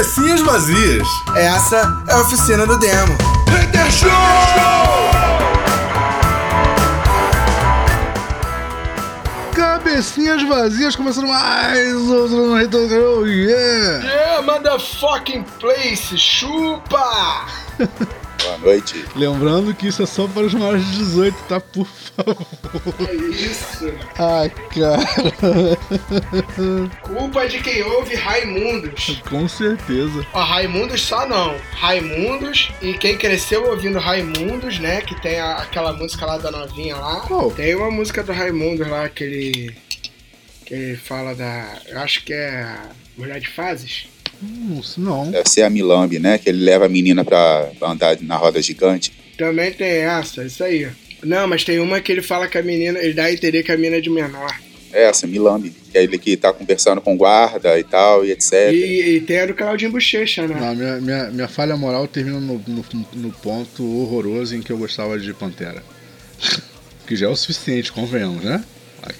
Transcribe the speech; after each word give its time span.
cabecinhas 0.00 0.40
vazias. 0.40 1.06
Essa 1.36 2.04
é 2.08 2.12
a 2.14 2.20
oficina 2.20 2.66
do 2.66 2.78
demo. 2.78 3.18
Hater 3.50 3.90
Show! 3.90 4.10
Cabecinhas 9.54 10.42
vazias, 10.44 10.96
começando 10.96 11.28
mais 11.28 11.94
outro 12.08 12.46
no 12.46 12.54
Hater 12.54 12.88
Show, 12.88 13.26
yeah! 13.26 14.02
Yeah, 14.02 14.42
motherfucking 14.42 15.44
place, 15.58 16.16
chupa! 16.16 17.44
Boa 18.58 18.58
noite. 18.74 19.04
Lembrando 19.14 19.74
que 19.74 19.88
isso 19.88 20.02
é 20.02 20.06
só 20.06 20.26
para 20.26 20.42
os 20.42 20.54
maiores 20.54 20.84
de 20.86 20.96
18, 20.98 21.36
tá? 21.48 21.60
Por 21.60 21.86
favor. 21.86 22.46
É 23.08 23.14
isso. 23.14 23.92
Ai, 24.18 24.50
cara. 24.74 25.78
Culpa 27.02 27.48
de 27.48 27.60
quem 27.60 27.82
ouve 27.82 28.14
Raimundos. 28.14 29.20
Com 29.28 29.48
certeza. 29.48 30.26
Ó, 30.32 30.42
Raimundos 30.42 31.00
só 31.02 31.26
não. 31.26 31.56
Raimundos 31.72 32.70
e 32.82 32.94
quem 32.94 33.16
cresceu 33.16 33.68
ouvindo 33.70 33.98
Raimundos, 33.98 34.78
né? 34.78 35.00
Que 35.00 35.20
tem 35.20 35.38
a- 35.38 35.56
aquela 35.56 35.92
música 35.92 36.26
lá 36.26 36.38
da 36.38 36.50
novinha 36.50 36.96
lá. 36.96 37.20
Qual? 37.20 37.50
Tem 37.50 37.74
uma 37.74 37.90
música 37.90 38.22
do 38.22 38.32
Raimundos 38.32 38.86
lá 38.88 39.08
que 39.08 39.24
ele. 39.24 39.76
Que 40.66 40.74
ele 40.74 40.96
fala 40.96 41.34
da. 41.34 41.78
Eu 41.88 41.98
acho 42.00 42.24
que 42.24 42.32
é 42.32 42.62
a 42.62 42.88
Mulher 43.16 43.40
de 43.40 43.48
Fases. 43.48 44.06
Hum, 44.42 44.78
isso 44.80 45.00
não. 45.00 45.30
Deve 45.30 45.48
ser 45.48 45.62
a 45.62 45.70
Milambi, 45.70 46.18
né? 46.18 46.38
Que 46.38 46.48
ele 46.48 46.64
leva 46.64 46.86
a 46.86 46.88
menina 46.88 47.24
pra 47.24 47.70
andar 47.82 48.18
na 48.22 48.36
roda 48.36 48.60
gigante. 48.60 49.12
Também 49.36 49.72
tem 49.72 49.88
essa, 49.88 50.44
isso 50.44 50.62
aí. 50.64 50.88
Não, 51.22 51.46
mas 51.46 51.64
tem 51.64 51.78
uma 51.78 52.00
que 52.00 52.10
ele 52.10 52.22
fala 52.22 52.48
que 52.48 52.58
a 52.58 52.62
menina. 52.62 52.98
Ele 52.98 53.14
dá 53.14 53.24
a 53.24 53.32
entender 53.32 53.62
que 53.62 53.72
a 53.72 53.76
menina 53.76 53.96
é 53.96 54.00
de 54.00 54.10
menor. 54.10 54.54
É 54.92 55.04
essa, 55.04 55.26
Milambi. 55.26 55.72
Que 55.90 55.98
é 55.98 56.02
ele 56.02 56.18
que 56.18 56.36
tá 56.36 56.52
conversando 56.52 57.00
com 57.00 57.14
o 57.14 57.16
guarda 57.16 57.78
e 57.78 57.84
tal, 57.84 58.24
e 58.24 58.32
etc. 58.32 58.72
E, 58.72 59.16
e 59.16 59.20
tem 59.20 59.40
a 59.40 59.46
do 59.46 59.54
Claudinho 59.54 59.92
Bochecha, 59.92 60.46
né? 60.46 60.56
Não, 60.58 60.74
minha, 60.74 61.00
minha, 61.00 61.30
minha 61.30 61.48
falha 61.48 61.76
moral 61.76 62.06
termina 62.08 62.40
no, 62.40 62.62
no, 62.66 62.84
no 63.14 63.32
ponto 63.32 63.84
horroroso 63.84 64.56
em 64.56 64.62
que 64.62 64.72
eu 64.72 64.78
gostava 64.78 65.18
de 65.18 65.32
Pantera. 65.34 65.82
que 67.06 67.14
já 67.16 67.26
é 67.26 67.28
o 67.28 67.36
suficiente, 67.36 67.92
convenhamos, 67.92 68.42
né? 68.42 68.64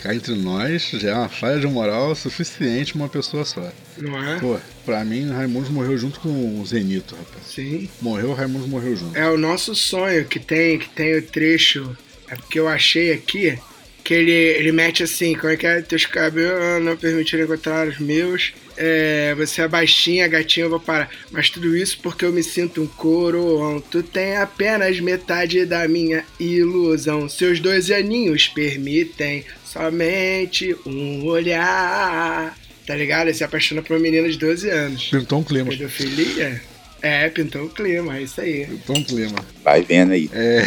Cá 0.03 0.15
entre 0.15 0.35
nós 0.35 0.91
já 0.95 1.11
é 1.11 1.15
uma 1.15 1.29
falha 1.29 1.61
de 1.61 1.67
moral 1.67 2.15
suficiente 2.15 2.95
uma 2.95 3.09
pessoa 3.09 3.45
só. 3.45 3.71
Não 3.99 4.23
é? 4.23 4.39
Pô, 4.39 4.59
pra 4.85 5.05
mim, 5.05 5.29
Raimundos 5.31 5.71
morreu 5.71 5.97
junto 5.99 6.21
com 6.21 6.61
o 6.61 6.67
Zenito, 6.67 7.15
rapaz. 7.15 7.47
Sim. 7.47 7.89
Morreu, 8.01 8.33
Raimundos 8.33 8.69
morreu 8.69 8.97
junto. 8.97 9.17
É 9.17 9.29
o 9.29 9.37
nosso 9.37 9.75
sonho 9.75 10.25
que 10.25 10.39
tem, 10.39 10.79
que 10.79 10.89
tem 10.89 11.19
o 11.19 11.23
trecho. 11.23 11.97
É 12.29 12.37
porque 12.37 12.59
eu 12.59 12.69
achei 12.69 13.13
aqui 13.13 13.59
que 14.03 14.15
ele, 14.15 14.33
ele 14.33 14.73
mete 14.73 15.03
assim, 15.03 15.35
como 15.35 15.53
é 15.53 15.57
que 15.57 15.67
é? 15.67 15.83
Teus 15.83 16.07
cabelos 16.07 16.83
não 16.83 16.97
permitiram 16.97 17.45
encontrar 17.45 17.87
os 17.87 17.99
meus. 17.99 18.53
É, 18.77 19.35
você 19.37 19.63
é 19.63 19.69
baixinha, 19.69 20.27
gatinha, 20.27 20.67
eu 20.67 20.71
vou 20.71 20.81
parar. 20.81 21.11
Mas 21.31 21.51
tudo 21.51 21.77
isso 21.77 21.99
porque 22.03 22.25
eu 22.25 22.33
me 22.33 22.43
sinto 22.43 22.83
um 22.83 22.87
coroão. 22.87 23.81
Tu 23.81 24.03
tem 24.03 24.37
apenas 24.37 24.99
metade 25.01 25.65
da 25.67 25.87
minha 25.87 26.25
ilusão. 26.39 27.29
Seus 27.29 27.61
dois 27.61 27.91
aninhos 27.91 28.49
permitem 28.49 29.45
somente 29.71 30.75
um 30.85 31.25
olhar. 31.27 32.57
Tá 32.87 32.97
ligado? 32.97 33.29
Ele 33.29 33.35
se 33.35 33.45
apaixona 33.45 33.83
por 33.83 33.95
uma 33.95 34.01
menina 34.01 34.29
de 34.29 34.37
12 34.37 34.69
anos. 34.69 35.09
Pintou 35.09 35.39
um 35.39 35.45
clima. 35.45 35.71
Pedofilia? 35.71 36.61
É, 37.03 37.29
pintou 37.31 37.65
o 37.65 37.69
clima, 37.69 38.19
é 38.19 38.23
isso 38.23 38.41
aí. 38.41 38.67
Pintou 38.67 38.97
um 38.99 39.05
clima. 39.05 39.39
Vai 39.63 39.83
vendo 39.83 40.13
aí. 40.13 40.29
É. 40.33 40.65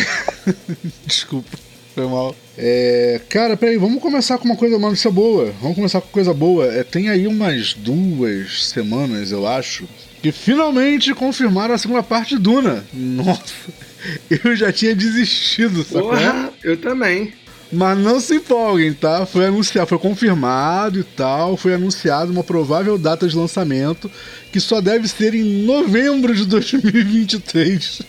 Desculpa, 1.05 1.57
foi 1.93 2.07
mal. 2.07 2.35
É, 2.57 3.19
cara, 3.29 3.57
peraí, 3.57 3.77
vamos 3.77 4.01
começar 4.01 4.37
com 4.37 4.45
uma 4.45 4.55
coisa, 4.55 4.77
uma 4.77 4.89
notícia 4.89 5.11
boa. 5.11 5.53
Vamos 5.61 5.75
começar 5.75 6.01
com 6.01 6.07
coisa 6.07 6.33
boa. 6.33 6.65
É, 6.73 6.83
tem 6.83 7.09
aí 7.09 7.27
umas 7.27 7.73
duas 7.73 8.69
semanas, 8.69 9.31
eu 9.31 9.45
acho, 9.45 9.87
que 10.21 10.31
finalmente 10.31 11.13
confirmaram 11.13 11.75
a 11.75 11.77
segunda 11.77 12.01
parte 12.01 12.35
de 12.35 12.41
Duna. 12.41 12.85
Nossa, 12.93 13.53
eu 14.29 14.55
já 14.55 14.71
tinha 14.71 14.95
desistido, 14.95 15.83
sacou? 15.83 16.09
Porra, 16.09 16.51
eu 16.63 16.77
também. 16.77 17.33
Mas 17.73 17.97
não 17.97 18.19
se 18.19 18.35
empolguem, 18.35 18.93
tá? 18.93 19.25
Foi 19.25 19.45
anunciado, 19.47 19.87
foi 19.87 19.97
confirmado 19.97 20.99
e 20.99 21.03
tal. 21.03 21.57
Foi 21.57 21.73
anunciado 21.73 22.31
uma 22.31 22.43
provável 22.43 22.97
data 22.97 23.27
de 23.27 23.35
lançamento 23.35 24.09
que 24.51 24.59
só 24.59 24.79
deve 24.79 25.07
ser 25.07 25.33
em 25.33 25.65
novembro 25.65 26.35
de 26.35 26.45
2023. 26.45 28.01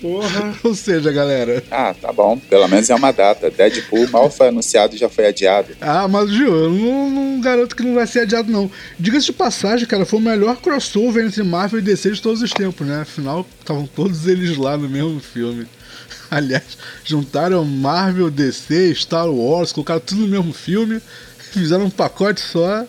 Porra. 0.00 0.54
Ou 0.64 0.74
seja, 0.74 1.10
galera, 1.12 1.62
Ah, 1.70 1.94
tá 1.98 2.12
bom. 2.12 2.36
Pelo 2.50 2.68
menos 2.68 2.90
é 2.90 2.94
uma 2.94 3.12
data. 3.12 3.50
Deadpool 3.50 4.08
mal 4.10 4.28
foi 4.28 4.48
anunciado 4.48 4.94
e 4.94 4.98
já 4.98 5.08
foi 5.08 5.28
adiado. 5.28 5.68
Ah, 5.80 6.06
mas 6.08 6.30
Gil, 6.30 6.52
eu 6.54 6.70
não, 6.70 7.08
não 7.10 7.40
garanto 7.40 7.74
que 7.74 7.82
não 7.82 7.94
vai 7.94 8.06
ser 8.06 8.20
adiado, 8.20 8.50
não. 8.50 8.70
Diga-se 8.98 9.26
de 9.26 9.32
passagem, 9.32 9.86
cara, 9.86 10.04
foi 10.04 10.18
o 10.18 10.22
melhor 10.22 10.56
crossover 10.56 11.24
entre 11.24 11.42
Marvel 11.42 11.78
e 11.78 11.82
DC 11.82 12.10
de 12.10 12.20
todos 12.20 12.42
os 12.42 12.50
tempos, 12.50 12.86
né? 12.86 13.00
Afinal, 13.02 13.46
estavam 13.60 13.86
todos 13.86 14.26
eles 14.26 14.56
lá 14.56 14.76
no 14.76 14.88
mesmo 14.88 15.20
filme. 15.20 15.66
Aliás, 16.36 16.78
juntaram 17.04 17.64
Marvel, 17.64 18.30
DC, 18.30 18.94
Star 18.94 19.28
Wars, 19.30 19.72
colocaram 19.72 20.00
tudo 20.00 20.22
no 20.22 20.28
mesmo 20.28 20.52
filme, 20.52 21.00
fizeram 21.38 21.84
um 21.86 21.90
pacote 21.90 22.40
só 22.40 22.86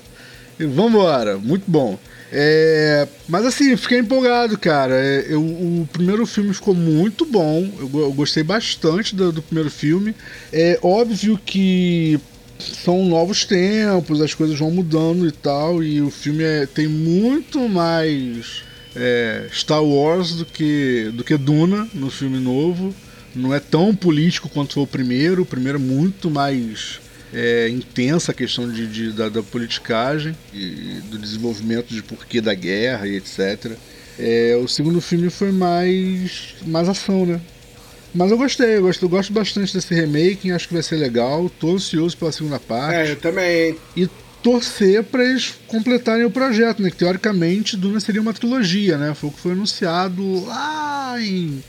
e 0.60 0.66
vambora. 0.66 1.38
Muito 1.38 1.64
bom. 1.68 1.98
É, 2.32 3.08
mas 3.28 3.46
assim, 3.46 3.76
fiquei 3.78 4.00
empolgado, 4.00 4.58
cara. 4.58 4.96
É, 4.96 5.26
eu- 5.30 5.42
o 5.42 5.88
primeiro 5.92 6.26
filme 6.26 6.54
ficou 6.54 6.74
muito 6.74 7.26
bom. 7.26 7.70
Eu, 7.80 7.90
eu 8.02 8.14
gostei 8.14 8.42
bastante 8.44 9.16
do, 9.16 9.32
do 9.32 9.42
primeiro 9.42 9.70
filme. 9.70 10.16
É 10.52 10.80
óbvio 10.82 11.38
que 11.46 12.20
são 12.60 13.06
novos 13.06 13.46
tempos, 13.46 14.22
as 14.22 14.34
coisas 14.34 14.58
vão 14.58 14.72
mudando 14.72 15.28
e 15.28 15.32
tal. 15.32 15.84
E 15.84 16.02
o 16.02 16.10
filme 16.10 16.44
é- 16.44 16.66
tem 16.66 16.88
muito 16.88 17.68
mais 17.70 18.64
é, 18.96 19.48
Star 19.52 19.84
Wars 19.84 20.36
do 20.36 20.46
que, 20.46 21.12
do 21.14 21.24
que 21.24 21.38
Duna 21.38 21.88
no 21.94 22.10
filme 22.10 22.40
novo. 22.40 22.94
Não 23.36 23.54
é 23.54 23.60
tão 23.60 23.96
político 23.96 24.48
quanto 24.50 24.74
foi 24.76 24.84
o 24.84 24.88
primeiro. 24.88 25.42
O 25.42 25.46
primeiro 25.46 25.78
é 25.78 25.82
muito 25.82 26.30
mais 26.30 27.00
é, 27.34 27.68
intensa 27.70 28.32
a 28.32 28.36
questão 28.36 28.72
de, 28.72 28.86
de- 28.88 29.12
da, 29.12 29.30
da 29.30 29.42
politicagem 29.44 30.36
e 30.54 31.02
do 31.10 31.18
desenvolvimento 31.18 31.88
de 31.94 32.04
porquê 32.04 32.40
da 32.42 32.54
guerra 32.54 33.08
e 33.08 33.16
etc. 33.16 33.72
É, 34.20 34.56
o 34.64 34.68
segundo 34.68 35.02
filme 35.02 35.30
foi 35.32 35.52
mais, 35.52 36.54
mais 36.66 36.88
ação, 36.88 37.26
né? 37.26 37.42
Mas 38.14 38.30
eu 38.30 38.38
gostei, 38.38 38.78
eu 38.78 38.84
gosto, 38.84 39.02
eu 39.04 39.10
gosto 39.10 39.34
bastante 39.34 39.74
desse 39.74 39.92
remake, 39.96 40.52
acho 40.52 40.68
que 40.68 40.74
vai 40.76 40.84
ser 40.84 40.98
legal. 40.98 41.50
Tô 41.60 41.74
ansioso 41.76 42.16
pela 42.16 42.32
segunda 42.32 42.60
parte 42.60 42.96
É, 42.96 43.12
eu 43.12 43.16
também. 43.16 43.76
e 43.98 44.08
torcer 44.44 45.02
para 45.04 45.24
eles 45.26 45.56
completarem 45.68 46.24
o 46.24 46.30
projeto, 46.30 46.84
né? 46.84 46.92
Que 46.92 46.98
teoricamente 46.98 47.76
Duna 47.76 48.00
seria 48.00 48.22
uma 48.22 48.34
trilogia, 48.34 48.98
né? 49.00 49.16
Foi 49.16 49.30
o 49.30 49.34
que 49.34 49.40
foi 49.40 49.54
anunciado 49.54 50.46
lá 50.46 51.16
em, 51.20 51.64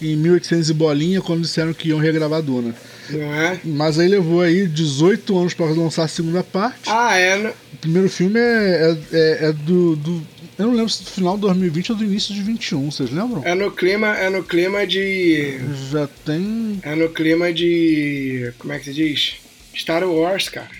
em 0.00 0.16
1800 0.16 0.70
e 0.70 0.74
bolinha 0.74 1.20
quando 1.20 1.42
disseram 1.42 1.72
que 1.72 1.88
iam 1.88 1.98
regravar 1.98 2.42
Duna. 2.42 2.74
Não 3.10 3.32
é? 3.34 3.60
Mas 3.64 3.98
aí 3.98 4.08
levou 4.08 4.40
aí 4.40 4.66
18 4.66 5.38
anos 5.38 5.54
para 5.54 5.66
lançar 5.66 6.04
a 6.04 6.08
segunda 6.08 6.42
parte. 6.42 6.88
Ah, 6.88 7.16
é. 7.16 7.36
no- 7.36 7.50
O 7.50 7.76
primeiro 7.80 8.08
filme 8.08 8.38
é, 8.40 8.42
é, 9.12 9.16
é- 9.16 9.38
é 9.48 9.52
do, 9.52 9.94
do- 9.96 10.26
Eu 10.58 10.66
não 10.68 10.72
lembro 10.74 10.88
se 10.90 11.04
do 11.04 11.10
final 11.10 11.34
de 11.36 11.42
2020 11.42 11.92
ou 11.92 11.98
do 11.98 12.04
início 12.04 12.34
de 12.34 12.42
21, 12.42 12.90
vocês 12.90 13.10
lembram? 13.10 13.42
É 13.44 13.54
no 13.54 13.70
clima. 13.70 14.08
É 14.16 14.28
no 14.30 14.42
clima 14.42 14.86
de. 14.86 15.58
Já 15.90 16.08
tem. 16.24 16.80
É 16.82 16.94
no 16.94 17.10
clima 17.10 17.52
de. 17.52 18.52
Como 18.58 18.72
é 18.72 18.78
que 18.78 18.86
se 18.86 18.94
diz? 18.94 19.34
Star 19.76 20.02
Wars, 20.04 20.48
cara. 20.48 20.70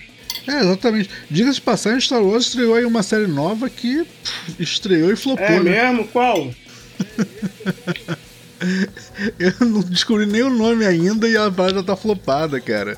É, 0.47 0.61
exatamente. 0.61 1.09
Diga-se 1.29 1.55
de 1.55 1.61
passagem, 1.61 1.99
Star 2.01 2.23
Wars 2.23 2.47
estreou 2.47 2.73
aí 2.75 2.85
uma 2.85 3.03
série 3.03 3.27
nova 3.27 3.69
que 3.69 4.03
pff, 4.03 4.55
estreou 4.63 5.11
e 5.11 5.15
flopou, 5.15 5.45
É 5.45 5.59
né? 5.61 5.91
mesmo? 5.91 6.07
Qual? 6.07 6.51
Eu 9.39 9.53
não 9.67 9.81
descobri 9.81 10.25
nem 10.25 10.43
o 10.43 10.49
nome 10.49 10.85
ainda 10.85 11.27
e 11.27 11.35
a 11.37 11.49
parada 11.51 11.75
já 11.79 11.83
tá 11.83 11.95
flopada, 11.95 12.59
cara. 12.59 12.97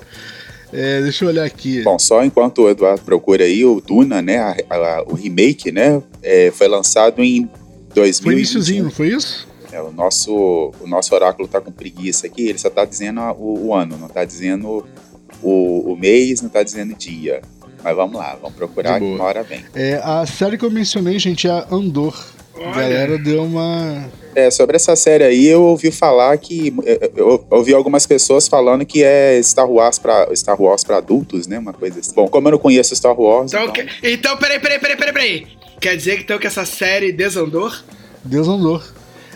É, 0.71 1.01
deixa 1.01 1.25
eu 1.25 1.29
olhar 1.29 1.43
aqui. 1.45 1.81
Bom, 1.81 1.97
só 1.97 2.23
enquanto 2.23 2.61
o 2.63 2.69
Eduardo 2.69 3.01
procura 3.01 3.43
aí, 3.43 3.65
o 3.65 3.81
Duna, 3.81 4.21
né? 4.21 4.37
a- 4.37 4.55
a- 4.69 5.03
o 5.07 5.15
remake, 5.15 5.71
né? 5.71 6.01
é, 6.21 6.51
foi 6.51 6.67
lançado 6.67 7.23
em 7.23 7.49
2021. 7.95 8.23
foi 8.23 8.33
iníciozinho, 8.33 8.83
não 8.83 8.91
foi 8.91 9.07
isso? 9.09 9.47
É, 9.71 9.81
o, 9.81 9.91
nosso, 9.91 10.71
o 10.79 10.87
nosso 10.87 11.13
oráculo 11.13 11.47
tá 11.47 11.59
com 11.61 11.71
preguiça 11.71 12.27
aqui, 12.27 12.47
ele 12.47 12.57
só 12.57 12.69
tá 12.69 12.85
dizendo 12.85 13.19
o, 13.37 13.67
o 13.67 13.73
ano, 13.75 13.97
não 13.97 14.07
tá 14.07 14.23
dizendo 14.25 14.85
o, 15.41 15.91
o 15.91 15.95
mês, 15.95 16.41
não 16.41 16.49
tá 16.49 16.61
dizendo 16.63 16.93
dia. 16.95 17.41
Mas 17.83 17.95
vamos 17.95 18.17
lá, 18.17 18.37
vamos 18.41 18.55
procurar 18.57 18.99
que 18.99 19.05
uma 19.05 19.23
hora 19.23 19.41
vem. 19.41 19.63
É, 19.73 19.95
a 20.03 20.25
série 20.25 20.57
que 20.57 20.65
eu 20.65 20.71
mencionei, 20.71 21.17
gente, 21.17 21.47
é 21.47 21.51
a 21.51 21.65
Andor. 21.71 22.15
A 22.59 22.63
Olha. 22.69 22.71
galera 22.73 23.17
deu 23.17 23.43
uma. 23.43 24.05
É, 24.35 24.51
sobre 24.51 24.75
essa 24.75 24.95
série 24.95 25.23
aí, 25.23 25.45
eu 25.47 25.61
ouvi 25.63 25.91
falar 25.91 26.37
que. 26.37 26.73
Eu 27.15 27.29
eu 27.29 27.45
ouvi 27.49 27.73
algumas 27.73 28.05
pessoas 28.05 28.47
falando 28.47 28.85
que 28.85 29.03
é 29.03 29.41
Star 29.41 29.69
Wars 29.69 29.97
pra, 29.99 30.27
Star 30.35 30.61
Wars 30.61 30.83
pra 30.83 30.97
adultos, 30.97 31.47
né? 31.47 31.57
Uma 31.59 31.73
coisa 31.73 31.99
assim. 31.99 32.13
Bom, 32.13 32.27
como 32.27 32.47
eu 32.47 32.51
não 32.53 32.59
conheço 32.59 32.95
Star 32.95 33.19
Wars. 33.19 33.51
Então, 33.53 33.63
então- 33.65 33.73
que- 33.73 33.87
então 34.11 34.37
peraí, 34.37 34.59
peraí, 34.59 34.79
peraí, 34.79 34.97
peraí, 34.97 35.13
peraí. 35.13 35.47
Quer 35.81 35.95
dizer 35.97 36.19
então 36.19 36.37
que 36.37 36.47
essa 36.47 36.65
série 36.65 37.11
desandou? 37.11 37.71
Deus 38.23 38.47
Andor. 38.47 38.83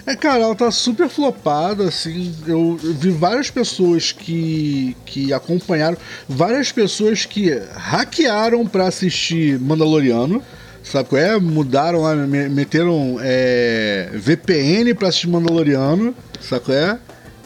É, 0.06 0.18
cara, 0.18 0.44
ela 0.44 0.54
tá 0.56 0.70
super 0.70 1.08
flopada, 1.08 1.86
assim. 1.86 2.36
Eu 2.46 2.78
vi 2.78 3.10
várias 3.10 3.50
pessoas 3.50 4.12
que, 4.12 4.98
que 5.06 5.32
acompanharam, 5.32 5.96
várias 6.28 6.74
pessoas 6.74 7.26
que 7.26 7.50
hackearam 7.74 8.68
pra 8.68 8.88
assistir 8.88 9.58
Mandaloriano, 9.62 10.44
Sabe 10.84 11.10
qual 11.10 11.22
é? 11.22 11.40
Mudaram 11.40 12.02
lá, 12.02 12.16
me- 12.16 12.50
meteram 12.50 13.18
é, 13.22 14.10
VPN 14.14 14.94
pra 14.94 15.08
assistir 15.08 15.28
Mandaloriano, 15.30 16.14
sabe 16.42 16.66
qual 16.66 16.78
é? 16.78 17.00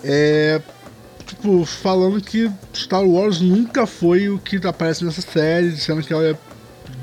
É. 0.04 0.62
Tipo, 1.26 1.66
falando 1.66 2.22
que 2.22 2.50
Star 2.74 3.04
Wars 3.06 3.42
nunca 3.42 3.86
foi 3.86 4.30
o 4.30 4.40
que 4.40 4.66
aparece 4.66 5.04
nessa 5.04 5.22
série, 5.22 5.70
dizendo 5.72 6.02
que 6.02 6.14
ela 6.14 6.24
é 6.26 6.36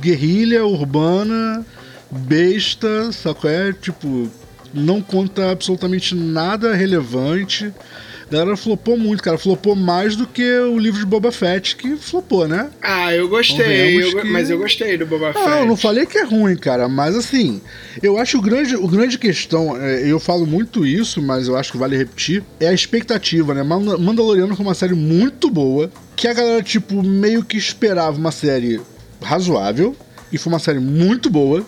guerrilha 0.00 0.64
urbana, 0.64 1.64
besta, 2.10 3.12
sabe 3.12 3.38
qual 3.40 3.52
é? 3.52 3.72
Tipo, 3.72 4.28
não 4.72 5.00
conta 5.02 5.50
absolutamente 5.50 6.14
nada 6.14 6.74
relevante. 6.74 7.72
A 8.26 8.32
galera 8.32 8.56
flopou 8.56 8.96
muito, 8.96 9.22
cara. 9.22 9.36
Flopou 9.38 9.76
mais 9.76 10.16
do 10.16 10.26
que 10.26 10.42
o 10.58 10.78
livro 10.78 10.98
de 10.98 11.06
Boba 11.06 11.30
Fett, 11.30 11.76
que 11.76 11.94
flopou, 11.96 12.48
né? 12.48 12.70
Ah, 12.82 13.14
eu 13.14 13.28
gostei, 13.28 14.02
eu 14.02 14.20
que- 14.22 14.28
mas 14.28 14.48
eu 14.50 14.58
gostei 14.58 14.96
do 14.96 15.06
Boba 15.06 15.32
Fett. 15.32 15.44
Não, 15.46 15.58
eu 15.60 15.66
não 15.66 15.76
falei 15.76 16.06
que 16.06 16.16
é 16.18 16.24
ruim, 16.24 16.56
cara, 16.56 16.88
mas 16.88 17.14
assim, 17.14 17.60
eu 18.02 18.16
acho 18.18 18.38
o 18.38 18.40
grande, 18.42 18.74
o 18.76 18.88
grande 18.88 19.18
questão, 19.18 19.76
é, 19.80 20.10
eu 20.10 20.18
falo 20.18 20.46
muito 20.46 20.86
isso, 20.86 21.20
mas 21.22 21.48
eu 21.48 21.56
acho 21.56 21.72
que 21.72 21.78
vale 21.78 21.96
repetir, 21.96 22.42
é 22.58 22.68
a 22.68 22.72
expectativa, 22.72 23.52
né? 23.54 23.62
Manda- 23.62 23.98
Mandaloriano 23.98 24.56
foi 24.56 24.64
uma 24.64 24.74
série 24.74 24.94
muito 24.94 25.50
boa, 25.50 25.90
que 26.16 26.26
a 26.26 26.32
galera, 26.32 26.62
tipo, 26.62 27.02
meio 27.02 27.44
que 27.44 27.56
esperava 27.58 28.16
uma 28.16 28.32
série 28.32 28.80
razoável, 29.22 29.94
e 30.32 30.38
foi 30.38 30.52
uma 30.52 30.58
série 30.58 30.80
muito 30.80 31.28
boa, 31.30 31.64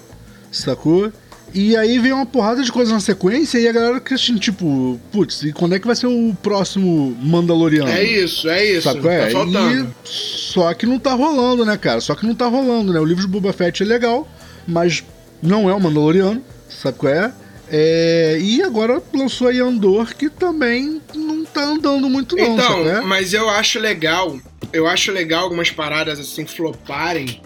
sacou? 0.50 1.12
E 1.54 1.76
aí 1.76 1.98
veio 1.98 2.16
uma 2.16 2.26
porrada 2.26 2.62
de 2.62 2.70
coisas 2.70 2.92
na 2.92 3.00
sequência 3.00 3.58
e 3.58 3.66
a 3.66 3.72
galera 3.72 4.00
que 4.00 4.14
assim, 4.14 4.36
tipo, 4.36 5.00
putz, 5.10 5.42
e 5.42 5.52
quando 5.52 5.74
é 5.74 5.78
que 5.78 5.86
vai 5.86 5.96
ser 5.96 6.06
o 6.06 6.36
próximo 6.42 7.16
Mandaloriano? 7.22 7.88
É 7.88 8.02
isso, 8.04 8.48
é 8.48 8.64
isso. 8.64 8.82
Sabe 8.82 9.00
qual 9.00 9.12
é? 9.12 9.26
Tá 9.26 9.30
faltando. 9.30 9.84
E 9.84 9.86
só 10.04 10.74
que 10.74 10.84
não 10.84 10.98
tá 10.98 11.14
rolando, 11.14 11.64
né, 11.64 11.76
cara? 11.76 12.00
Só 12.00 12.14
que 12.14 12.26
não 12.26 12.34
tá 12.34 12.46
rolando, 12.46 12.92
né? 12.92 13.00
O 13.00 13.04
livro 13.04 13.22
de 13.22 13.28
Boba 13.28 13.52
Fett 13.52 13.82
é 13.82 13.86
legal, 13.86 14.28
mas 14.66 15.02
não 15.42 15.70
é 15.70 15.74
o 15.74 15.80
Mandaloriano, 15.80 16.42
sabe 16.68 16.98
qual 16.98 17.12
é? 17.12 17.32
É, 17.68 18.38
e 18.40 18.62
agora 18.62 19.02
lançou 19.12 19.48
aí 19.48 19.58
Andor, 19.58 20.14
que 20.14 20.30
também 20.30 21.00
não 21.14 21.44
tá 21.44 21.64
andando 21.64 22.08
muito 22.08 22.36
não, 22.36 22.54
Então, 22.54 22.58
sabe 22.58 22.82
qual 22.84 22.88
é? 22.88 23.00
mas 23.00 23.32
eu 23.32 23.48
acho 23.48 23.80
legal, 23.80 24.38
eu 24.72 24.86
acho 24.86 25.10
legal 25.10 25.44
algumas 25.44 25.70
paradas 25.70 26.20
assim 26.20 26.46
floparem, 26.46 27.40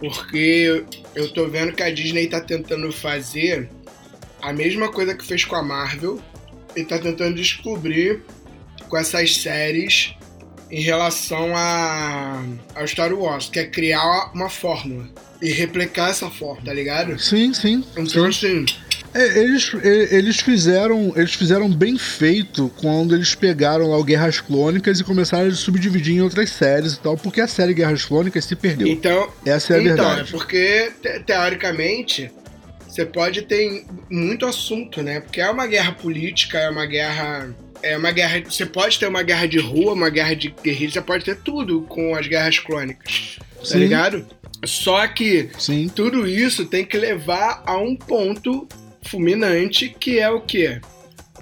porque 0.00 0.82
eu 1.14 1.32
tô 1.32 1.46
vendo 1.46 1.72
que 1.72 1.82
a 1.82 1.92
Disney 1.92 2.26
tá 2.26 2.40
tentando 2.40 2.90
fazer 2.90 3.68
a 4.40 4.52
mesma 4.52 4.90
coisa 4.90 5.14
que 5.14 5.24
fez 5.24 5.44
com 5.44 5.54
a 5.54 5.62
Marvel 5.62 6.20
e 6.74 6.82
tá 6.82 6.98
tentando 6.98 7.36
descobrir 7.36 8.22
com 8.88 8.96
essas 8.96 9.36
séries 9.36 10.14
em 10.70 10.80
relação 10.80 11.54
a 11.54 12.42
ao 12.74 12.86
Star 12.86 13.12
Wars, 13.12 13.48
que 13.48 13.58
é 13.58 13.66
criar 13.66 14.32
uma 14.32 14.48
fórmula 14.48 15.08
e 15.42 15.50
replicar 15.52 16.10
essa 16.10 16.30
fórmula, 16.30 16.64
tá 16.64 16.72
ligado? 16.72 17.18
Sim, 17.18 17.52
sim. 17.52 17.84
Então 17.96 18.24
assim, 18.24 18.64
É, 18.64 18.89
eles, 19.14 19.72
e- 19.82 20.14
eles 20.14 20.40
fizeram 20.40 21.12
eles 21.16 21.34
fizeram 21.34 21.68
bem 21.68 21.98
feito 21.98 22.70
quando 22.80 23.14
eles 23.14 23.34
pegaram 23.34 23.88
lá 23.90 23.98
o 23.98 24.04
Guerras 24.04 24.40
Clônicas 24.40 25.00
e 25.00 25.04
começaram 25.04 25.48
a 25.48 25.52
subdividir 25.52 26.14
em 26.16 26.20
outras 26.22 26.50
séries 26.50 26.94
e 26.94 27.00
tal, 27.00 27.16
porque 27.16 27.40
a 27.40 27.48
série 27.48 27.74
Guerras 27.74 28.04
Clônicas 28.04 28.44
se 28.44 28.54
perdeu. 28.54 28.86
então 28.86 29.28
Essa 29.44 29.74
é 29.74 29.78
a 29.78 29.82
então, 29.82 29.96
verdade. 29.96 30.20
é 30.20 30.24
porque, 30.30 30.92
te- 31.02 31.20
teoricamente, 31.20 32.30
você 32.86 33.04
pode 33.04 33.42
ter 33.42 33.84
muito 34.10 34.46
assunto, 34.46 35.02
né? 35.02 35.20
Porque 35.20 35.40
é 35.40 35.50
uma 35.50 35.66
guerra 35.66 35.92
política, 35.92 36.58
é 36.58 36.70
uma 36.70 36.86
guerra. 36.86 37.54
É 37.82 37.96
uma 37.96 38.10
guerra. 38.12 38.42
Você 38.44 38.66
pode 38.66 38.98
ter 38.98 39.06
uma 39.06 39.22
guerra 39.22 39.46
de 39.46 39.58
rua, 39.58 39.94
uma 39.94 40.10
guerra 40.10 40.34
de 40.34 40.54
guerrilha, 40.62 40.90
você 40.92 41.00
pode 41.00 41.24
ter 41.24 41.36
tudo 41.36 41.80
com 41.82 42.14
as 42.14 42.26
guerras 42.26 42.58
clônicas. 42.58 43.38
Tá 43.58 43.64
Sim. 43.64 43.78
ligado? 43.78 44.26
Só 44.66 45.06
que 45.06 45.48
Sim. 45.58 45.90
tudo 45.94 46.28
isso 46.28 46.66
tem 46.66 46.84
que 46.84 46.98
levar 46.98 47.62
a 47.64 47.78
um 47.78 47.96
ponto 47.96 48.68
fulminante, 49.10 49.94
que 49.98 50.18
é 50.18 50.30
o 50.30 50.40
quê? 50.40 50.80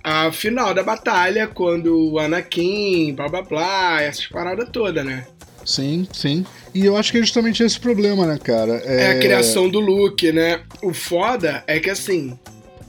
A 0.03 0.32
final 0.32 0.73
da 0.73 0.82
batalha, 0.82 1.47
quando 1.47 2.12
o 2.12 2.19
Anakin, 2.19 3.15
blá 3.15 3.29
blá 3.29 3.43
blá, 3.43 4.03
essas 4.03 4.26
paradas 4.26 4.69
todas, 4.73 5.05
né? 5.05 5.26
Sim, 5.65 6.09
sim. 6.12 6.47
E 6.75 6.87
eu 6.87 6.97
acho 6.97 7.12
que 7.12 7.19
é 7.19 7.20
justamente 7.20 7.62
esse 7.62 7.79
problema, 7.79 8.25
né, 8.26 8.38
cara? 8.43 8.75
é 8.87 9.11
a 9.11 9.19
criação 9.19 9.69
do 9.69 9.81
Luke, 9.81 10.32
né? 10.32 10.61
O 10.82 10.94
foda 10.94 11.62
é 11.67 11.79
que 11.79 11.91
assim, 11.91 12.38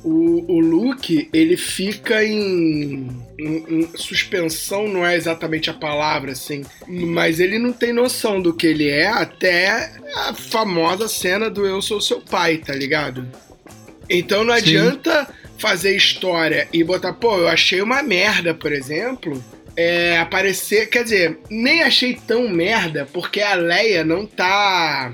o, 0.02 0.46
o 0.50 0.60
Luke, 0.62 1.28
ele 1.34 1.58
fica 1.58 2.24
em, 2.24 3.10
em- 3.38 3.66
em 3.70 3.90
suspensão, 3.96 4.88
não 4.88 5.06
é 5.06 5.18
exatamente 5.18 5.70
a 5.70 5.74
palavra, 5.74 6.32
assim, 6.32 6.62
mas 6.88 7.42
ele 7.42 7.60
não 7.60 7.74
tem 7.74 7.92
noção 7.92 8.42
do 8.42 8.54
que 8.54 8.68
ele 8.68 8.88
é 8.88 9.08
até 9.08 9.92
a 10.16 10.34
famosa 10.34 11.10
cena 11.10 11.50
do 11.50 11.66
Eu 11.66 11.82
Sou 11.82 12.00
Seu 12.00 12.22
Pai, 12.22 12.58
tá 12.58 12.74
ligado? 12.74 13.28
Então 14.10 14.44
não 14.44 14.54
Sim. 14.56 14.60
adianta 14.60 15.34
fazer 15.58 15.96
história 15.96 16.68
e 16.72 16.84
botar, 16.84 17.14
pô, 17.14 17.38
eu 17.38 17.48
achei 17.48 17.82
uma 17.82 18.02
merda, 18.02 18.54
por 18.54 18.72
exemplo. 18.72 19.44
É, 19.76 20.18
aparecer, 20.18 20.90
quer 20.90 21.04
dizer, 21.04 21.38
nem 21.50 21.84
achei 21.84 22.14
tão 22.14 22.50
merda, 22.50 23.08
porque 23.14 23.40
a 23.42 23.56
Leia 23.56 24.04
não 24.04 24.26
tá 24.26 25.14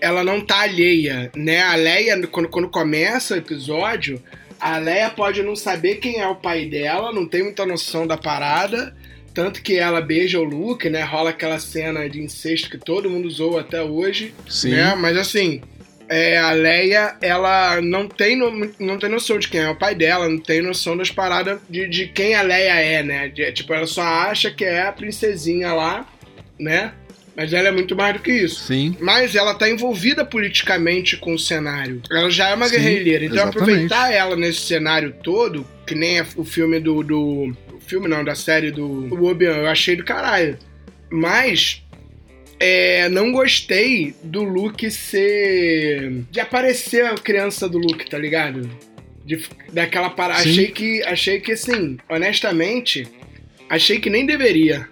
ela 0.00 0.24
não 0.24 0.40
tá 0.40 0.60
alheia, 0.60 1.30
né? 1.36 1.60
A 1.60 1.74
Leia, 1.74 2.26
quando, 2.26 2.48
quando 2.48 2.68
começa 2.68 3.34
o 3.34 3.36
episódio, 3.36 4.22
a 4.58 4.78
Leia 4.78 5.10
pode 5.10 5.42
não 5.42 5.54
saber 5.54 5.96
quem 5.96 6.20
é 6.20 6.26
o 6.26 6.36
pai 6.36 6.66
dela, 6.66 7.12
não 7.12 7.26
tem 7.26 7.42
muita 7.42 7.66
noção 7.66 8.06
da 8.06 8.16
parada, 8.16 8.96
tanto 9.34 9.62
que 9.62 9.76
ela 9.76 10.00
beija 10.00 10.40
o 10.40 10.44
Luke, 10.44 10.88
né? 10.88 11.02
Rola 11.02 11.30
aquela 11.30 11.58
cena 11.58 12.08
de 12.08 12.20
incesto 12.20 12.70
que 12.70 12.78
todo 12.78 13.10
mundo 13.10 13.26
usou 13.26 13.58
até 13.58 13.82
hoje, 13.82 14.34
Sim. 14.48 14.70
né? 14.70 14.94
Mas 14.94 15.16
assim, 15.16 15.60
é, 16.10 16.36
a 16.38 16.50
Leia, 16.52 17.16
ela 17.22 17.80
não 17.80 18.08
tem, 18.08 18.36
no- 18.36 18.70
não 18.80 18.98
tem 18.98 19.08
noção 19.08 19.38
de 19.38 19.48
quem 19.48 19.60
é 19.60 19.70
o 19.70 19.76
pai 19.76 19.94
dela, 19.94 20.28
não 20.28 20.38
tem 20.40 20.60
noção 20.60 20.96
das 20.96 21.10
paradas 21.10 21.60
de, 21.70 21.86
de 21.88 22.08
quem 22.08 22.34
a 22.34 22.42
Leia 22.42 22.74
é, 22.74 23.02
né? 23.02 23.28
De- 23.28 23.52
tipo, 23.52 23.72
ela 23.72 23.86
só 23.86 24.02
acha 24.02 24.50
que 24.50 24.64
é 24.64 24.82
a 24.82 24.92
princesinha 24.92 25.72
lá, 25.72 26.04
né? 26.58 26.92
Mas 27.36 27.52
ela 27.54 27.68
é 27.68 27.70
muito 27.70 27.94
mais 27.96 28.12
do 28.14 28.18
que 28.20 28.32
isso. 28.32 28.64
Sim. 28.66 28.96
Mas 29.00 29.34
ela 29.36 29.54
tá 29.54 29.70
envolvida 29.70 30.24
politicamente 30.24 31.16
com 31.16 31.32
o 31.32 31.38
cenário. 31.38 32.02
Ela 32.10 32.28
já 32.28 32.50
é 32.50 32.54
uma 32.54 32.66
Sim, 32.68 32.74
guerrilheira. 32.76 33.24
Então 33.24 33.36
exatamente. 33.36 33.62
aproveitar 33.62 34.12
ela 34.12 34.36
nesse 34.36 34.60
cenário 34.62 35.14
todo, 35.22 35.64
que 35.86 35.94
nem 35.94 36.18
é 36.18 36.26
o 36.36 36.44
filme 36.44 36.80
do. 36.80 37.02
do 37.04 37.54
o 37.72 37.80
filme 37.80 38.08
não, 38.08 38.22
da 38.24 38.34
série 38.34 38.70
do, 38.72 39.02
do 39.08 39.24
Obi-Wan, 39.24 39.58
eu 39.58 39.68
achei 39.68 39.94
do 39.96 40.04
caralho. 40.04 40.58
Mas. 41.08 41.82
É, 42.62 43.08
não 43.08 43.32
gostei 43.32 44.14
do 44.22 44.44
Luke 44.44 44.90
ser. 44.90 46.24
de 46.30 46.40
aparecer 46.40 47.06
a 47.06 47.14
criança 47.14 47.66
do 47.66 47.78
Luke, 47.78 48.08
tá 48.08 48.18
ligado? 48.18 48.70
De, 49.24 49.42
daquela 49.72 50.10
parada. 50.10 50.42
Achei 50.42 50.68
que. 50.68 51.02
Achei 51.04 51.40
que 51.40 51.52
assim, 51.52 51.96
honestamente, 52.06 53.08
achei 53.66 53.98
que 53.98 54.10
nem 54.10 54.26
deveria. 54.26 54.86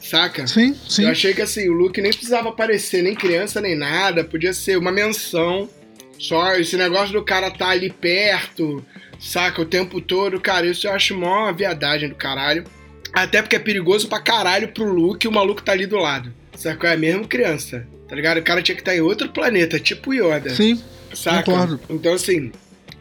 Saca? 0.00 0.48
Sim, 0.48 0.74
sim. 0.88 1.04
Eu 1.04 1.10
achei 1.10 1.32
que 1.32 1.40
assim, 1.40 1.68
o 1.68 1.72
Luke 1.72 2.00
nem 2.00 2.10
precisava 2.10 2.48
aparecer, 2.48 3.04
nem 3.04 3.14
criança, 3.14 3.60
nem 3.60 3.76
nada. 3.76 4.24
Podia 4.24 4.52
ser 4.52 4.76
uma 4.76 4.90
menção. 4.90 5.70
Só 6.18 6.56
esse 6.56 6.76
negócio 6.76 7.12
do 7.12 7.24
cara 7.24 7.52
tá 7.52 7.68
ali 7.68 7.88
perto, 7.88 8.84
saca, 9.20 9.62
o 9.62 9.64
tempo 9.64 10.00
todo. 10.00 10.40
Cara, 10.40 10.66
isso 10.66 10.88
eu 10.88 10.92
acho 10.92 11.16
mó 11.16 11.52
viadagem 11.52 12.08
do 12.08 12.16
caralho. 12.16 12.64
Até 13.12 13.42
porque 13.42 13.54
é 13.54 13.60
perigoso 13.60 14.08
pra 14.08 14.20
caralho 14.20 14.68
pro 14.68 14.92
Luke 14.92 15.24
e 15.24 15.28
o 15.28 15.32
maluco 15.32 15.62
tá 15.62 15.70
ali 15.70 15.86
do 15.86 15.98
lado. 15.98 16.41
Saca? 16.56 16.92
É 16.92 16.96
mesmo 16.96 17.26
criança. 17.26 17.86
Tá 18.08 18.16
ligado? 18.16 18.38
O 18.38 18.42
cara 18.42 18.62
tinha 18.62 18.74
que 18.74 18.82
estar 18.82 18.94
em 18.94 19.00
outro 19.00 19.28
planeta, 19.30 19.80
tipo 19.80 20.12
Yoda. 20.12 20.50
Sim, 20.50 20.80
Saca? 21.14 21.44
Concordo. 21.44 21.80
Então, 21.88 22.14
assim, 22.14 22.52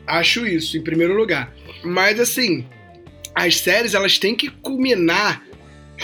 acho 0.07 0.45
isso 0.45 0.77
em 0.77 0.81
primeiro 0.81 1.13
lugar. 1.13 1.53
Mas, 1.83 2.19
assim, 2.19 2.65
as 3.35 3.57
séries 3.57 3.93
elas 3.93 4.17
têm 4.17 4.35
que 4.35 4.49
culminar 4.49 5.43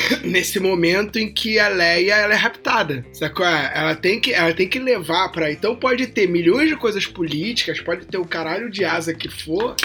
nesse 0.24 0.60
momento 0.60 1.18
em 1.18 1.32
que 1.32 1.60
a 1.60 1.68
Leia 1.68 2.16
ela 2.16 2.34
é 2.34 2.38
raptada. 2.38 3.06
Sacou? 3.14 3.46
Ela 3.46 3.96
tem 3.96 4.20
que, 4.20 4.34
ela 4.34 4.54
tem 4.54 4.68
que 4.68 4.80
levar 4.80 5.30
pra. 5.30 5.52
Então 5.52 5.76
pode 5.76 6.08
ter 6.08 6.28
milhões 6.28 6.70
de 6.70 6.76
coisas 6.76 7.06
políticas, 7.06 7.80
pode 7.82 8.06
ter 8.06 8.18
o 8.18 8.26
caralho 8.26 8.70
de 8.70 8.86
asa 8.86 9.14
que 9.14 9.30
for. 9.30 9.76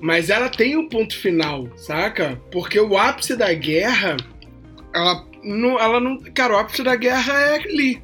Mas 0.00 0.28
ela 0.28 0.48
tem 0.48 0.76
um 0.76 0.88
ponto 0.88 1.16
final, 1.16 1.70
saca? 1.76 2.40
Porque 2.50 2.78
o 2.78 2.98
ápice 2.98 3.36
da 3.36 3.52
guerra, 3.54 4.16
ela 4.94 5.24
não, 5.44 5.78
ela 5.78 6.00
não. 6.00 6.18
Cara, 6.34 6.54
o 6.54 6.58
ápice 6.58 6.82
da 6.82 6.96
guerra 6.96 7.32
é 7.40 7.54
ali. 7.62 8.02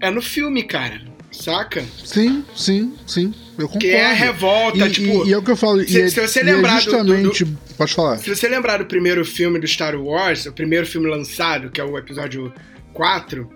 É 0.00 0.10
no 0.10 0.20
filme, 0.22 0.62
cara. 0.62 1.08
Saca? 1.32 1.84
sim, 2.04 2.44
sim, 2.56 2.94
sim. 3.06 3.32
Eu 3.56 3.66
concordo. 3.68 3.78
Que 3.78 3.92
é 3.92 4.06
a 4.06 4.12
revolta, 4.12 4.78
e, 4.86 4.90
tipo. 4.90 5.24
e- 5.24 5.28
e 5.28 5.32
é 5.32 5.38
o 5.38 5.42
que 5.42 5.50
eu 5.52 5.56
falo. 5.56 5.80
se- 5.86 5.96
e 5.98 6.02
é, 6.02 6.08
se 6.08 6.20
você 6.20 6.40
é 6.40 6.42
lembrar 6.42 6.80
do- 6.80 6.90
do- 7.04 7.22
justamente. 7.24 7.46
Pode 7.78 7.94
falar. 7.94 8.16
Se 8.18 8.28
você 8.34 8.48
lembrar 8.48 8.78
do 8.78 8.86
primeiro 8.86 9.24
filme 9.24 9.58
do 9.60 9.66
Star 9.66 9.94
Wars, 9.94 10.44
o 10.46 10.52
primeiro 10.52 10.86
filme 10.86 11.08
lançado, 11.08 11.70
que 11.70 11.80
é 11.80 11.84
o 11.84 11.96
episódio 11.96 12.52
4, 12.92 13.48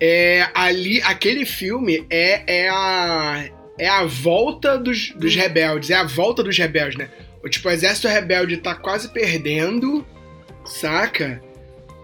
é, 0.00 0.46
ali, 0.54 1.02
aquele 1.02 1.44
filme 1.44 2.06
é, 2.08 2.42
é, 2.66 2.68
a, 2.68 3.44
é 3.78 3.88
a 3.88 4.04
volta 4.04 4.78
dos, 4.78 5.10
dos 5.16 5.34
rebeldes, 5.34 5.90
é 5.90 5.94
a 5.94 6.04
volta 6.04 6.42
dos 6.44 6.56
rebeldes, 6.56 6.96
né? 6.98 7.08
O, 7.44 7.48
tipo, 7.48 7.68
o 7.68 7.72
exército 7.72 8.06
rebelde 8.08 8.58
tá 8.58 8.74
quase 8.76 9.08
perdendo, 9.08 10.06
saca? 10.64 11.40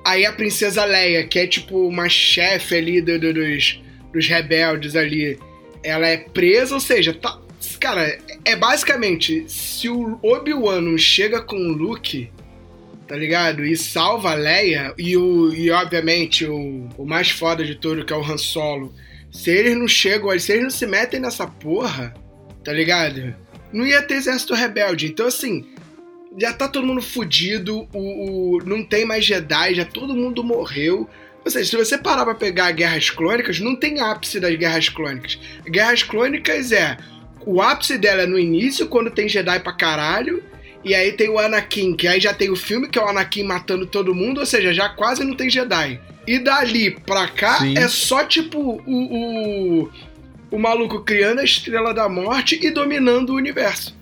Aí 0.04 0.26
a 0.26 0.32
princesa 0.32 0.84
Leia, 0.84 1.26
que 1.26 1.38
é 1.38 1.46
tipo 1.46 1.86
uma 1.88 2.08
chefe 2.08 2.74
ali 2.76 3.00
do- 3.00 3.18
do- 3.18 3.32
dos, 3.32 3.80
dos 4.12 4.26
rebeldes 4.28 4.94
ali, 4.96 5.38
ela 5.82 6.06
é 6.06 6.16
presa, 6.18 6.74
ou 6.74 6.80
seja, 6.80 7.14
tá, 7.14 7.38
cara, 7.80 8.18
é 8.44 8.54
basicamente 8.54 9.44
se 9.48 9.88
o 9.88 10.18
Obi-Wan 10.22 10.96
chega 10.98 11.40
com 11.40 11.56
o 11.56 11.72
Luke, 11.72 12.30
tá 13.08 13.16
ligado? 13.16 13.64
E 13.64 13.76
salva 13.76 14.32
a 14.32 14.34
Leia 14.34 14.94
e 14.98 15.16
o 15.16 15.52
e 15.54 15.70
obviamente 15.70 16.44
o, 16.46 16.88
o 16.98 17.06
mais 17.06 17.30
foda 17.30 17.64
de 17.64 17.74
tudo 17.74 18.04
que 18.04 18.12
é 18.12 18.16
o 18.16 18.22
Han 18.22 18.38
Solo. 18.38 18.92
Se 19.32 19.50
eles 19.50 19.76
não 19.76 19.88
chegam, 19.88 20.38
se 20.38 20.52
eles 20.52 20.64
não 20.64 20.70
se 20.70 20.86
metem 20.86 21.18
nessa 21.20 21.46
porra, 21.46 22.14
tá 22.62 22.72
ligado? 22.72 23.34
Não 23.72 23.86
ia 23.86 24.00
ter 24.02 24.14
exército 24.14 24.54
rebelde. 24.54 25.06
Então 25.06 25.26
assim, 25.26 25.66
já 26.36 26.52
tá 26.52 26.68
todo 26.68 26.86
mundo 26.86 27.00
fudido, 27.00 27.88
o, 27.92 28.56
o, 28.56 28.58
não 28.64 28.82
tem 28.82 29.04
mais 29.04 29.24
Jedi, 29.24 29.74
já 29.74 29.84
todo 29.84 30.14
mundo 30.14 30.42
morreu. 30.42 31.08
Ou 31.44 31.50
seja, 31.50 31.70
se 31.70 31.76
você 31.76 31.98
parar 31.98 32.24
pra 32.24 32.34
pegar 32.34 32.72
Guerras 32.72 33.10
Clônicas, 33.10 33.60
não 33.60 33.76
tem 33.76 34.00
ápice 34.00 34.40
das 34.40 34.54
Guerras 34.56 34.88
Clônicas. 34.88 35.38
Guerras 35.66 36.02
Clônicas 36.02 36.72
é. 36.72 36.96
O 37.46 37.60
ápice 37.60 37.98
dela 37.98 38.22
é 38.22 38.26
no 38.26 38.38
início, 38.38 38.88
quando 38.88 39.10
tem 39.10 39.28
Jedi 39.28 39.60
pra 39.60 39.72
caralho. 39.72 40.42
E 40.82 40.94
aí 40.94 41.12
tem 41.12 41.28
o 41.28 41.38
Anakin, 41.38 41.94
que 41.94 42.08
aí 42.08 42.20
já 42.20 42.32
tem 42.34 42.50
o 42.50 42.56
filme, 42.56 42.88
que 42.88 42.98
é 42.98 43.02
o 43.02 43.08
Anakin 43.08 43.42
matando 43.42 43.86
todo 43.86 44.14
mundo, 44.14 44.40
ou 44.40 44.46
seja, 44.46 44.72
já 44.72 44.88
quase 44.88 45.24
não 45.24 45.34
tem 45.34 45.48
Jedi. 45.48 46.00
E 46.26 46.38
dali 46.38 46.90
pra 46.90 47.28
cá 47.28 47.58
Sim. 47.58 47.76
é 47.76 47.88
só 47.88 48.24
tipo 48.24 48.58
o, 48.58 49.82
o, 49.82 49.90
o 50.50 50.58
maluco 50.58 51.02
criando 51.02 51.40
a 51.40 51.44
Estrela 51.44 51.92
da 51.92 52.08
Morte 52.08 52.58
e 52.62 52.70
dominando 52.70 53.30
o 53.30 53.36
universo. 53.36 53.94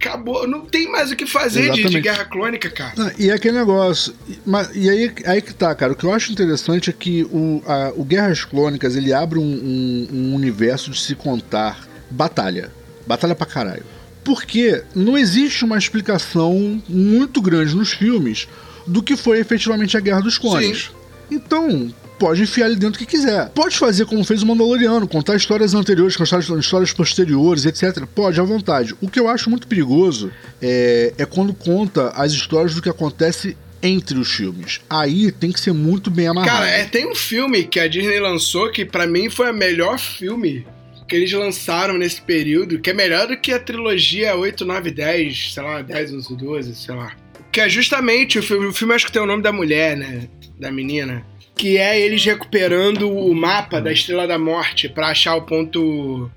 Acabou, 0.00 0.48
não 0.48 0.62
tem 0.62 0.90
mais 0.90 1.10
o 1.10 1.16
que 1.16 1.26
fazer 1.26 1.70
de, 1.72 1.84
de. 1.84 2.00
Guerra 2.00 2.24
Clônica, 2.24 2.70
cara. 2.70 3.14
E 3.18 3.28
é 3.28 3.34
aquele 3.34 3.58
negócio. 3.58 4.14
e- 4.26 4.38
Mas, 4.46 4.70
e 4.74 4.88
aí, 4.88 5.12
aí 5.26 5.42
que 5.42 5.52
tá, 5.52 5.74
cara. 5.74 5.92
O 5.92 5.96
que 5.96 6.04
eu 6.04 6.14
acho 6.14 6.32
interessante 6.32 6.88
é 6.88 6.92
que 6.92 7.24
o, 7.24 7.62
a- 7.66 7.92
o 7.94 8.02
Guerras 8.02 8.42
Clônicas 8.44 8.96
ele 8.96 9.12
abre 9.12 9.38
um, 9.38 9.42
um- 9.42 10.08
um 10.10 10.34
universo 10.34 10.90
de 10.90 10.98
se 10.98 11.14
contar 11.14 11.86
batalha. 12.10 12.72
Batalha 13.06 13.34
pra 13.34 13.46
caralho. 13.46 13.84
Porque 14.24 14.82
não 14.94 15.18
existe 15.18 15.64
uma 15.64 15.76
explicação 15.76 16.82
muito 16.88 17.40
grande 17.42 17.74
nos 17.74 17.92
filmes 17.92 18.48
do 18.86 19.02
que 19.02 19.16
foi 19.16 19.38
efetivamente 19.38 19.96
a 19.96 20.00
Guerra 20.00 20.20
dos 20.22 20.38
Clones. 20.38 20.90
Então, 21.30 21.92
pode 22.20 22.42
enfiar 22.42 22.66
ali 22.66 22.76
dentro 22.76 22.96
o 22.96 22.98
que 22.98 23.06
quiser. 23.06 23.48
Pode 23.48 23.78
fazer 23.78 24.04
como 24.04 24.22
fez 24.22 24.42
o 24.42 24.46
Mandaloriano, 24.46 25.08
contar 25.08 25.34
histórias 25.36 25.72
anteriores, 25.72 26.16
contar 26.16 26.38
histórias 26.38 26.92
posteriores, 26.92 27.64
etc. 27.64 28.04
Pode, 28.14 28.38
à 28.38 28.44
vontade. 28.44 28.94
O 29.00 29.08
que 29.08 29.18
eu 29.18 29.26
acho 29.26 29.48
muito 29.48 29.66
perigoso 29.66 30.30
é, 30.60 31.14
é 31.16 31.24
quando 31.24 31.54
conta 31.54 32.10
as 32.10 32.32
histórias 32.32 32.74
do 32.74 32.82
que 32.82 32.90
acontece 32.90 33.56
entre 33.82 34.18
os 34.18 34.30
filmes. 34.30 34.82
Aí 34.90 35.32
tem 35.32 35.50
que 35.50 35.58
ser 35.58 35.72
muito 35.72 36.10
bem 36.10 36.28
amarrado. 36.28 36.58
Cara, 36.58 36.68
é, 36.68 36.84
tem 36.84 37.10
um 37.10 37.14
filme 37.14 37.64
que 37.64 37.80
a 37.80 37.88
Disney 37.88 38.20
lançou 38.20 38.70
que 38.70 38.84
pra 38.84 39.06
mim 39.06 39.30
foi 39.30 39.50
o 39.50 39.54
melhor 39.54 39.98
filme 39.98 40.66
que 41.08 41.16
eles 41.16 41.32
lançaram 41.32 41.98
nesse 41.98 42.20
período, 42.20 42.78
que 42.78 42.90
é 42.90 42.94
melhor 42.94 43.26
do 43.26 43.36
que 43.36 43.50
a 43.50 43.58
trilogia 43.58 44.36
8, 44.36 44.64
9, 44.64 44.90
10, 44.92 45.54
sei 45.54 45.62
lá, 45.62 45.82
10, 45.82 46.14
11, 46.14 46.36
12, 46.36 46.74
sei 46.76 46.94
lá. 46.94 47.16
Que 47.50 47.62
é 47.62 47.68
justamente 47.68 48.38
o 48.38 48.42
filme, 48.42 48.66
o 48.66 48.72
filme 48.72 48.94
acho 48.94 49.06
que 49.06 49.12
tem 49.12 49.20
o 49.20 49.26
nome 49.26 49.42
da 49.42 49.50
mulher, 49.50 49.96
né? 49.96 50.28
Da 50.58 50.70
menina. 50.70 51.26
Que 51.60 51.76
é 51.76 52.00
eles 52.00 52.24
recuperando 52.24 53.14
o 53.14 53.34
mapa 53.34 53.82
da 53.82 53.92
Estrela 53.92 54.26
da 54.26 54.38
Morte 54.38 54.88
pra 54.88 55.08
achar 55.08 55.36
o 55.36 55.42
ponto. 55.42 56.30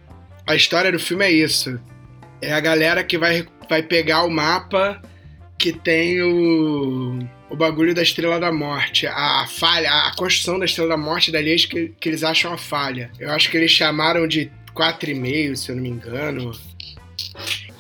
A 0.46 0.54
história 0.54 0.92
do 0.92 1.00
filme 1.00 1.24
é 1.24 1.32
isso. 1.32 1.80
É 2.42 2.52
a 2.52 2.60
galera 2.60 3.06
que 3.06 3.18
vai, 3.18 3.48
vai 3.70 3.82
pegar 3.82 4.24
o 4.24 4.30
mapa 4.30 5.02
que 5.58 5.72
tem 5.72 6.22
o, 6.22 7.20
o 7.50 7.56
bagulho 7.56 7.96
da 7.96 8.02
Estrela 8.02 8.38
da 8.38 8.52
Morte. 8.52 9.08
A 9.08 9.48
falha, 9.48 9.90
a 9.90 10.14
construção 10.14 10.60
da 10.60 10.66
Estrela 10.66 10.90
da 10.90 10.98
Morte 10.98 11.32
dali 11.32 11.54
é 11.54 11.56
que, 11.56 11.94
que 11.98 12.10
eles 12.10 12.22
acham 12.22 12.52
a 12.52 12.58
falha. 12.58 13.10
Eu 13.18 13.32
acho 13.32 13.50
que 13.50 13.56
eles 13.56 13.72
chamaram 13.72 14.28
de 14.28 14.52
4,5, 14.76 15.56
se 15.56 15.72
eu 15.72 15.78
não 15.78 15.84
me 15.84 15.90
engano. 15.90 16.52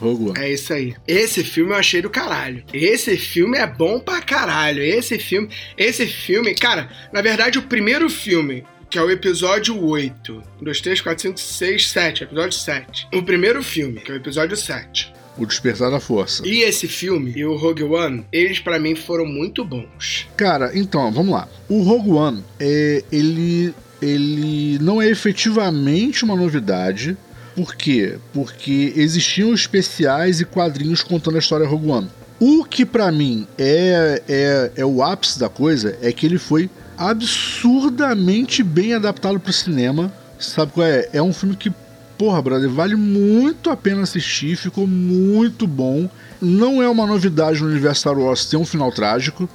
Rogue 0.03 0.29
One. 0.29 0.39
É 0.39 0.51
isso 0.51 0.73
aí. 0.73 0.93
Esse 1.07 1.43
filme 1.43 1.71
eu 1.71 1.77
achei 1.77 2.01
do 2.01 2.09
caralho. 2.09 2.63
Esse 2.73 3.15
filme 3.17 3.57
é 3.57 3.65
bom 3.65 3.99
pra 3.99 4.21
caralho. 4.21 4.83
Esse 4.83 5.17
filme. 5.17 5.49
Esse 5.77 6.05
filme. 6.05 6.53
Cara, 6.53 6.89
na 7.11 7.21
verdade, 7.21 7.57
o 7.57 7.63
primeiro 7.63 8.09
filme. 8.09 8.63
Que 8.89 8.99
é 8.99 9.01
o 9.01 9.09
episódio 9.09 9.83
8. 9.83 10.43
1, 10.61 10.63
2, 10.63 10.81
3, 10.81 11.01
4, 11.01 11.21
5, 11.23 11.39
6, 11.39 11.89
7. 11.89 12.23
Episódio 12.25 12.59
7. 12.59 13.07
O 13.11 13.23
primeiro 13.23 13.63
filme, 13.63 13.99
que 13.99 14.11
é 14.11 14.13
o 14.13 14.17
episódio 14.17 14.55
7. 14.55 15.11
O 15.35 15.47
Despertar 15.47 15.89
da 15.89 15.99
Força. 15.99 16.47
E 16.47 16.61
esse 16.61 16.87
filme 16.87 17.33
e 17.35 17.43
o 17.43 17.55
Rogue 17.55 17.83
One, 17.83 18.23
eles 18.31 18.59
pra 18.59 18.77
mim 18.77 18.93
foram 18.93 19.25
muito 19.25 19.65
bons. 19.65 20.27
Cara, 20.37 20.71
então, 20.75 21.11
vamos 21.11 21.33
lá. 21.33 21.47
O 21.67 21.81
Rogue 21.81 22.11
One, 22.11 22.43
é, 22.59 23.03
ele, 23.11 23.73
ele 23.99 24.77
não 24.79 25.01
é 25.01 25.09
efetivamente 25.09 26.23
uma 26.23 26.35
novidade. 26.35 27.17
Por 27.55 27.75
quê? 27.75 28.17
Porque 28.33 28.93
existiam 28.95 29.53
especiais 29.53 30.41
e 30.41 30.45
quadrinhos 30.45 31.03
contando 31.03 31.35
a 31.35 31.39
história 31.39 31.67
Rogue 31.67 31.89
One. 31.89 32.09
O 32.39 32.65
que 32.65 32.85
pra 32.85 33.11
mim 33.11 33.47
é, 33.57 34.21
é, 34.27 34.71
é 34.77 34.85
o 34.85 35.03
ápice 35.03 35.39
da 35.39 35.47
coisa 35.47 35.97
é 36.01 36.11
que 36.11 36.25
ele 36.25 36.37
foi 36.37 36.69
absurdamente 36.97 38.63
bem 38.63 38.93
adaptado 38.93 39.39
pro 39.39 39.53
cinema. 39.53 40.11
Sabe 40.39 40.73
qual 40.73 40.85
é? 40.85 41.07
É 41.13 41.21
um 41.21 41.31
filme 41.31 41.55
que, 41.55 41.71
porra, 42.17 42.41
brother, 42.41 42.69
vale 42.69 42.95
muito 42.95 43.69
a 43.69 43.77
pena 43.77 44.01
assistir, 44.01 44.57
ficou 44.57 44.85
muito 44.87 45.65
bom. 45.67 46.09
Não 46.41 46.81
é 46.81 46.89
uma 46.89 47.07
novidade 47.07 47.61
no 47.61 47.69
universo 47.69 48.01
Star 48.01 48.17
Wars 48.17 48.45
ter 48.45 48.57
um 48.57 48.65
final 48.65 48.91
trágico 48.91 49.47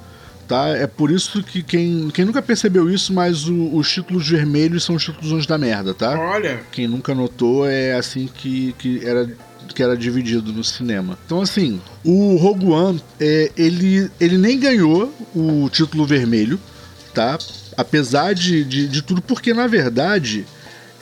tá? 0.49 0.69
É 0.69 0.87
por 0.87 1.11
isso 1.11 1.43
que 1.43 1.63
quem, 1.63 2.09
quem 2.11 2.25
nunca 2.25 2.41
percebeu 2.43 2.89
isso, 2.91 3.13
mas 3.13 3.47
o- 3.47 3.77
os 3.77 3.93
títulos 3.93 4.29
vermelhos 4.29 4.83
são 4.85 4.95
os 4.97 5.05
títulos 5.05 5.47
da 5.47 5.59
merda, 5.59 5.93
tá? 5.95 6.19
Olha, 6.19 6.61
Quem 6.73 6.89
nunca 6.89 7.15
notou 7.15 7.69
é 7.69 7.95
assim 7.95 8.29
que, 8.33 8.75
que 8.79 9.07
era 9.07 9.31
que 9.75 9.83
era 9.83 9.95
dividido 9.97 10.51
no 10.53 10.65
cinema. 10.65 11.19
Então 11.27 11.43
assim, 11.43 11.81
o 12.03 12.37
Rogue 12.37 12.65
One, 12.67 13.01
é, 13.21 13.53
ele, 13.57 14.11
ele 14.19 14.39
nem 14.39 14.59
ganhou 14.59 15.13
o 15.37 15.69
título 15.71 16.07
vermelho, 16.07 16.59
tá? 17.15 17.39
Apesar 17.77 18.35
de, 18.35 18.65
de, 18.65 18.89
de 18.89 19.03
tudo, 19.03 19.21
porque 19.21 19.53
na 19.53 19.67
verdade 19.67 20.47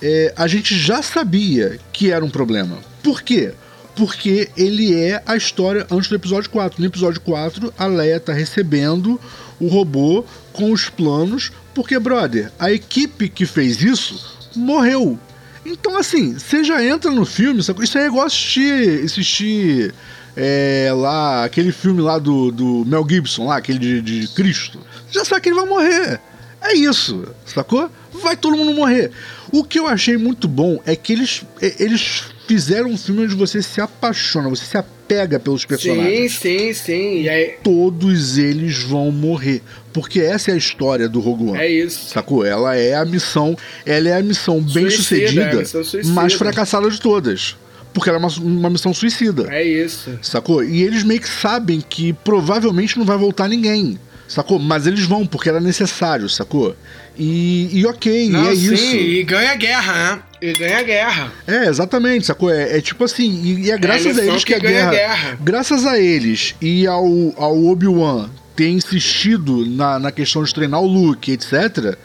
é, 0.02 0.34
a 0.36 0.46
gente 0.48 0.76
já 0.76 1.00
sabia 1.00 1.78
que 1.92 2.10
era 2.10 2.22
um 2.24 2.28
problema. 2.28 2.78
Por 3.02 3.22
quê? 3.22 3.54
Porque 3.96 4.50
ele 4.56 4.94
é 4.94 5.22
a 5.26 5.36
história 5.36 5.86
antes 5.90 6.08
do 6.08 6.14
episódio 6.14 6.50
4. 6.50 6.80
No 6.80 6.86
episódio 6.86 7.20
4, 7.22 7.72
a 7.78 7.86
Leia 7.86 8.20
tá 8.20 8.32
recebendo 8.32 9.18
o 9.58 9.68
robô 9.68 10.24
com 10.52 10.70
os 10.70 10.88
planos, 10.88 11.50
porque, 11.74 11.98
brother, 11.98 12.52
a 12.58 12.70
equipe 12.70 13.28
que 13.28 13.46
fez 13.46 13.82
isso 13.82 14.36
morreu. 14.54 15.18
Então, 15.64 15.96
assim, 15.96 16.34
você 16.38 16.62
já 16.62 16.84
entra 16.84 17.10
no 17.10 17.26
filme, 17.26 17.60
isso 17.60 17.98
é 17.98 18.06
igual 18.06 18.26
assistir, 18.26 19.04
assistir 19.04 19.94
é, 20.36 20.90
lá, 20.94 21.44
aquele 21.44 21.72
filme 21.72 22.00
lá 22.00 22.18
do, 22.18 22.52
do 22.52 22.84
Mel 22.86 23.04
Gibson, 23.08 23.46
lá, 23.46 23.56
aquele 23.56 23.78
de, 23.78 24.00
de 24.02 24.28
Cristo. 24.28 24.78
Já 25.10 25.24
sabe 25.24 25.40
que 25.40 25.48
ele 25.48 25.56
vai 25.56 25.66
morrer. 25.66 26.20
É 26.60 26.74
isso, 26.74 27.26
sacou? 27.44 27.90
Vai 28.22 28.36
todo 28.36 28.56
mundo 28.56 28.74
morrer. 28.74 29.10
O 29.50 29.64
que 29.64 29.78
eu 29.78 29.86
achei 29.86 30.16
muito 30.16 30.46
bom 30.46 30.80
é 30.84 30.94
que 30.94 31.12
eles, 31.12 31.42
é, 31.60 31.82
eles 31.82 32.24
fizeram 32.46 32.90
um 32.90 32.96
filme 32.96 33.22
onde 33.22 33.34
você 33.34 33.62
se 33.62 33.80
apaixona, 33.80 34.48
você 34.48 34.64
se 34.64 34.76
apega 34.76 35.38
pelos 35.38 35.62
sim, 35.62 35.68
personagens. 35.68 36.32
sim, 36.32 36.72
sim. 36.72 37.22
E 37.22 37.28
aí, 37.28 37.54
Todos 37.62 38.38
eles 38.38 38.78
vão 38.82 39.10
morrer. 39.10 39.62
Porque 39.92 40.20
essa 40.20 40.50
é 40.50 40.54
a 40.54 40.56
história 40.56 41.08
do 41.08 41.20
Rogue 41.20 41.44
One. 41.50 41.58
é 41.58 41.70
isso. 41.70 42.08
Sacou? 42.10 42.44
Ela 42.44 42.76
é 42.76 42.94
a 42.94 43.04
missão. 43.04 43.56
Ela 43.84 44.08
é 44.10 44.16
a 44.16 44.22
missão 44.22 44.60
bem 44.60 44.90
Suicida, 44.90 45.22
é 45.22 45.26
sucedida, 45.26 45.56
missão 45.56 45.84
suicida. 45.84 46.14
mais 46.14 46.34
fracassada 46.34 46.90
de 46.90 47.00
todas. 47.00 47.56
Porque 47.92 48.10
ela 48.10 48.18
é 48.18 48.20
uma, 48.20 48.28
uma 48.38 48.70
missão 48.70 48.92
suicida. 48.92 49.46
É 49.50 49.64
isso. 49.64 50.18
Sacou? 50.20 50.62
E 50.62 50.82
eles 50.82 51.02
meio 51.02 51.20
que 51.20 51.28
sabem 51.28 51.80
que 51.80 52.12
provavelmente 52.12 52.98
não 52.98 53.06
vai 53.06 53.16
voltar 53.16 53.48
ninguém. 53.48 53.98
Sacou? 54.28 54.58
Mas 54.58 54.86
eles 54.86 55.04
vão, 55.04 55.26
porque 55.26 55.48
era 55.48 55.60
necessário, 55.60 56.28
sacou? 56.28 56.76
E, 57.18 57.70
e 57.72 57.86
ok, 57.86 58.28
Não, 58.28 58.44
e 58.44 58.48
é 58.48 58.56
sim, 58.56 58.74
isso. 58.74 58.96
e 58.96 59.22
ganha 59.22 59.54
guerra, 59.54 59.92
né? 59.92 60.22
E 60.42 60.52
ganha 60.52 60.82
guerra. 60.82 61.32
É, 61.46 61.66
exatamente, 61.66 62.26
sacou? 62.26 62.50
É, 62.50 62.76
é 62.76 62.80
tipo 62.80 63.04
assim, 63.04 63.30
e, 63.42 63.66
e 63.66 63.70
é 63.70 63.78
graças 63.78 64.06
a 64.06 64.20
lição 64.20 64.34
eles 64.34 64.44
que, 64.44 64.52
que 64.52 64.54
a 64.54 64.58
ganha 64.58 64.90
guerra, 64.90 65.14
guerra. 65.14 65.38
Graças 65.40 65.86
a 65.86 65.98
eles 65.98 66.54
e 66.60 66.86
ao, 66.86 67.06
ao 67.36 67.64
Obi-Wan 67.64 68.28
ter 68.54 68.68
insistido 68.68 69.64
na, 69.66 69.98
na 69.98 70.10
questão 70.10 70.42
de 70.42 70.52
treinar 70.52 70.80
o 70.80 70.86
Luke, 70.86 71.30
etc., 71.30 71.96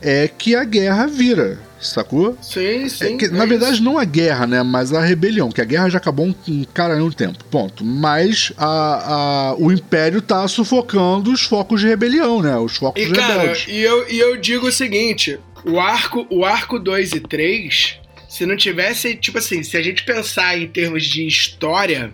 é 0.00 0.28
que 0.28 0.54
a 0.54 0.64
guerra 0.64 1.06
vira, 1.06 1.58
sacou? 1.80 2.36
Sim, 2.42 2.84
É 2.84 2.88
sim. 2.88 3.16
que, 3.16 3.26
é 3.26 3.28
na 3.28 3.44
verdade, 3.44 3.74
isso. 3.74 3.82
não 3.84 3.98
a 3.98 4.04
guerra, 4.04 4.46
né? 4.46 4.62
Mas 4.62 4.92
a 4.92 5.00
rebelião, 5.00 5.50
que 5.50 5.60
a 5.60 5.64
guerra 5.64 5.88
já 5.88 5.98
acabou 5.98 6.26
um, 6.26 6.34
um 6.48 6.64
caralho 6.64 7.08
de 7.10 7.16
tempo. 7.16 7.44
Ponto. 7.44 7.84
Mas 7.84 8.52
a, 8.56 9.50
a- 9.50 9.54
o 9.58 9.70
Império 9.72 10.20
tá 10.22 10.46
sufocando 10.48 11.32
os 11.32 11.42
focos 11.42 11.80
de 11.80 11.86
rebelião, 11.86 12.42
né? 12.42 12.56
Os 12.56 12.76
focos 12.76 13.02
E 13.02 13.10
cara, 13.12 13.40
rebeldes. 13.40 13.66
e 13.68 13.78
eu, 13.80 14.08
e 14.10 14.18
eu 14.18 14.36
digo 14.36 14.66
o 14.66 14.72
seguinte: 14.72 15.38
o 15.64 15.78
arco, 15.78 16.26
o 16.30 16.44
arco 16.44 16.78
2 16.78 17.12
e 17.12 17.20
3, 17.20 17.98
se 18.28 18.44
não 18.46 18.56
tivesse, 18.56 19.14
tipo 19.14 19.38
assim, 19.38 19.62
se 19.62 19.76
a 19.76 19.82
gente 19.82 20.04
pensar 20.04 20.58
em 20.58 20.66
termos 20.68 21.04
de 21.04 21.26
história, 21.26 22.12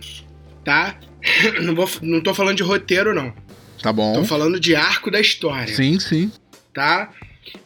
tá? 0.63 0.95
Não, 1.61 1.73
vou, 1.73 1.89
não 2.03 2.21
tô 2.21 2.35
falando 2.35 2.55
de 2.57 2.61
roteiro, 2.63 3.11
não. 3.13 3.33
Tá 3.81 3.91
bom. 3.91 4.13
Tô 4.13 4.23
falando 4.25 4.59
de 4.59 4.75
arco 4.75 5.09
da 5.09 5.19
história. 5.19 5.75
Sim, 5.75 5.99
sim. 5.99 6.31
tá? 6.71 7.09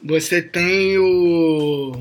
Você 0.04 0.42
tem 0.42 0.98
o 0.98 1.94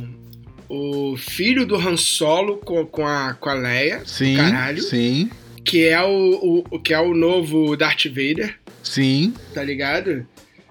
o 0.68 1.16
filho 1.16 1.64
do 1.64 1.76
Han 1.76 1.96
Solo 1.96 2.58
com, 2.58 2.84
com, 2.86 3.06
a, 3.06 3.34
com 3.34 3.48
a 3.48 3.54
Leia, 3.54 4.02
Sim, 4.04 4.36
caralho, 4.36 4.82
sim, 4.82 5.30
que 5.64 5.86
é 5.86 6.02
o, 6.02 6.64
o, 6.70 6.78
que 6.78 6.92
é 6.92 7.00
o 7.00 7.14
novo 7.14 7.76
Darth 7.76 8.06
Vader, 8.06 8.54
sim. 8.82 9.32
tá 9.54 9.62
ligado? 9.62 10.26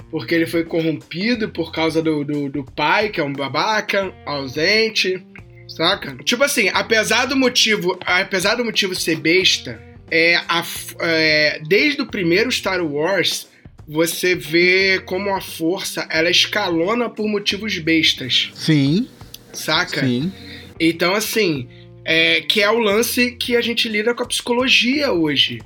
Porque 0.09 0.33
ele 0.33 0.45
foi 0.45 0.63
corrompido 0.63 1.49
por 1.49 1.71
causa 1.71 2.01
do, 2.01 2.23
do, 2.23 2.49
do 2.49 2.63
pai, 2.63 3.09
que 3.09 3.19
é 3.19 3.23
um 3.23 3.33
babaca, 3.33 4.13
ausente, 4.25 5.21
saca? 5.67 6.15
Tipo 6.23 6.43
assim, 6.43 6.69
apesar 6.73 7.25
do 7.25 7.35
motivo, 7.35 7.97
apesar 8.05 8.55
do 8.55 8.63
motivo 8.63 8.95
ser 8.95 9.17
besta, 9.17 9.81
é, 10.09 10.35
a, 10.47 10.63
é, 11.01 11.61
desde 11.67 12.01
o 12.01 12.05
primeiro 12.05 12.51
Star 12.51 12.83
Wars, 12.83 13.46
você 13.87 14.35
vê 14.35 14.99
como 15.05 15.33
a 15.33 15.39
força 15.39 16.07
ela 16.11 16.29
escalona 16.29 17.09
por 17.09 17.27
motivos 17.27 17.77
bestas, 17.77 18.51
Sim, 18.53 19.07
saca? 19.53 20.05
sim. 20.05 20.31
Então, 20.79 21.13
assim, 21.15 21.67
é, 22.03 22.41
que 22.41 22.61
é 22.61 22.69
o 22.69 22.79
lance 22.79 23.31
que 23.31 23.55
a 23.55 23.61
gente 23.61 23.87
lida 23.87 24.13
com 24.13 24.23
a 24.23 24.27
psicologia 24.27 25.11
hoje. 25.11 25.61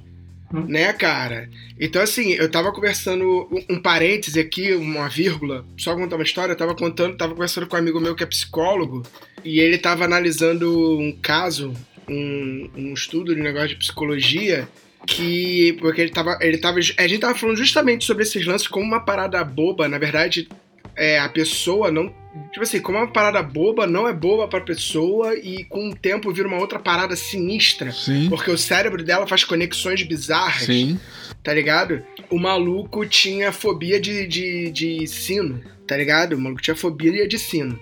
Né, 0.67 0.91
cara? 0.91 1.49
Então, 1.79 2.01
assim, 2.01 2.33
eu 2.33 2.51
tava 2.51 2.73
conversando, 2.73 3.47
um, 3.49 3.75
um 3.75 3.81
parêntese 3.81 4.37
aqui, 4.37 4.73
uma 4.73 5.07
vírgula, 5.07 5.65
só 5.77 5.95
contar 5.95 6.17
uma 6.17 6.25
história, 6.25 6.51
eu 6.51 6.57
tava 6.57 6.75
contando, 6.75 7.15
tava 7.15 7.33
conversando 7.33 7.67
com 7.67 7.77
um 7.77 7.79
amigo 7.79 8.01
meu 8.01 8.15
que 8.15 8.23
é 8.23 8.25
psicólogo, 8.25 9.01
e 9.45 9.59
ele 9.59 9.77
tava 9.77 10.03
analisando 10.03 10.99
um 10.99 11.13
caso, 11.21 11.73
um, 12.09 12.69
um 12.75 12.93
estudo 12.93 13.33
de 13.33 13.41
negócio 13.41 13.69
de 13.69 13.77
psicologia, 13.77 14.67
que. 15.15 15.73
Porque 15.79 16.01
ele 16.01 16.11
tava. 16.11 16.37
Ele 16.41 16.57
tava. 16.57 16.79
A 16.79 17.07
gente 17.07 17.19
tava 17.19 17.37
falando 17.37 17.57
justamente 17.57 18.05
sobre 18.05 18.23
esses 18.23 18.45
lances 18.45 18.67
como 18.67 18.85
uma 18.85 18.99
parada 18.99 19.43
boba, 19.43 19.87
na 19.87 19.97
verdade, 19.97 20.47
é, 20.95 21.19
a 21.19 21.29
pessoa 21.29 21.91
não 21.91 22.13
Tipo 22.51 22.63
assim, 22.63 22.79
como 22.79 22.97
uma 22.97 23.07
parada 23.07 23.43
boba, 23.43 23.85
não 23.85 24.07
é 24.07 24.13
boba 24.13 24.47
pra 24.47 24.61
pessoa 24.61 25.35
e 25.35 25.65
com 25.65 25.89
o 25.89 25.95
tempo 25.95 26.31
vira 26.31 26.47
uma 26.47 26.59
outra 26.59 26.79
parada 26.79 27.15
sinistra. 27.15 27.91
Sim. 27.91 28.29
Porque 28.29 28.49
o 28.49 28.57
cérebro 28.57 29.03
dela 29.03 29.27
faz 29.27 29.43
conexões 29.43 30.01
bizarras. 30.03 30.63
Sim. 30.63 30.97
Tá 31.43 31.53
ligado? 31.53 32.01
O 32.29 32.39
maluco 32.39 33.05
tinha 33.05 33.51
fobia 33.51 33.99
de, 33.99 34.25
de, 34.27 34.71
de 34.71 35.07
sino, 35.07 35.61
tá 35.85 35.97
ligado? 35.97 36.33
O 36.33 36.39
maluco 36.39 36.61
tinha 36.61 36.75
fobia 36.75 37.27
de 37.27 37.37
sino. 37.37 37.77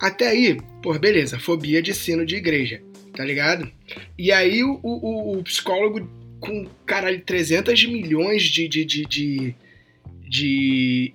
Até 0.00 0.28
aí, 0.28 0.60
pô, 0.82 0.92
beleza, 0.98 1.38
fobia 1.38 1.80
de 1.80 1.94
sino 1.94 2.26
de 2.26 2.36
igreja, 2.36 2.82
tá 3.14 3.24
ligado? 3.24 3.70
E 4.18 4.32
aí 4.32 4.64
o, 4.64 4.80
o, 4.82 5.38
o 5.38 5.42
psicólogo 5.44 6.08
com, 6.40 6.66
caralho, 6.84 7.20
300 7.20 7.86
milhões 7.86 8.42
de, 8.42 8.68
de, 8.68 8.84
de, 8.84 9.06
de, 9.06 9.54
de 10.28 11.14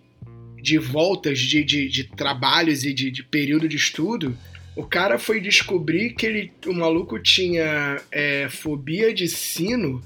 de 0.62 0.78
voltas 0.78 1.40
de, 1.40 1.63
de, 1.63 1.90
de 1.90 2.04
trabalhos 2.04 2.86
e 2.86 2.94
de, 2.94 3.10
de, 3.10 3.24
período 3.24 3.68
de 3.68 3.75
estudo, 3.75 4.38
o 4.75 4.84
cara 4.84 5.18
foi 5.18 5.42
descobrir 5.42 6.12
que 6.12 6.25
ele, 6.25 6.54
o 6.68 6.74
maluco 6.74 7.20
tinha 7.20 8.00
é, 8.12 8.48
fobia 8.50 9.13
de 9.13 9.28
sino 9.28 10.01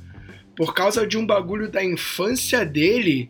por 0.55 0.74
causa 0.74 1.05
de 1.05 1.17
um 1.17 1.25
bagulho 1.25 1.69
da 1.69 1.84
infância 1.84 2.65
dele 2.65 3.29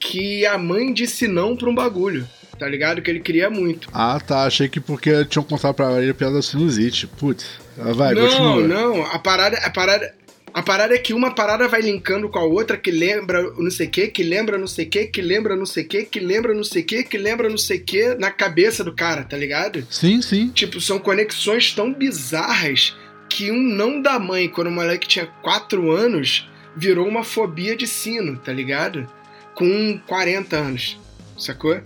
que 0.00 0.44
a 0.44 0.58
mãe 0.58 0.92
disse 0.92 1.28
não 1.28 1.56
pra 1.56 1.70
um 1.70 1.74
bagulho. 1.74 2.28
Tá 2.58 2.68
ligado? 2.68 3.02
Que 3.02 3.10
ele 3.10 3.18
queria 3.18 3.50
muito. 3.50 3.88
Ah, 3.92 4.20
tá. 4.20 4.44
Achei 4.44 4.68
que 4.68 4.78
porque 4.78 5.24
tinham 5.24 5.42
contado 5.42 5.74
pra 5.74 6.00
ele 6.00 6.12
a 6.12 6.14
piada 6.14 6.34
da 6.34 6.42
sinusite. 6.42 7.08
Putz. 7.08 7.58
Vai, 7.76 8.14
não, 8.14 8.28
continua. 8.28 8.68
Não, 8.68 9.06
A 9.06 9.18
parada, 9.18 9.56
a 9.58 9.70
parada, 9.70 10.14
a 10.54 10.62
parada 10.62 10.94
é 10.94 10.98
que 10.98 11.12
uma 11.12 11.34
parada 11.34 11.66
vai 11.66 11.80
linkando 11.80 12.28
com 12.28 12.38
a 12.38 12.44
outra, 12.44 12.76
que 12.76 12.92
lembra 12.92 13.42
não 13.58 13.72
sei 13.72 13.88
o 13.88 13.90
que, 13.90 14.06
que 14.06 14.22
lembra 14.22 14.56
não 14.56 14.68
sei 14.68 14.86
o 14.86 14.88
que, 14.88 15.06
que 15.06 15.20
lembra 15.20 15.56
não 15.56 15.66
sei 15.66 15.82
o 15.82 15.88
que, 15.88 16.04
que 16.04 16.20
lembra 16.20 16.54
não 16.54 16.62
sei 16.62 16.82
o 16.82 16.86
que, 16.86 17.02
que 17.02 17.18
lembra 17.18 17.48
não 17.48 17.58
sei 17.58 17.78
o 17.78 17.84
que 17.84 18.14
na 18.14 18.30
cabeça 18.30 18.84
do 18.84 18.94
cara, 18.94 19.24
tá 19.24 19.36
ligado? 19.36 19.84
Sim, 19.90 20.22
sim. 20.22 20.50
Tipo, 20.50 20.80
são 20.80 21.00
conexões 21.00 21.72
tão 21.72 21.92
bizarras 21.92 22.96
que 23.28 23.50
um 23.50 23.60
não 23.60 24.00
da 24.00 24.16
mãe, 24.16 24.48
quando 24.48 24.68
o 24.68 24.70
moleque 24.70 25.08
tinha 25.08 25.26
4 25.42 25.90
anos, 25.90 26.48
virou 26.76 27.08
uma 27.08 27.24
fobia 27.24 27.74
de 27.74 27.88
sino, 27.88 28.36
tá 28.36 28.52
ligado? 28.52 29.10
Com 29.56 29.98
40 30.06 30.56
anos, 30.56 31.00
sacou? 31.36 31.80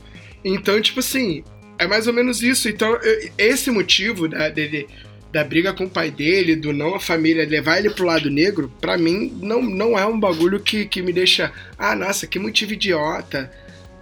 Então, 0.44 0.78
tipo 0.78 1.00
assim, 1.00 1.42
é 1.78 1.86
mais 1.86 2.06
ou 2.06 2.12
menos 2.12 2.42
isso. 2.42 2.68
Então, 2.68 2.98
esse 3.38 3.70
motivo 3.70 4.28
da, 4.28 4.50
dele 4.50 4.86
da 5.32 5.44
briga 5.44 5.72
com 5.72 5.84
o 5.84 5.90
pai 5.90 6.10
dele, 6.10 6.56
do 6.56 6.72
não 6.72 6.94
a 6.94 7.00
família 7.00 7.46
levar 7.46 7.78
ele 7.78 7.90
pro 7.90 8.06
lado 8.06 8.30
negro, 8.30 8.72
para 8.80 8.96
mim 8.96 9.36
não, 9.40 9.62
não 9.62 9.98
é 9.98 10.06
um 10.06 10.18
bagulho 10.18 10.60
que, 10.60 10.86
que 10.86 11.02
me 11.02 11.12
deixa, 11.12 11.52
ah, 11.78 11.94
nossa, 11.94 12.26
que 12.26 12.38
motivo 12.38 12.72
idiota. 12.72 13.50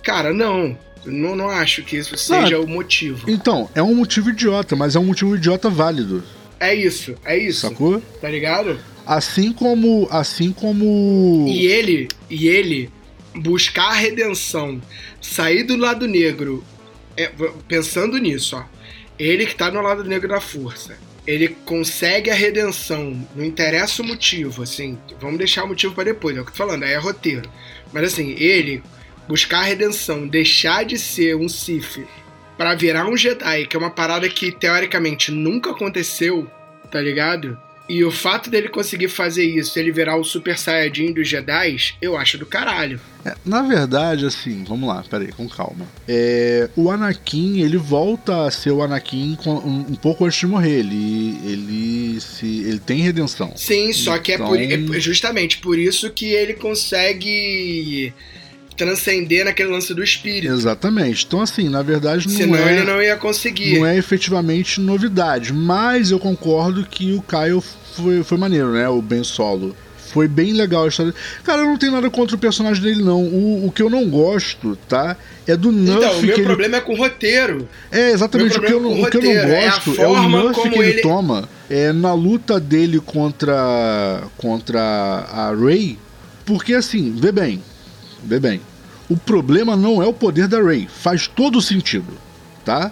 Cara, 0.02 0.32
não. 0.32 0.78
Não, 1.04 1.36
não 1.36 1.48
acho 1.48 1.82
que 1.84 1.96
isso 1.96 2.16
seja 2.16 2.56
Não, 2.56 2.64
o 2.64 2.68
motivo. 2.68 3.30
Então, 3.30 3.70
é 3.74 3.82
um 3.82 3.94
motivo 3.94 4.30
idiota, 4.30 4.74
mas 4.74 4.96
é 4.96 4.98
um 4.98 5.04
motivo 5.04 5.36
idiota 5.36 5.70
válido. 5.70 6.22
É 6.58 6.74
isso, 6.74 7.14
é 7.24 7.38
isso. 7.38 7.60
Sacou? 7.60 8.00
Tá 8.20 8.28
ligado? 8.28 8.78
Assim 9.06 9.52
como. 9.52 10.08
Assim 10.10 10.50
como. 10.50 11.44
E 11.48 11.66
ele, 11.66 12.08
e 12.28 12.48
ele 12.48 12.90
buscar 13.36 13.90
a 13.90 13.94
redenção, 13.94 14.80
sair 15.20 15.62
do 15.62 15.76
lado 15.76 16.08
negro, 16.08 16.64
é, 17.16 17.30
pensando 17.68 18.18
nisso, 18.18 18.56
ó. 18.56 18.64
Ele 19.18 19.46
que 19.46 19.54
tá 19.54 19.70
no 19.70 19.80
lado 19.80 20.04
negro 20.04 20.28
da 20.28 20.40
força, 20.40 20.98
ele 21.26 21.48
consegue 21.64 22.30
a 22.30 22.34
redenção, 22.34 23.20
não 23.34 23.44
interessa 23.44 24.00
o 24.00 24.06
motivo, 24.06 24.62
assim, 24.62 24.96
vamos 25.20 25.38
deixar 25.38 25.64
o 25.64 25.68
motivo 25.68 25.94
para 25.94 26.04
depois, 26.04 26.36
é 26.36 26.40
o 26.40 26.44
que 26.44 26.50
eu 26.50 26.54
tô 26.54 26.58
falando, 26.58 26.84
aí 26.84 26.92
é 26.92 26.98
roteiro. 26.98 27.50
Mas 27.92 28.04
assim, 28.04 28.36
ele 28.38 28.82
buscar 29.26 29.60
a 29.60 29.64
redenção, 29.64 30.28
deixar 30.28 30.84
de 30.84 30.98
ser 30.98 31.34
um 31.34 31.48
Sith 31.48 32.06
para 32.56 32.74
virar 32.74 33.06
um 33.06 33.16
Jedi, 33.16 33.66
que 33.66 33.76
é 33.76 33.78
uma 33.78 33.90
parada 33.90 34.28
que 34.28 34.52
teoricamente 34.52 35.32
nunca 35.32 35.70
aconteceu, 35.70 36.50
tá 36.90 37.00
ligado? 37.00 37.58
E 37.88 38.02
o 38.04 38.10
fato 38.10 38.50
dele 38.50 38.68
conseguir 38.68 39.08
fazer 39.08 39.44
isso, 39.44 39.78
ele 39.78 39.92
virar 39.92 40.16
o 40.16 40.24
Super 40.24 40.58
Saiyajin 40.58 41.12
dos 41.12 41.28
Jedi, 41.28 41.76
eu 42.02 42.16
acho 42.16 42.36
do 42.36 42.44
caralho. 42.44 43.00
É, 43.24 43.34
na 43.44 43.62
verdade, 43.62 44.26
assim, 44.26 44.64
vamos 44.64 44.88
lá, 44.88 45.04
peraí, 45.08 45.32
com 45.32 45.48
calma. 45.48 45.86
É, 46.08 46.68
o 46.76 46.90
Anakin, 46.90 47.60
ele 47.60 47.76
volta 47.76 48.46
a 48.46 48.50
ser 48.50 48.72
o 48.72 48.82
Anakin 48.82 49.38
um, 49.46 49.52
um, 49.90 49.94
pouco 49.94 50.24
antes 50.24 50.38
de 50.38 50.46
morrer. 50.46 50.80
Ele, 50.80 51.38
ele, 51.44 52.20
se, 52.20 52.46
ele 52.46 52.78
tem 52.80 53.00
redenção. 53.00 53.52
Sim, 53.56 53.92
só 53.92 54.18
que 54.18 54.32
é, 54.32 54.38
por, 54.38 54.60
Então- 54.60 54.94
é 54.94 55.00
justamente 55.00 55.58
por 55.58 55.78
isso 55.78 56.10
que 56.10 56.26
ele 56.26 56.54
consegue 56.54 58.12
transcender 58.76 59.44
naquele 59.44 59.70
lance 59.70 59.92
do 59.94 60.02
espírito. 60.02 60.52
Exatamente. 60.52 61.24
Então, 61.26 61.40
assim, 61.40 61.68
na 61.68 61.82
verdade, 61.82 62.28
não 62.28 62.34
Senão 62.36 62.56
é. 62.68 62.76
ele 62.76 62.84
não 62.84 63.02
ia 63.02 63.16
conseguir. 63.16 63.78
não 63.78 63.86
é 63.86 63.96
efetivamente 63.96 64.80
novidade, 64.80 65.52
mas 65.52 66.10
eu 66.10 66.18
concordo 66.18 66.84
que 66.84 67.12
o 67.12 67.22
Kyle 67.22 67.62
foi, 67.94 68.22
foi 68.22 68.36
maneiro, 68.38 68.72
né? 68.72 68.88
O 68.88 69.00
Ben 69.00 69.24
Solo. 69.24 69.74
Foi 70.12 70.28
bem 70.28 70.52
legal 70.52 70.84
a 70.84 70.88
história. 70.88 71.12
Cara, 71.44 71.60
eu 71.62 71.66
não 71.66 71.76
tenho 71.76 71.92
nada 71.92 72.08
contra 72.08 72.36
o 72.36 72.38
personagem 72.38 72.82
dele, 72.82 73.02
não. 73.02 73.22
O, 73.22 73.66
o 73.66 73.72
que 73.72 73.82
eu 73.82 73.90
não 73.90 74.08
gosto, 74.08 74.76
tá? 74.88 75.14
É 75.46 75.54
do 75.56 75.70
nerf 75.70 75.98
Então, 75.98 76.18
o 76.18 76.22
meu 76.22 76.34
ele. 76.36 76.42
problema 76.44 76.76
é 76.76 76.80
com 76.80 76.94
o 76.94 76.96
roteiro. 76.96 77.68
É, 77.92 78.12
exatamente. 78.12 78.56
O 78.56 78.60
meu 78.62 78.68
que, 78.70 78.74
eu 78.76 78.80
não, 78.80 79.02
o 79.02 79.10
que 79.10 79.16
eu 79.16 79.20
o 79.20 79.24
não 79.24 79.30
roteiro 79.32 79.50
é 79.52 79.66
a 79.66 79.70
gosto 79.72 80.00
é, 80.00 80.06
o 80.06 80.28
nerf 80.28 80.60
que 80.62 80.68
ele, 80.78 80.88
ele- 80.90 81.02
toma 81.02 81.48
é, 81.68 81.92
na 81.92 82.14
luta 82.14 82.58
dele 82.58 82.98
contra, 83.00 84.22
contra 84.38 84.80
a 84.80 85.54
Rey. 85.54 85.98
Porque, 86.46 86.72
assim, 86.74 87.12
vê 87.14 87.30
bem. 87.32 87.60
Vê 88.22 88.38
bem. 88.38 88.60
O 89.08 89.16
problema 89.16 89.76
não 89.76 90.02
é 90.02 90.06
o 90.06 90.12
poder 90.12 90.48
da 90.48 90.60
Rey. 90.60 90.88
Faz 90.88 91.26
todo 91.26 91.62
sentido, 91.62 92.12
tá? 92.64 92.90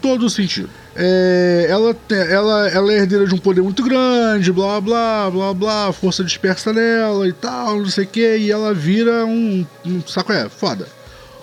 Todo 0.00 0.28
sentido. 0.28 0.68
É, 0.94 1.66
ela, 1.68 1.94
ela, 2.10 2.68
ela 2.68 2.92
é 2.92 2.96
herdeira 2.96 3.26
de 3.26 3.34
um 3.34 3.38
poder 3.38 3.62
muito 3.62 3.82
grande, 3.82 4.50
blá 4.50 4.80
blá 4.80 5.30
blá 5.30 5.52
blá, 5.52 5.92
força 5.92 6.24
dispersa 6.24 6.72
nela 6.72 7.28
e 7.28 7.32
tal, 7.34 7.78
não 7.80 7.86
sei 7.86 8.04
o 8.04 8.08
que, 8.08 8.36
e 8.38 8.50
ela 8.50 8.72
vira 8.72 9.26
um, 9.26 9.66
um 9.84 10.00
saco 10.06 10.32
é, 10.32 10.48
foda. 10.48 10.88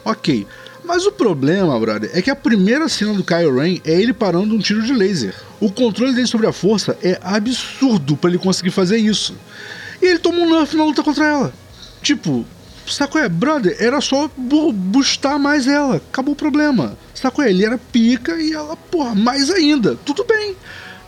Ok. 0.04 0.48
Mas 0.84 1.06
o 1.06 1.12
problema, 1.12 1.80
brother, 1.80 2.10
é 2.14 2.22
que 2.22 2.30
a 2.30 2.36
primeira 2.36 2.90
cena 2.90 3.14
do 3.14 3.24
Kylo 3.24 3.58
Ren 3.58 3.80
é 3.86 4.02
ele 4.02 4.12
parando 4.12 4.54
um 4.54 4.60
tiro 4.60 4.82
de 4.82 4.92
laser. 4.92 5.34
O 5.60 5.72
controle 5.72 6.14
dele 6.14 6.28
sobre 6.28 6.46
a 6.46 6.52
força 6.52 6.98
é 7.02 7.18
absurdo 7.24 8.18
pra 8.18 8.30
ele 8.30 8.38
conseguir 8.38 8.72
fazer 8.72 8.98
isso. 8.98 9.34
E 10.02 10.06
ele 10.08 10.20
toma 10.20 10.40
um 10.40 10.58
nerf 10.58 10.76
na 10.76 10.84
luta 10.84 11.02
contra 11.02 11.26
ela. 11.26 11.54
Tipo, 12.02 12.46
saco 12.88 13.18
é, 13.18 13.28
brother, 13.30 13.76
era 13.80 14.00
só 14.02 14.30
bu- 14.36 14.72
boostar 14.72 15.38
mais 15.40 15.68
ela. 15.68 15.98
Acabou 15.98 16.34
o 16.34 16.38
problema. 16.38 16.98
Saco 17.14 17.42
é, 17.42 17.50
ele 17.50 17.66
era 17.66 17.78
pica 17.78 18.34
e 18.42 18.54
ela, 18.54 18.76
porra, 18.76 19.14
mais 19.16 19.50
ainda. 19.50 19.96
Tudo 20.06 20.24
bem. 20.24 20.56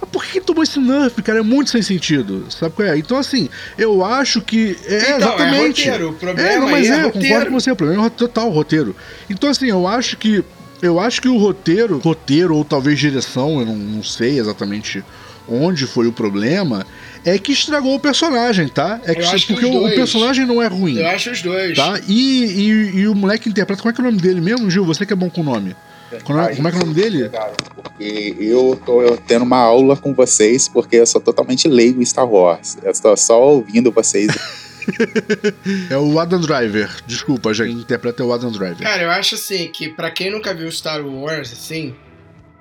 Mas 0.01 0.09
por 0.09 0.25
que 0.25 0.39
tomou 0.41 0.63
esse 0.63 0.79
nerf, 0.79 1.21
cara? 1.21 1.39
É 1.39 1.41
muito 1.41 1.69
sem 1.69 1.81
sentido. 1.81 2.45
Sabe 2.49 2.75
qual 2.75 2.87
é? 2.87 2.97
Então, 2.97 3.17
assim, 3.17 3.49
eu 3.77 4.03
acho 4.03 4.41
que. 4.41 4.77
É, 4.85 4.97
Então, 4.97 5.09
é 5.13 5.17
exatamente. 5.17 5.83
roteiro. 5.85 6.09
O 6.09 6.13
problema 6.13 6.49
é, 6.49 6.59
não, 6.59 6.69
mas 6.69 6.89
é 6.89 7.07
é, 7.07 7.09
concordo 7.11 7.45
com 7.47 7.59
você. 7.59 7.71
O 7.71 7.75
problema 7.75 8.05
é 8.05 8.09
total 8.09 8.47
o 8.47 8.51
roteiro. 8.51 8.95
Então, 9.29 9.49
assim, 9.49 9.67
eu 9.67 9.87
acho 9.87 10.17
que. 10.17 10.43
Eu 10.81 10.99
acho 10.99 11.21
que 11.21 11.27
o 11.29 11.37
roteiro, 11.37 11.97
roteiro 11.99 12.55
ou 12.55 12.63
talvez 12.65 12.99
direção, 12.99 13.59
eu 13.61 13.65
não, 13.65 13.75
não 13.75 14.03
sei 14.03 14.37
exatamente 14.37 15.03
onde 15.47 15.85
foi 15.85 16.07
o 16.07 16.11
problema, 16.11 16.85
é 17.23 17.37
que 17.37 17.51
estragou 17.51 17.95
o 17.95 17.99
personagem, 17.99 18.67
tá? 18.67 18.99
É 19.03 19.15
que, 19.15 19.21
Eu 19.21 19.29
acho 19.29 19.47
que 19.47 19.53
porque 19.53 19.65
os 19.65 19.75
o, 19.75 19.87
o 19.87 19.95
personagem 19.95 20.45
não 20.45 20.61
é 20.61 20.67
ruim. 20.67 20.97
Eu 20.97 21.07
acho 21.07 21.31
os 21.31 21.41
dois. 21.41 21.77
Tá? 21.77 21.99
E, 22.07 22.45
e, 22.45 22.99
e 22.99 23.07
o 23.07 23.15
moleque 23.15 23.49
interpreta. 23.49 23.81
Como 23.81 23.91
é 23.91 23.93
que 23.93 24.01
é 24.01 24.03
o 24.03 24.05
nome 24.05 24.21
dele 24.21 24.41
mesmo, 24.41 24.69
Gil? 24.69 24.85
Você 24.85 25.05
que 25.05 25.13
é 25.13 25.15
bom 25.15 25.29
com 25.29 25.41
o 25.41 25.43
nome. 25.43 25.75
Como 26.23 26.39
é, 26.39 26.55
como 26.55 26.67
é 26.67 26.71
que 26.71 26.77
é 26.77 26.79
o 26.79 26.83
nome 26.83 26.93
dele? 26.93 27.31
Porque 27.75 28.35
eu 28.39 28.79
tô 28.85 29.17
tendo 29.27 29.43
uma 29.43 29.57
aula 29.57 29.97
com 29.97 30.13
vocês, 30.13 30.67
porque 30.67 30.97
eu 30.97 31.05
sou 31.05 31.19
totalmente 31.19 31.67
leigo 31.67 32.01
em 32.01 32.05
Star 32.05 32.29
Wars. 32.29 32.77
Eu 32.83 32.91
estou 32.91 33.17
só 33.17 33.41
ouvindo 33.41 33.91
vocês. 33.91 34.27
É 35.89 35.97
o 35.97 36.19
Adam 36.19 36.39
Driver. 36.39 36.89
Desculpa, 37.05 37.53
gente. 37.53 37.81
Interpreta 37.81 38.23
o 38.23 38.31
Adam 38.31 38.51
Driver. 38.51 38.81
Cara, 38.81 39.03
eu 39.03 39.09
acho 39.09 39.35
assim 39.35 39.67
que 39.67 39.89
pra 39.89 40.11
quem 40.11 40.31
nunca 40.31 40.53
viu 40.53 40.71
Star 40.71 41.05
Wars, 41.05 41.51
assim, 41.51 41.95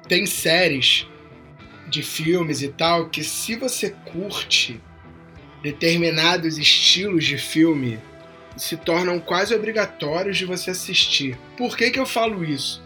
tem 0.08 0.26
séries 0.26 1.06
de 1.94 2.02
filmes 2.02 2.60
e 2.60 2.68
tal 2.68 3.08
que 3.08 3.22
se 3.22 3.56
você 3.56 3.90
curte 4.12 4.80
determinados 5.62 6.58
estilos 6.58 7.24
de 7.24 7.38
filme, 7.38 7.98
se 8.56 8.76
tornam 8.76 9.18
quase 9.18 9.54
obrigatórios 9.54 10.36
de 10.36 10.44
você 10.44 10.70
assistir. 10.70 11.38
Por 11.56 11.76
que 11.76 11.90
que 11.90 11.98
eu 11.98 12.04
falo 12.04 12.44
isso? 12.44 12.82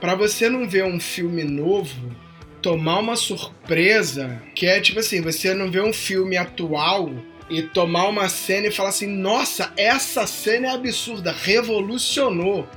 Pra 0.00 0.14
você 0.14 0.48
não 0.48 0.68
ver 0.68 0.84
um 0.84 1.00
filme 1.00 1.44
novo, 1.44 2.14
tomar 2.60 2.98
uma 2.98 3.16
surpresa, 3.16 4.42
que 4.54 4.66
é 4.66 4.80
tipo 4.80 5.00
assim, 5.00 5.22
você 5.22 5.54
não 5.54 5.70
vê 5.70 5.80
um 5.80 5.92
filme 5.92 6.36
atual 6.36 7.10
e 7.48 7.62
tomar 7.62 8.08
uma 8.08 8.28
cena 8.28 8.66
e 8.66 8.72
falar 8.72 8.90
assim: 8.90 9.06
nossa, 9.06 9.72
essa 9.76 10.26
cena 10.26 10.68
é 10.68 10.70
absurda, 10.72 11.32
revolucionou. 11.32 12.68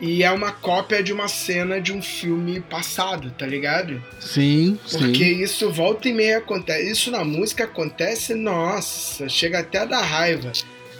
E 0.00 0.22
é 0.24 0.30
uma 0.30 0.50
cópia 0.52 1.02
de 1.02 1.12
uma 1.12 1.28
cena 1.28 1.80
de 1.80 1.92
um 1.92 2.02
filme 2.02 2.60
passado, 2.60 3.30
tá 3.38 3.46
ligado? 3.46 4.02
Sim, 4.20 4.78
Porque 4.90 5.24
sim. 5.24 5.42
isso 5.42 5.70
volta 5.70 6.08
e 6.08 6.12
meia 6.12 6.38
acontece. 6.38 6.90
Isso 6.90 7.10
na 7.10 7.24
música 7.24 7.64
acontece, 7.64 8.34
nossa, 8.34 9.28
chega 9.28 9.60
até 9.60 9.78
a 9.78 9.84
dar 9.84 10.02
raiva. 10.02 10.50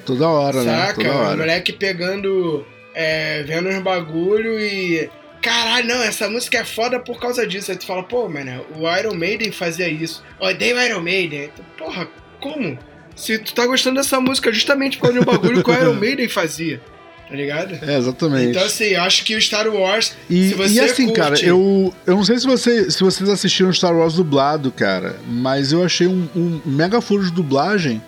Toda 0.07 0.28
hora, 0.28 0.62
né? 0.62 0.87
Saca? 0.87 1.02
O 1.12 1.16
hora. 1.16 1.37
moleque 1.37 1.72
pegando. 1.72 2.64
é, 2.94 3.42
vendo 3.42 3.68
uns 3.68 3.83
bagulho 3.83 4.59
e. 4.61 5.11
Caralho, 5.42 5.87
não, 5.88 6.02
essa 6.02 6.28
música 6.30 6.59
é 6.59 6.64
foda 6.64 6.98
por 6.98 7.20
causa 7.20 7.46
disso. 7.46 7.70
Aí 7.70 7.76
tu 7.76 7.85
fala, 7.85 8.02
pô, 8.02 8.28
mano, 8.28 8.64
o 8.76 8.88
Iron 8.96 9.14
Maiden 9.14 9.52
fazia 9.52 9.88
isso. 9.88 10.22
Odeio 10.40 10.76
o 10.76 10.80
Iron 10.80 11.00
Maiden. 11.00 11.50
Tu, 11.54 11.62
Porra, 11.76 12.09
como? 12.40 12.78
Se 13.14 13.38
tu 13.38 13.52
tá 13.54 13.66
gostando 13.66 13.96
dessa 13.96 14.18
música 14.20 14.50
justamente 14.52 14.96
por 14.96 15.09
causa 15.09 15.20
de 15.20 15.22
um 15.22 15.30
bagulho 15.33 15.62
que 15.62 15.70
o 15.70 15.74
Iron 15.74 15.94
Maiden 16.00 16.28
fazia. 16.28 16.80
Tá 17.29 17.35
ligado? 17.35 17.75
É, 17.83 17.97
exatamente. 17.97 18.51
Então, 18.51 18.65
assim, 18.65 18.95
acho 18.95 19.25
que 19.25 19.35
o 19.35 19.41
Star 19.41 19.67
Wars. 19.69 20.13
E, 20.29 20.49
se 20.51 20.55
você 20.55 20.75
e 20.75 20.81
assim, 20.81 21.07
curte- 21.07 21.21
cara, 21.21 21.41
eu, 21.41 21.93
eu 22.07 22.17
não 22.17 22.25
sei 22.25 22.39
se, 22.39 22.47
você, 22.47 22.91
se 22.91 23.03
vocês 23.03 23.29
assistiram 23.31 23.73
Star 23.73 23.97
Wars 23.97 24.15
dublado, 24.15 24.71
cara, 24.71 25.17
mas 25.27 25.73
eu 25.73 25.83
achei 25.83 26.07
um, 26.07 26.29
um 26.37 26.61
mega 26.67 27.01
furo 27.01 27.25
de 27.25 27.31
dublagem 27.33 28.03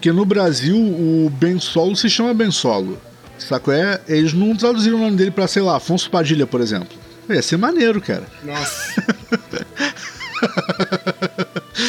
que 0.00 0.10
no 0.10 0.24
Brasil 0.24 0.76
o 0.76 1.30
Ben 1.38 1.58
Solo 1.60 1.94
se 1.94 2.08
chama 2.08 2.32
Ben 2.34 2.50
Solo. 2.50 2.98
Saco 3.38 3.70
é? 3.70 4.00
Eles 4.08 4.32
não 4.32 4.56
traduziram 4.56 4.96
o 4.96 5.00
nome 5.00 5.16
dele 5.16 5.30
pra, 5.30 5.46
sei 5.46 5.60
lá, 5.62 5.76
Afonso 5.76 6.08
Padilha, 6.10 6.46
por 6.46 6.60
exemplo. 6.60 6.88
Ia 7.28 7.42
ser 7.42 7.56
maneiro, 7.58 8.00
cara. 8.00 8.24
Nossa. 8.42 8.94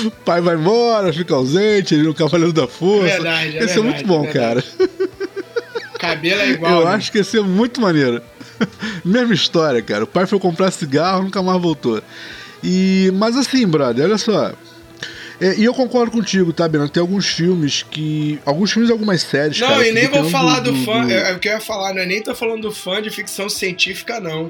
O 0.06 0.12
pai 0.24 0.42
vai 0.42 0.56
embora, 0.56 1.14
fica 1.14 1.36
ausente, 1.36 1.94
ele 1.94 2.04
no 2.04 2.14
Cavaleiro 2.14 2.52
da 2.54 2.68
Força. 2.68 3.06
Verdade, 3.06 3.58
é 3.58 3.62
Ia 3.62 3.68
ser 3.68 3.82
verdade, 3.82 3.82
muito 3.82 4.08
bom, 4.08 4.24
verdade. 4.24 4.64
cara. 4.78 4.90
Cabelo 6.08 6.42
é 6.42 6.50
igual. 6.50 6.82
Eu 6.82 6.86
né? 6.86 6.92
acho 6.96 7.12
que 7.12 7.18
ia 7.18 7.24
ser 7.24 7.42
muito 7.42 7.82
maneiro. 7.82 8.22
Mesma 9.04 9.34
história, 9.34 9.82
cara. 9.82 10.04
O 10.04 10.08
pai 10.08 10.26
foi 10.26 10.40
comprar 10.40 10.72
cigarro, 10.72 11.24
nunca 11.24 11.42
mais 11.42 11.62
voltou. 11.62 12.02
E, 12.64 13.12
mas 13.16 13.36
assim, 13.38 13.68
brother, 13.68 14.06
olha 14.06 14.18
só. 14.18 14.54
É, 15.40 15.56
e 15.58 15.66
eu 15.66 15.74
concordo 15.74 16.12
contigo, 16.12 16.54
tá, 16.54 16.68
Bernardo? 16.68 16.92
Tem 16.92 17.02
alguns 17.02 17.28
filmes 17.28 17.84
que. 17.84 18.40
Alguns 18.46 18.72
filmes 18.72 18.90
e 18.90 18.94
algumas 18.94 19.22
séries. 19.22 19.60
Não, 19.60 19.68
cara, 19.68 19.88
e 19.88 19.92
nem 19.92 20.08
vou 20.08 20.30
falar 20.30 20.62
do, 20.62 20.74
fã. 20.78 21.06
do- 21.06 21.12
É, 21.12 21.32
é 21.32 21.34
o 21.34 21.40
que 21.40 21.50
eu 21.50 21.54
ia 21.54 21.60
falar, 21.60 21.94
não 21.94 22.02
é 22.02 22.06
nem 22.06 22.22
tô 22.22 22.34
falando 22.34 22.62
do 22.64 22.72
fã 22.72 23.02
de 23.02 23.10
ficção 23.10 23.50
científica, 23.50 24.20
não. 24.20 24.50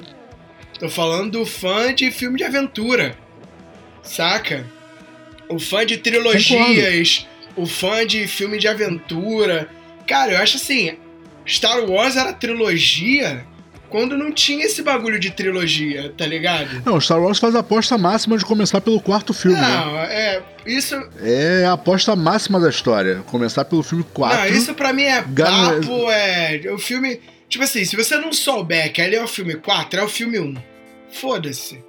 Tô 0.79 0.87
falando 0.89 1.39
do 1.39 1.45
fã 1.45 1.93
de 1.93 2.11
filme 2.11 2.37
de 2.37 2.43
aventura. 2.43 3.17
Saca? 4.03 4.65
O 5.49 5.57
fã 5.59 5.85
de 5.85 5.97
trilogias, 5.97 7.25
o 7.55 7.65
fã 7.65 8.05
de 8.05 8.27
filme 8.27 8.57
de 8.59 8.67
aventura. 8.67 9.67
Cara, 10.07 10.33
eu 10.33 10.37
acho 10.37 10.57
assim, 10.57 10.97
Star 11.47 11.83
Wars 11.89 12.15
era 12.15 12.33
trilogia 12.33 13.45
quando 13.89 14.17
não 14.17 14.31
tinha 14.31 14.65
esse 14.65 14.81
bagulho 14.81 15.19
de 15.19 15.31
trilogia, 15.31 16.11
tá 16.17 16.25
ligado? 16.25 16.81
Não, 16.85 16.99
Star 16.99 17.21
Wars 17.21 17.39
faz 17.39 17.55
a 17.55 17.59
aposta 17.59 17.97
máxima 17.97 18.37
de 18.37 18.43
começar 18.43 18.81
pelo 18.81 18.99
quarto 18.99 19.33
filme, 19.33 19.57
né? 19.59 19.67
Não, 19.67 19.97
é. 19.99 20.41
Isso. 20.65 20.95
É 21.21 21.63
a 21.65 21.73
aposta 21.73 22.15
máxima 22.15 22.59
da 22.59 22.69
história. 22.69 23.21
Começar 23.27 23.63
pelo 23.65 23.83
filme 23.83 24.03
4. 24.13 24.37
Não, 24.37 24.47
isso 24.47 24.73
pra 24.73 24.91
mim 24.91 25.03
é 25.03 25.23
Gan- 25.29 25.81
papo, 25.81 26.11
é. 26.11 26.61
O 26.73 26.77
filme. 26.79 27.21
Tipo 27.47 27.63
assim, 27.63 27.85
se 27.85 27.95
você 27.95 28.17
não 28.17 28.33
souber 28.33 28.91
que 28.91 29.01
ali 29.01 29.15
é 29.15 29.23
o 29.23 29.27
filme 29.27 29.55
4, 29.55 29.99
é 29.99 30.03
o 30.03 30.07
filme 30.09 30.39
1. 30.39 30.55
Foda-se. 31.11 31.79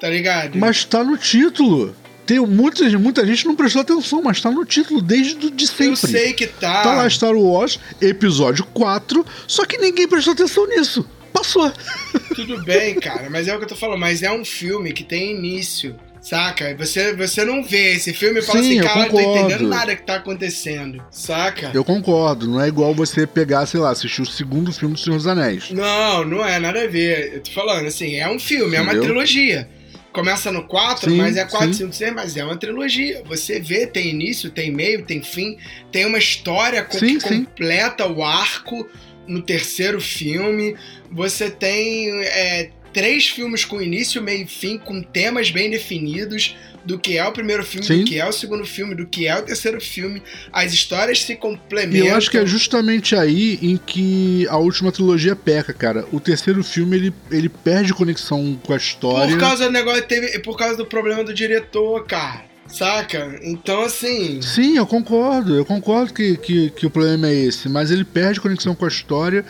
Tá 0.00 0.08
ligado? 0.08 0.58
Mas 0.58 0.84
tá 0.84 1.04
no 1.04 1.16
título. 1.16 1.94
Tem 2.26 2.38
muita, 2.40 2.88
muita 2.98 3.26
gente 3.26 3.46
não 3.46 3.54
prestou 3.54 3.82
atenção, 3.82 4.22
mas 4.22 4.40
tá 4.40 4.50
no 4.50 4.64
título 4.64 5.02
desde 5.02 5.34
do- 5.34 5.50
de 5.50 5.66
sempre. 5.66 5.86
eu 5.88 5.96
sei 5.96 6.32
que 6.32 6.46
tá. 6.46 6.82
Tá 6.82 6.94
lá 6.94 7.10
Star 7.10 7.34
Wars, 7.34 7.78
episódio 8.00 8.64
4, 8.72 9.24
só 9.46 9.64
que 9.66 9.76
ninguém 9.78 10.08
prestou 10.08 10.32
atenção 10.32 10.66
nisso. 10.66 11.06
Passou. 11.32 11.70
Tudo 12.34 12.62
bem, 12.62 12.94
cara, 12.94 13.28
mas 13.28 13.48
é 13.48 13.54
o 13.54 13.58
que 13.58 13.64
eu 13.64 13.68
tô 13.68 13.76
falando. 13.76 13.98
Mas 13.98 14.22
é 14.22 14.30
um 14.32 14.44
filme 14.44 14.92
que 14.92 15.02
tem 15.04 15.36
início. 15.36 15.96
Saca? 16.22 16.74
Você, 16.78 17.12
você 17.14 17.44
não 17.44 17.62
vê 17.62 17.92
esse 17.96 18.14
filme 18.14 18.38
e 18.38 18.42
fala 18.42 18.62
Sim, 18.62 18.78
assim, 18.78 18.88
cara, 18.88 19.00
eu 19.00 19.02
não 19.02 19.10
tô 19.10 19.20
entendendo 19.20 19.68
nada 19.68 19.94
que 19.94 20.06
tá 20.06 20.14
acontecendo. 20.14 21.04
Saca? 21.10 21.70
Eu 21.74 21.84
concordo, 21.84 22.48
não 22.48 22.58
é 22.62 22.66
igual 22.68 22.94
você 22.94 23.26
pegar, 23.26 23.66
sei 23.66 23.78
lá, 23.78 23.90
assistir 23.90 24.22
o 24.22 24.26
segundo 24.26 24.72
filme 24.72 24.94
do 24.94 25.00
Senhor 25.00 25.16
dos 25.16 25.26
Anéis. 25.26 25.70
Não, 25.70 26.24
não 26.24 26.42
é 26.42 26.58
nada 26.58 26.82
a 26.84 26.86
ver. 26.86 27.34
Eu 27.34 27.42
tô 27.42 27.50
falando, 27.50 27.86
assim, 27.86 28.14
é 28.16 28.26
um 28.30 28.38
filme, 28.38 28.74
é 28.74 28.80
uma 28.80 28.92
Entendeu? 28.92 29.10
trilogia. 29.10 29.68
Começa 30.14 30.52
no 30.52 30.62
4, 30.62 31.10
Sim, 31.10 31.16
mas 31.16 31.36
é 31.36 31.44
4, 31.44 31.74
sim. 31.74 31.86
5, 31.86 31.92
6, 31.92 32.14
mas 32.14 32.36
é 32.36 32.44
uma 32.44 32.56
trilogia. 32.56 33.20
Você 33.26 33.58
vê, 33.58 33.84
tem 33.84 34.10
início, 34.10 34.48
tem 34.48 34.70
meio, 34.70 35.04
tem 35.04 35.20
fim, 35.20 35.58
tem 35.90 36.06
uma 36.06 36.18
história 36.18 36.86
Sim, 36.88 37.18
que 37.18 37.28
sim. 37.28 37.44
completa 37.44 38.06
o 38.06 38.22
arco 38.22 38.88
no 39.26 39.42
terceiro 39.42 40.00
filme. 40.00 40.76
Você 41.10 41.50
tem 41.50 42.12
é, 42.22 42.70
três 42.92 43.26
filmes 43.26 43.64
com 43.64 43.82
início, 43.82 44.22
meio 44.22 44.44
e 44.44 44.46
fim, 44.46 44.78
com 44.78 45.02
temas 45.02 45.50
bem 45.50 45.68
definidos 45.68 46.54
do 46.84 46.98
que 46.98 47.16
é 47.16 47.24
o 47.26 47.32
primeiro 47.32 47.64
filme, 47.64 47.86
Sim. 47.86 47.98
do 48.00 48.04
que 48.04 48.18
é 48.18 48.26
o 48.26 48.32
segundo 48.32 48.64
filme, 48.64 48.94
do 48.94 49.06
que 49.06 49.26
é 49.26 49.36
o 49.36 49.42
terceiro 49.42 49.80
filme. 49.80 50.22
As 50.52 50.72
histórias 50.72 51.22
se 51.22 51.32
E 51.32 51.36
complementam. 51.36 52.08
eu 52.08 52.16
acho 52.16 52.30
que 52.30 52.38
é 52.38 52.46
justamente 52.46 53.16
aí 53.16 53.58
em 53.62 53.76
que 53.76 54.46
a 54.48 54.56
última 54.58 54.92
trilogia 54.92 55.34
peca, 55.34 55.72
cara. 55.72 56.04
O 56.12 56.20
terceiro 56.20 56.62
filme, 56.62 56.96
ele, 56.96 57.14
ele 57.30 57.48
perde 57.48 57.94
conexão 57.94 58.58
com 58.62 58.72
a 58.72 58.76
história. 58.76 59.32
Por 59.34 59.40
causa 59.40 59.64
do 59.66 59.70
negócio, 59.72 60.02
teve, 60.02 60.38
por 60.40 60.56
causa 60.56 60.76
do 60.76 60.86
problema 60.86 61.24
do 61.24 61.32
diretor, 61.32 62.04
cara. 62.06 62.44
Saca? 62.66 63.38
Então, 63.42 63.82
assim. 63.82 64.40
Sim, 64.40 64.76
eu 64.78 64.86
concordo. 64.86 65.54
Eu 65.54 65.64
concordo 65.64 66.12
que, 66.14 66.36
que, 66.38 66.70
que 66.70 66.86
o 66.86 66.90
problema 66.90 67.28
é 67.28 67.34
esse, 67.34 67.68
mas 67.68 67.90
ele 67.90 68.04
perde 68.04 68.40
conexão 68.40 68.74
com 68.74 68.84
a 68.84 68.88
história 68.88 69.44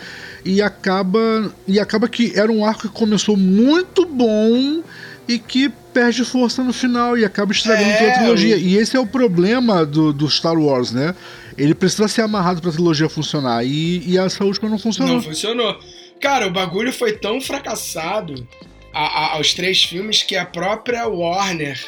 e 0.45 0.61
acaba 0.61 1.53
e 1.67 1.79
acaba 1.79 2.09
que 2.09 2.33
era 2.39 2.51
um 2.51 2.67
arco 2.67 2.83
que 2.83 2.89
começou 2.89 3.37
muito 3.37 4.05
bom 4.05 4.83
e 5.29 5.39
que 5.39 5.69
perde 5.93 6.25
força 6.25 6.63
no 6.63 6.73
final 6.73 7.17
e 7.17 7.25
acaba 7.25 7.53
estragando 7.53 7.89
É, 7.91 7.97
toda 7.99 8.11
a 8.11 8.15
trilogia. 8.19 8.57
o- 8.57 8.59
E 8.59 8.77
esse 8.77 8.97
é 8.97 9.01
o 9.01 9.07
problema 9.07 9.85
do, 9.87 10.13
do 10.13 10.29
Star 10.29 10.59
Wars, 10.59 10.91
né? 10.93 11.15
Ele 11.57 11.75
precisa 11.75 12.09
ser 12.09 12.23
amarrado 12.23 12.61
pra 12.61 12.73
trilogia 12.73 13.09
funcionar 13.09 13.65
e, 13.65 14.03
e 14.07 14.19
essa 14.19 14.45
última 14.45 14.69
não 14.69 14.79
funcionou. 14.79 15.15
Não 15.15 15.23
funcionou. 15.23 15.79
Cara, 16.21 16.47
o 16.49 16.51
bagulho 16.51 16.93
foi 16.93 17.13
tão 17.13 17.41
fracassado 17.41 18.47
a- 18.93 19.01
a- 19.01 19.33
aos 19.37 19.55
três 19.55 19.83
filmes 19.85 20.23
que 20.23 20.37
a 20.37 20.45
própria 20.45 21.07
Warner 21.07 21.81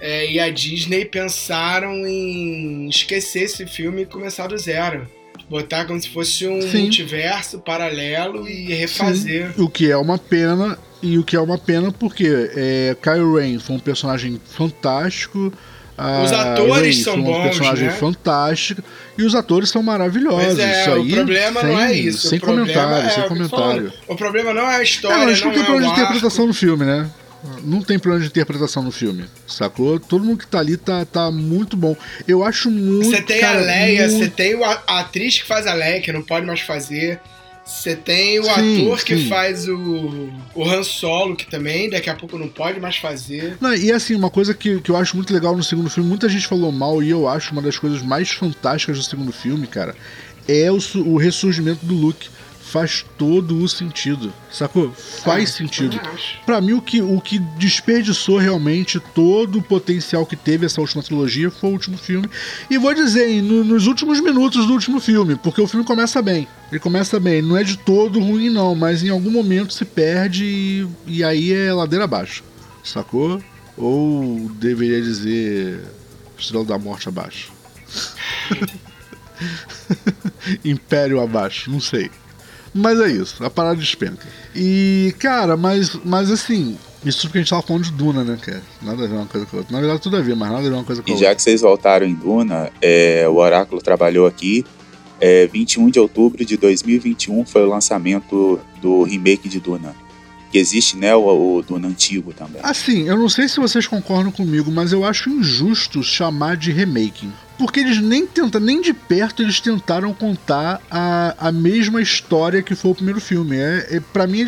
é, 0.00 0.30
e 0.30 0.38
a 0.38 0.50
Disney 0.50 1.04
pensaram 1.06 2.06
em 2.06 2.88
esquecer 2.88 3.44
esse 3.44 3.66
filme 3.66 4.02
e 4.02 4.06
começar 4.06 4.46
do 4.48 4.58
zero. 4.58 5.06
Botar 5.48 5.84
como 5.86 6.00
se 6.00 6.08
fosse 6.08 6.46
um 6.46 6.60
Sim. 6.60 6.82
multiverso 6.82 7.58
paralelo 7.58 8.48
e 8.48 8.72
refazer. 8.74 9.52
Sim, 9.54 9.62
o 9.62 9.68
que 9.68 9.90
é 9.90 9.96
uma 9.96 10.18
pena, 10.18 10.78
e 11.04 11.18
o 11.18 11.22
que 11.24 11.36
é 11.36 11.40
uma 11.40 11.58
pena 11.58 11.92
porque 11.92 12.26
é, 12.56 12.96
Kylo 13.02 13.36
Ren 13.38 13.58
foi 13.58 13.76
um 13.76 13.78
personagem 13.78 14.40
fantástico. 14.44 15.52
Os 16.24 16.32
atores 16.32 16.82
Rey 16.82 16.92
são 17.04 17.12
foi 17.12 17.22
um 17.22 17.24
bons, 17.26 17.42
personagem 17.44 17.86
né? 17.86 17.92
fantástico 17.92 18.82
e 19.16 19.22
os 19.22 19.32
atores 19.36 19.70
são 19.70 19.80
maravilhosos. 19.80 20.42
Mas 20.42 20.58
é, 20.58 20.80
isso 20.80 20.90
aí, 20.90 21.12
o 21.12 21.14
problema 21.14 21.60
sem, 21.60 21.70
não 21.70 21.80
é 21.80 21.92
isso. 21.94 22.28
Sem 22.28 22.40
comentário, 22.40 23.06
é, 23.06 23.10
sem 23.10 23.28
comentário. 23.28 23.92
O 24.08 24.16
problema 24.16 24.52
não 24.52 24.62
é 24.68 24.76
a 24.76 24.80
É, 24.80 24.82
história, 24.82 25.24
mas 25.24 25.40
não 25.40 25.46
não 25.48 25.54
tem 25.54 25.62
é 25.62 25.66
problema 25.66 25.94
de 25.94 26.00
interpretação 26.00 26.46
no 26.48 26.54
filme, 26.54 26.84
né? 26.84 27.08
Não 27.62 27.82
tem 27.82 27.98
problema 27.98 28.24
de 28.24 28.30
interpretação 28.30 28.82
no 28.82 28.90
filme, 28.90 29.26
sacou? 29.46 30.00
Todo 30.00 30.24
mundo 30.24 30.38
que 30.38 30.46
tá 30.46 30.58
ali 30.58 30.76
tá, 30.78 31.04
tá 31.04 31.30
muito 31.30 31.76
bom. 31.76 31.94
Eu 32.26 32.42
acho 32.42 32.70
muito. 32.70 33.04
Você 33.10 33.20
tem 33.22 33.38
cara, 33.40 33.58
a 33.60 33.62
Leia, 33.62 34.08
muito- 34.08 34.18
você 34.24 34.30
tem 34.30 34.64
a 34.64 34.98
atriz 35.00 35.38
que 35.42 35.46
faz 35.46 35.66
a 35.66 35.74
Leia, 35.74 36.00
que 36.00 36.10
não 36.10 36.22
pode 36.22 36.44
mais 36.46 36.60
fazer. 36.60 37.20
Você 37.64 37.96
tem 37.96 38.38
o 38.38 38.44
Sim, 38.44 38.50
ator 38.82 39.04
que 39.04 39.16
sim. 39.16 39.28
faz 39.28 39.66
o, 39.66 40.28
o 40.54 40.68
Han 40.68 40.82
Solo, 40.82 41.34
que 41.34 41.46
também 41.46 41.88
daqui 41.88 42.10
a 42.10 42.14
pouco 42.14 42.38
não 42.38 42.48
pode 42.48 42.78
mais 42.78 42.96
fazer. 42.98 43.56
Não, 43.58 43.74
e 43.74 43.90
assim, 43.90 44.14
uma 44.14 44.28
coisa 44.28 44.52
que, 44.52 44.80
que 44.82 44.90
eu 44.90 44.96
acho 44.96 45.16
muito 45.16 45.32
legal 45.32 45.56
no 45.56 45.64
segundo 45.64 45.88
filme, 45.88 46.08
muita 46.08 46.28
gente 46.28 46.46
falou 46.46 46.70
mal, 46.70 47.02
e 47.02 47.08
eu 47.08 47.26
acho 47.26 47.52
uma 47.52 47.62
das 47.62 47.78
coisas 47.78 48.02
mais 48.02 48.30
fantásticas 48.30 48.98
do 48.98 49.02
segundo 49.02 49.32
filme, 49.32 49.66
cara, 49.66 49.96
é 50.46 50.70
o, 50.70 50.78
o 51.06 51.16
ressurgimento 51.16 51.86
do 51.86 51.94
Luke. 51.94 52.28
Faz 52.74 53.06
todo 53.16 53.62
o 53.62 53.68
sentido. 53.68 54.32
Sacou? 54.50 54.90
Faz 54.90 55.50
Ah, 55.50 55.52
sentido. 55.58 56.00
Pra 56.44 56.60
mim, 56.60 56.72
o 56.72 56.82
que, 56.82 57.00
o 57.00 57.20
que 57.20 57.38
desperdiçou 57.38 58.36
realmente 58.36 58.98
todo 58.98 59.60
o 59.60 59.62
potencial 59.62 60.26
que 60.26 60.34
teve 60.34 60.66
essa 60.66 60.80
última 60.80 61.00
trilogia 61.00 61.52
foi 61.52 61.70
o 61.70 61.72
último 61.72 61.96
filme. 61.96 62.28
E 62.68 62.76
vou 62.76 62.92
dizer, 62.92 63.28
hein, 63.30 63.42
no- 63.42 63.62
nos 63.62 63.86
últimos 63.86 64.18
minutos 64.20 64.66
do 64.66 64.72
último 64.72 64.98
filme, 64.98 65.36
porque 65.36 65.60
o 65.60 65.68
filme 65.68 65.86
começa 65.86 66.20
bem. 66.20 66.48
Ele 66.72 66.80
começa 66.80 67.20
bem, 67.20 67.40
não 67.40 67.56
é 67.56 67.62
de 67.62 67.76
todo 67.78 68.18
ruim, 68.18 68.50
não, 68.50 68.74
mas 68.74 69.04
em 69.04 69.08
algum 69.08 69.30
momento 69.30 69.72
se 69.72 69.84
perde 69.84 70.44
e, 70.44 70.88
e 71.06 71.22
aí 71.22 71.52
é 71.52 71.72
ladeira 71.72 72.06
abaixo. 72.06 72.42
Sacou? 72.82 73.40
Ou 73.76 74.50
deveria 74.58 75.00
dizer 75.00 75.80
Estrela 76.36 76.64
da 76.64 76.76
Morte 76.76 77.08
abaixo. 77.08 77.52
Império 80.64 81.20
abaixo, 81.20 81.70
não 81.70 81.80
sei. 81.80 82.10
Mas 82.74 82.98
é 83.00 83.08
isso, 83.08 83.42
a 83.44 83.48
parada 83.48 83.76
despenca. 83.76 84.26
E, 84.54 85.14
cara, 85.18 85.56
mas, 85.56 85.96
mas 86.04 86.30
assim, 86.30 86.76
isso 87.04 87.22
porque 87.22 87.38
a 87.38 87.40
gente 87.42 87.50
tava 87.50 87.62
falando 87.62 87.84
de 87.84 87.92
Duna, 87.92 88.24
né, 88.24 88.36
cara? 88.40 88.62
Nada 88.82 89.04
a 89.04 89.06
ver 89.06 89.14
uma 89.14 89.26
coisa 89.26 89.46
com 89.46 89.56
a 89.56 89.58
outra. 89.60 89.72
Na 89.72 89.80
verdade, 89.80 90.02
tudo 90.02 90.16
a 90.16 90.20
ver, 90.20 90.34
mas 90.34 90.50
nada 90.50 90.66
a 90.66 90.68
ver 90.70 90.74
uma 90.74 90.84
coisa 90.84 91.00
com 91.02 91.08
a 91.08 91.10
E 91.10 91.14
outra. 91.14 91.28
já 91.28 91.34
que 91.34 91.42
vocês 91.42 91.60
voltaram 91.60 92.04
em 92.06 92.14
Duna, 92.14 92.70
é, 92.82 93.26
o 93.28 93.36
Oráculo 93.36 93.80
trabalhou 93.80 94.26
aqui. 94.26 94.64
É, 95.20 95.46
21 95.46 95.88
de 95.90 96.00
outubro 96.00 96.44
de 96.44 96.56
2021 96.56 97.46
foi 97.46 97.62
o 97.62 97.68
lançamento 97.68 98.58
do 98.82 99.04
remake 99.04 99.48
de 99.48 99.60
Duna. 99.60 99.94
Que 100.54 100.58
existe, 100.60 100.96
né, 100.96 101.12
o, 101.16 101.56
o 101.56 101.62
Duna 101.62 101.88
antigo 101.88 102.32
também. 102.32 102.60
Assim, 102.62 103.08
eu 103.08 103.18
não 103.18 103.28
sei 103.28 103.48
se 103.48 103.58
vocês 103.58 103.88
concordam 103.88 104.30
comigo, 104.30 104.70
mas 104.70 104.92
eu 104.92 105.04
acho 105.04 105.28
injusto 105.28 106.00
chamar 106.00 106.56
de 106.56 106.70
remaking. 106.70 107.32
Porque 107.58 107.80
eles 107.80 108.00
nem 108.00 108.24
tentam, 108.24 108.60
nem 108.60 108.80
de 108.80 108.94
perto 108.94 109.42
eles 109.42 109.58
tentaram 109.58 110.14
contar 110.14 110.80
a, 110.88 111.48
a 111.48 111.50
mesma 111.50 112.00
história 112.00 112.62
que 112.62 112.76
foi 112.76 112.92
o 112.92 112.94
primeiro 112.94 113.20
filme. 113.20 113.56
É, 113.56 113.96
é, 113.96 114.00
para 114.12 114.28
mim, 114.28 114.46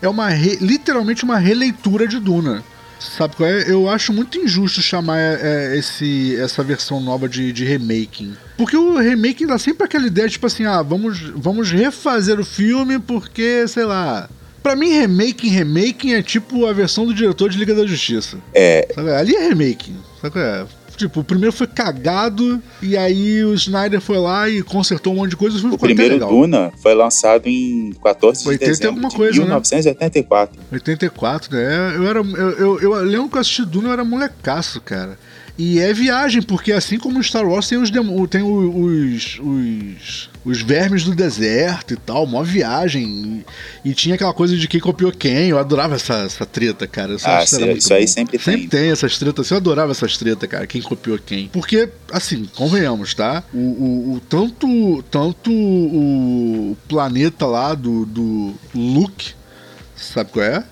é 0.00 0.08
uma 0.08 0.28
re- 0.28 0.58
literalmente 0.60 1.24
uma 1.24 1.38
releitura 1.38 2.06
de 2.06 2.20
Duna. 2.20 2.62
Sabe 3.00 3.34
qual 3.34 3.48
é? 3.48 3.68
Eu 3.68 3.90
acho 3.90 4.12
muito 4.12 4.38
injusto 4.38 4.80
chamar 4.80 5.18
é, 5.18 5.76
esse, 5.76 6.36
essa 6.36 6.62
versão 6.62 7.00
nova 7.00 7.28
de, 7.28 7.52
de 7.52 7.64
remaking. 7.64 8.32
Porque 8.56 8.76
o 8.76 8.96
remaking 8.96 9.48
dá 9.48 9.58
sempre 9.58 9.84
aquela 9.86 10.06
ideia, 10.06 10.28
tipo 10.28 10.46
assim, 10.46 10.64
ah, 10.66 10.82
vamos, 10.82 11.18
vamos 11.34 11.72
refazer 11.72 12.38
o 12.38 12.44
filme 12.44 13.00
porque, 13.00 13.66
sei 13.66 13.84
lá. 13.84 14.30
Pra 14.62 14.74
mim, 14.76 14.90
remaking, 14.90 15.48
remaking 15.48 16.12
é 16.12 16.22
tipo 16.22 16.66
a 16.66 16.72
versão 16.72 17.06
do 17.06 17.14
diretor 17.14 17.48
de 17.50 17.58
Liga 17.58 17.74
da 17.74 17.86
Justiça. 17.86 18.38
É, 18.54 18.88
Sabe? 18.94 19.10
Ali 19.12 19.34
é 19.34 19.48
remaking. 19.48 19.96
Sabe? 20.20 20.32
qual 20.32 20.44
é? 20.44 20.66
Tipo, 20.98 21.20
o 21.20 21.24
primeiro 21.24 21.52
foi 21.52 21.68
cagado, 21.68 22.60
e 22.82 22.96
aí 22.96 23.44
o 23.44 23.54
Snyder 23.54 24.00
foi 24.00 24.18
lá 24.18 24.48
e 24.48 24.64
consertou 24.64 25.12
um 25.12 25.16
monte 25.16 25.30
de 25.30 25.36
coisa 25.36 25.56
e 25.56 25.64
o 25.64 25.74
o 25.74 25.78
primeiro. 25.78 26.18
Duna 26.18 26.72
foi 26.82 26.92
lançado 26.92 27.46
em 27.46 27.92
14 28.02 28.42
de 28.42 28.48
80 28.48 28.64
e 28.64 28.68
dezembro 28.68 28.88
alguma 28.88 29.08
de 29.08 29.14
coisa, 29.16 29.38
né? 29.38 29.44
1984. 29.44 30.60
84, 30.72 31.56
né? 31.56 31.94
Eu 31.94 32.08
era. 32.08 32.18
Eu, 32.18 32.50
eu, 32.58 32.80
eu 32.80 33.04
lembro 33.04 33.28
que 33.28 33.36
eu 33.36 33.40
assisti 33.40 33.64
Duna, 33.64 33.90
eu 33.90 33.92
era 33.92 34.04
molecaço, 34.04 34.80
cara. 34.80 35.16
E 35.58 35.80
é 35.80 35.92
viagem, 35.92 36.40
porque 36.40 36.70
assim 36.70 36.98
como 36.98 37.20
Star 37.22 37.44
Wars 37.44 37.66
tem 37.66 37.76
os 37.78 37.90
tem 38.30 38.42
os, 38.42 39.40
os, 39.40 40.30
os 40.44 40.62
vermes 40.62 41.02
do 41.02 41.12
deserto 41.16 41.94
e 41.94 41.96
tal, 41.96 42.24
mó 42.28 42.44
viagem. 42.44 43.44
E, 43.84 43.90
e 43.90 43.92
tinha 43.92 44.14
aquela 44.14 44.32
coisa 44.32 44.56
de 44.56 44.68
quem 44.68 44.78
copiou 44.80 45.10
quem. 45.10 45.48
Eu 45.48 45.58
adorava 45.58 45.96
essa, 45.96 46.14
essa 46.18 46.46
treta, 46.46 46.86
cara. 46.86 47.10
Eu 47.12 47.18
Ah, 47.24 47.44
sim, 47.44 47.72
isso 47.72 47.92
aí 47.92 48.06
sempre 48.06 48.38
Sempre 48.38 48.68
tem. 48.68 48.82
tem 48.82 48.90
essas 48.92 49.18
tretas. 49.18 49.50
Eu 49.50 49.56
adorava 49.56 49.90
essas 49.90 50.16
tretas, 50.16 50.48
cara. 50.48 50.64
Quem 50.64 50.80
copiou 50.80 51.18
quem. 51.18 51.48
Porque, 51.48 51.88
assim, 52.12 52.48
convenhamos, 52.54 53.12
tá? 53.14 53.42
O, 53.52 53.58
o, 53.58 54.14
o- 54.14 54.20
tanto, 54.20 55.02
tanto 55.10 55.50
o 55.52 56.76
planeta 56.88 57.46
lá 57.46 57.74
do, 57.74 58.06
do 58.06 58.54
Luke, 58.74 59.32
sabe 59.96 60.30
qual 60.30 60.44
é? 60.44 60.64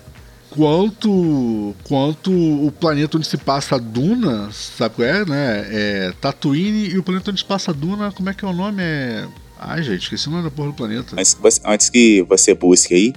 Quanto, 0.57 1.75
quanto 1.83 2.31
o 2.31 2.71
planeta 2.71 3.15
onde 3.17 3.27
se 3.27 3.37
passa 3.37 3.75
a 3.75 3.77
Duna, 3.77 4.49
sabe 4.51 4.95
qual 4.95 5.07
é, 5.07 5.23
né? 5.23 5.67
É 5.71 6.13
Tatooine 6.19 6.89
e 6.89 6.97
o 6.97 7.03
planeta 7.03 7.29
onde 7.29 7.39
se 7.41 7.45
passa 7.45 7.69
a 7.69 7.73
Duna, 7.75 8.11
como 8.11 8.27
é 8.29 8.33
que 8.33 8.43
é 8.43 8.47
o 8.47 8.53
nome? 8.53 8.81
É... 8.81 9.23
Ai, 9.59 9.83
gente, 9.83 10.01
esqueci 10.01 10.27
o 10.27 10.31
nome 10.31 10.43
da 10.45 10.49
porra 10.51 10.69
do 10.69 10.73
planeta. 10.73 11.15
Você- 11.15 11.61
antes 11.63 11.91
que 11.91 12.23
você 12.23 12.55
busque 12.55 12.95
aí, 12.95 13.13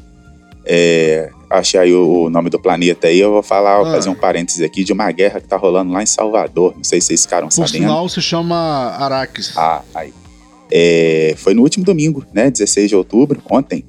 é, 0.66 1.31
achei 1.48 1.81
aí 1.81 1.94
o, 1.94 2.24
o 2.26 2.31
nome 2.31 2.50
do 2.50 2.61
planeta 2.61 3.07
aí, 3.09 3.18
eu 3.18 3.31
vou 3.33 3.42
falar, 3.42 3.81
Ah. 3.81 3.90
fazer 3.90 4.11
um 4.11 4.14
parênteses 4.14 4.61
aqui 4.61 4.85
de 4.85 4.92
uma 4.92 5.11
guerra 5.11 5.40
que 5.40 5.48
tá 5.48 5.57
rolando 5.57 5.92
lá 5.92 6.03
em 6.03 6.07
Salvador. 6.07 6.74
Não 6.76 6.85
sei 6.85 7.00
se 7.00 7.07
vocês 7.09 7.22
ficaram 7.22 7.48
Por 7.48 7.55
sabendo. 7.55 7.72
sinal, 7.72 8.07
se 8.09 8.20
chama 8.20 8.55
Arrakis. 8.98 9.57
Ah, 9.57 9.81
aí. 9.94 10.12
É, 10.70 11.35
foi 11.38 11.55
no 11.55 11.62
último 11.62 11.85
domingo, 11.87 12.22
né? 12.35 12.50
16 12.50 12.90
de 12.90 12.94
outubro, 12.96 13.42
ontem, 13.50 13.83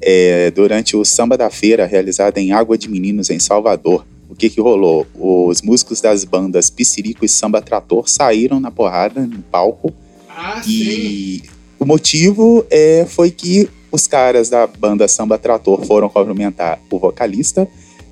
é, 0.00 0.50
durante 0.50 0.96
o 0.96 1.04
Samba 1.04 1.36
da 1.36 1.50
Feira, 1.50 1.86
realizado 1.86 2.38
em 2.38 2.52
Água 2.52 2.76
de 2.78 2.88
Meninos, 2.88 3.30
em 3.30 3.38
Salvador. 3.38 4.04
O 4.28 4.34
que 4.34 4.50
que 4.50 4.60
rolou? 4.60 5.06
Os 5.14 5.62
músicos 5.62 6.00
das 6.00 6.24
bandas 6.24 6.68
Piscirico 6.70 7.24
e 7.24 7.28
Samba 7.28 7.62
Trator 7.62 8.08
saíram 8.08 8.60
na 8.60 8.70
porrada 8.70 9.22
no 9.22 9.38
palco 9.42 9.92
Ah, 10.28 10.60
sim. 10.62 10.70
e 10.70 11.42
o 11.78 11.86
motivo 11.86 12.64
é, 12.70 13.06
foi 13.08 13.30
que 13.30 13.68
os 13.90 14.06
caras 14.06 14.50
da 14.50 14.66
banda 14.66 15.08
Samba 15.08 15.38
Trator 15.38 15.82
foram 15.86 16.08
cumprimentar 16.10 16.78
o 16.90 16.98
vocalista, 16.98 17.66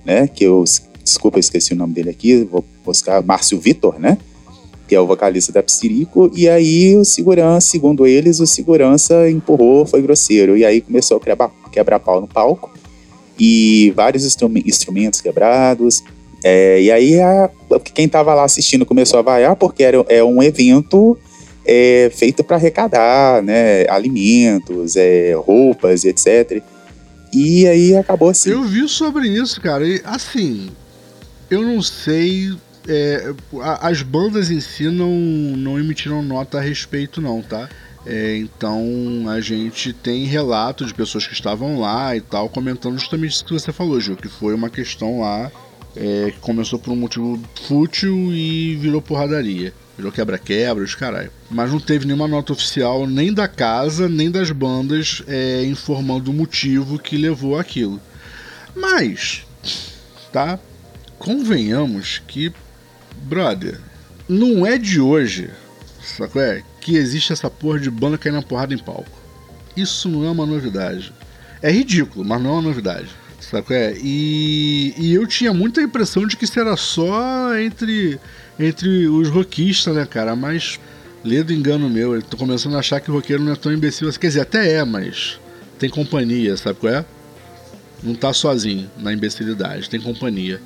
né? 0.05 0.27
Que 0.27 0.45
eu, 0.45 0.65
desculpa, 1.05 1.37
eu 1.37 1.41
esqueci 1.41 1.75
o 1.75 1.77
nome 1.77 1.93
dele 1.93 2.09
aqui, 2.09 2.43
vou 2.45 2.65
buscar 2.85 3.23
Márcio 3.23 3.61
Vitor, 3.61 3.99
né? 3.99 4.17
Que 4.89 4.95
é 4.95 5.01
o 5.01 5.07
vocalista 5.07 5.53
da 5.53 5.63
Psirico, 5.63 6.31
e 6.35 6.49
aí 6.49 6.97
o 6.97 7.05
segurança, 7.05 7.67
segundo 7.69 8.07
eles, 8.07 8.39
o 8.41 8.47
segurança 8.47 9.29
empurrou, 9.29 9.85
foi 9.85 10.01
grosseiro, 10.03 10.57
e 10.57 10.65
aí 10.65 10.81
começou 10.81 11.17
a 11.17 11.21
quebrar, 11.21 11.51
quebrar 11.73 11.99
pau 11.99 12.21
no 12.21 12.29
palco, 12.29 12.73
e 13.39 13.93
vários 13.97 14.25
instrumen- 14.25 14.63
instrumentos 14.67 15.21
quebrados, 15.21 16.03
é, 16.45 16.81
e 16.81 16.91
aí 16.93 17.21
a- 17.21 17.51
quem 17.93 18.09
tava 18.09 18.33
lá 18.35 18.45
assistindo 18.45 18.87
começou 18.87 19.19
a 19.19 19.23
vaiar, 19.23 19.57
porque 19.57 19.83
era, 19.83 20.05
é 20.09 20.23
um 20.23 20.43
evento 20.43 21.19
é, 21.69 22.13
feito 22.15 22.45
para 22.45 22.55
arrecadar 22.57 23.43
né, 23.43 23.85
alimentos, 23.89 24.95
é, 24.95 25.35
roupas 25.35 26.05
etc. 26.05 26.63
E 27.35 27.67
aí 27.67 27.97
acabou 27.97 28.29
assim. 28.29 28.51
Eu 28.51 28.63
vi 28.63 28.89
sobre 28.89 29.27
isso, 29.27 29.61
cara. 29.61 29.85
E 29.85 30.01
assim, 30.05 30.69
eu 31.51 31.63
não 31.63 31.83
sei. 31.83 32.53
É, 32.89 33.35
as 33.81 34.03
bandas 34.03 34.51
em 34.51 34.61
si 34.61 34.89
não, 34.89 35.11
não 35.11 35.79
emitiram 35.79 36.23
nota 36.23 36.59
a 36.59 36.61
respeito, 36.61 37.21
não, 37.21 37.43
tá? 37.43 37.69
É, 38.05 38.37
então 38.37 39.25
a 39.29 39.41
gente 39.41 39.93
tem 39.93 40.25
relato 40.25 40.87
de 40.87 40.95
pessoas 40.95 41.27
que 41.27 41.35
estavam 41.35 41.81
lá 41.81 42.17
e 42.17 42.21
tal, 42.21 42.49
comentando 42.49 42.99
justamente 42.99 43.33
isso 43.33 43.45
que 43.45 43.53
você 43.53 43.73
falou, 43.73 44.01
Gil, 44.01 44.17
que 44.17 44.29
foi 44.29 44.55
uma 44.55 44.71
questão 44.71 45.21
lá 45.21 45.51
é, 45.97 46.31
que 46.31 46.39
começou 46.39 46.79
por 46.79 46.93
um 46.93 46.97
motivo 46.97 47.41
fútil 47.67 48.33
e 48.33 48.77
virou 48.77 49.03
porradaria. 49.03 49.73
Virou 49.97 50.13
quebra-quebra, 50.13 50.85
os 50.85 50.95
caralho. 50.95 51.33
Mas 51.51 51.73
não 51.73 51.81
teve 51.81 52.05
nenhuma 52.05 52.29
nota 52.29 52.53
oficial, 52.53 53.07
nem 53.07 53.33
da 53.33 53.49
casa, 53.49 54.09
nem 54.09 54.31
das 54.31 54.51
bandas, 54.51 55.23
é, 55.27 55.65
informando 55.65 56.31
o 56.31 56.35
motivo 56.35 56.99
que 56.99 57.17
levou 57.17 57.59
aquilo. 57.59 57.99
Mas, 58.75 59.47
tá? 60.31 60.61
Convenhamos 61.19 62.21
que, 62.27 62.53
brother, 63.27 63.79
não 64.29 64.65
é 64.65 64.79
de 64.79 65.01
hoje, 65.01 65.51
sacou? 66.01 66.41
É, 66.41 66.63
que 66.81 66.97
existe 66.97 67.33
essa 67.33 67.51
porra 67.51 67.81
de 67.81 67.91
banda 67.91 68.17
caindo 68.17 68.37
na 68.37 68.43
porrada 68.43 68.73
em 68.73 68.79
palco. 68.79 69.11
Isso 69.77 70.09
não 70.09 70.25
é 70.25 70.31
uma 70.31 70.47
novidade. 70.47 71.13
É 71.61 71.71
ridículo, 71.71 72.25
mas 72.25 72.41
não 72.41 72.51
é 72.51 72.53
uma 72.55 72.63
novidade. 72.63 73.09
Qual 73.51 73.65
é? 73.71 73.97
E, 74.03 74.95
e 74.97 75.15
eu 75.15 75.27
tinha 75.27 75.53
muita 75.53 75.81
impressão 75.81 76.27
de 76.27 76.37
que 76.37 76.45
isso 76.45 76.59
era 76.59 76.77
só 76.77 77.57
entre, 77.59 78.19
entre 78.59 79.07
os 79.07 79.29
rockistas, 79.29 79.95
né, 79.95 80.07
cara? 80.07 80.35
Mas, 80.35 80.81
ledo 81.25 81.53
engano 81.53 81.89
meu, 81.89 82.15
eu 82.15 82.23
tô 82.23 82.37
começando 82.37 82.75
a 82.75 82.81
achar 82.81 83.01
que 83.01 83.11
o 83.11 83.15
roqueiro 83.15 83.43
não 83.43 83.53
é 83.53 83.57
tão 83.57 83.73
imbecil 83.73 84.09
assim. 84.09 84.19
Quer 84.19 84.29
dizer, 84.29 84.41
até 84.41 84.73
é, 84.75 84.85
mas 84.85 85.39
tem 85.79 85.89
companhia, 85.89 86.57
sabe 86.57 86.79
qual 86.81 86.93
é? 86.93 87.05
Não 88.03 88.15
tá 88.15 88.33
sozinho 88.33 88.91
na 88.97 89.13
imbecilidade, 89.13 89.89
tem 89.89 90.01
companhia. 90.01 90.61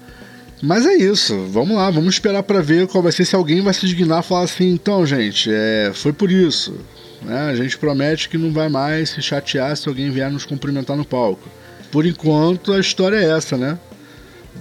Mas 0.63 0.85
é 0.85 0.95
isso, 0.95 1.47
vamos 1.49 1.77
lá, 1.77 1.91
vamos 1.91 2.15
esperar 2.15 2.43
pra 2.43 2.61
ver 2.61 2.87
qual 2.87 3.03
vai 3.03 3.13
ser 3.13 3.25
se 3.25 3.35
alguém 3.35 3.63
vai 3.63 3.73
se 3.73 3.87
dignar 3.87 4.21
e 4.21 4.27
falar 4.27 4.43
assim, 4.43 4.71
então, 4.71 5.07
gente, 5.07 5.49
é, 5.51 5.91
foi 5.95 6.13
por 6.13 6.31
isso. 6.31 6.79
Né? 7.23 7.51
A 7.51 7.55
gente 7.55 7.79
promete 7.79 8.29
que 8.29 8.37
não 8.37 8.53
vai 8.53 8.69
mais 8.69 9.11
se 9.11 9.23
chatear 9.23 9.77
se 9.77 9.89
alguém 9.89 10.11
vier 10.11 10.31
nos 10.31 10.45
cumprimentar 10.45 10.97
no 10.97 11.05
palco. 11.05 11.49
Por 11.91 12.07
enquanto, 12.07 12.73
a 12.73 12.81
história 12.81 13.17
é 13.17 13.37
essa, 13.37 13.57
né? 13.57 13.79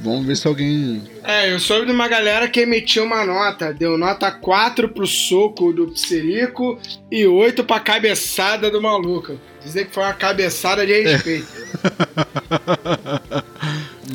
Vamos 0.02 0.26
ver 0.26 0.38
se 0.38 0.48
alguém. 0.48 1.04
É, 1.24 1.52
eu 1.52 1.60
soube 1.60 1.86
de 1.86 1.92
uma 1.92 2.08
galera 2.08 2.48
que 2.48 2.62
emitiu 2.62 3.04
uma 3.04 3.26
nota. 3.26 3.74
Deu 3.74 3.98
nota 3.98 4.32
4 4.32 4.90
pro 4.90 5.06
soco 5.06 5.74
do 5.74 5.88
Psirico 5.88 6.80
e 7.12 7.28
8 7.28 7.64
pra 7.64 7.80
cabeçada 7.80 8.72
do 8.72 8.82
maluco. 8.82 9.40
Dizer 9.64 9.86
que 9.86 9.94
foi 9.94 10.04
uma 10.04 10.14
cabeçada 10.14 10.86
de 10.86 11.02
respeito. 11.02 11.48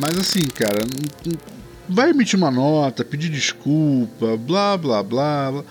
Mas 0.00 0.18
assim, 0.18 0.42
cara, 0.54 0.80
vai 1.88 2.10
emitir 2.10 2.38
uma 2.38 2.50
nota, 2.50 3.04
pedir 3.04 3.28
desculpa, 3.28 4.36
blá 4.36 4.76
blá 4.76 5.02
blá. 5.02 5.50
blá. 5.50 5.64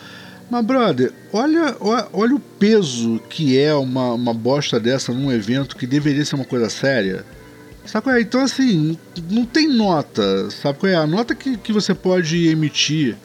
Mas, 0.49 0.65
brother, 0.65 1.11
olha, 1.31 1.75
olha, 1.79 2.35
o 2.35 2.39
peso 2.39 3.19
que 3.29 3.57
é 3.57 3.73
uma, 3.73 4.13
uma 4.13 4.33
bosta 4.33 4.79
dessa 4.79 5.11
num 5.11 5.31
evento 5.31 5.75
que 5.75 5.87
deveria 5.87 6.23
ser 6.23 6.35
uma 6.35 6.45
coisa 6.45 6.69
séria. 6.69 7.25
Sabe 7.85 8.03
qual 8.03 8.15
é? 8.15 8.21
Então, 8.21 8.41
assim, 8.41 8.97
não 9.29 9.45
tem 9.45 9.67
nota, 9.67 10.49
sabe 10.51 10.79
qual 10.79 10.91
é? 10.91 10.95
A 10.95 11.07
nota 11.07 11.33
que, 11.33 11.57
que 11.57 11.73
você 11.73 11.93
pode 11.93 12.47
emitir, 12.47 13.15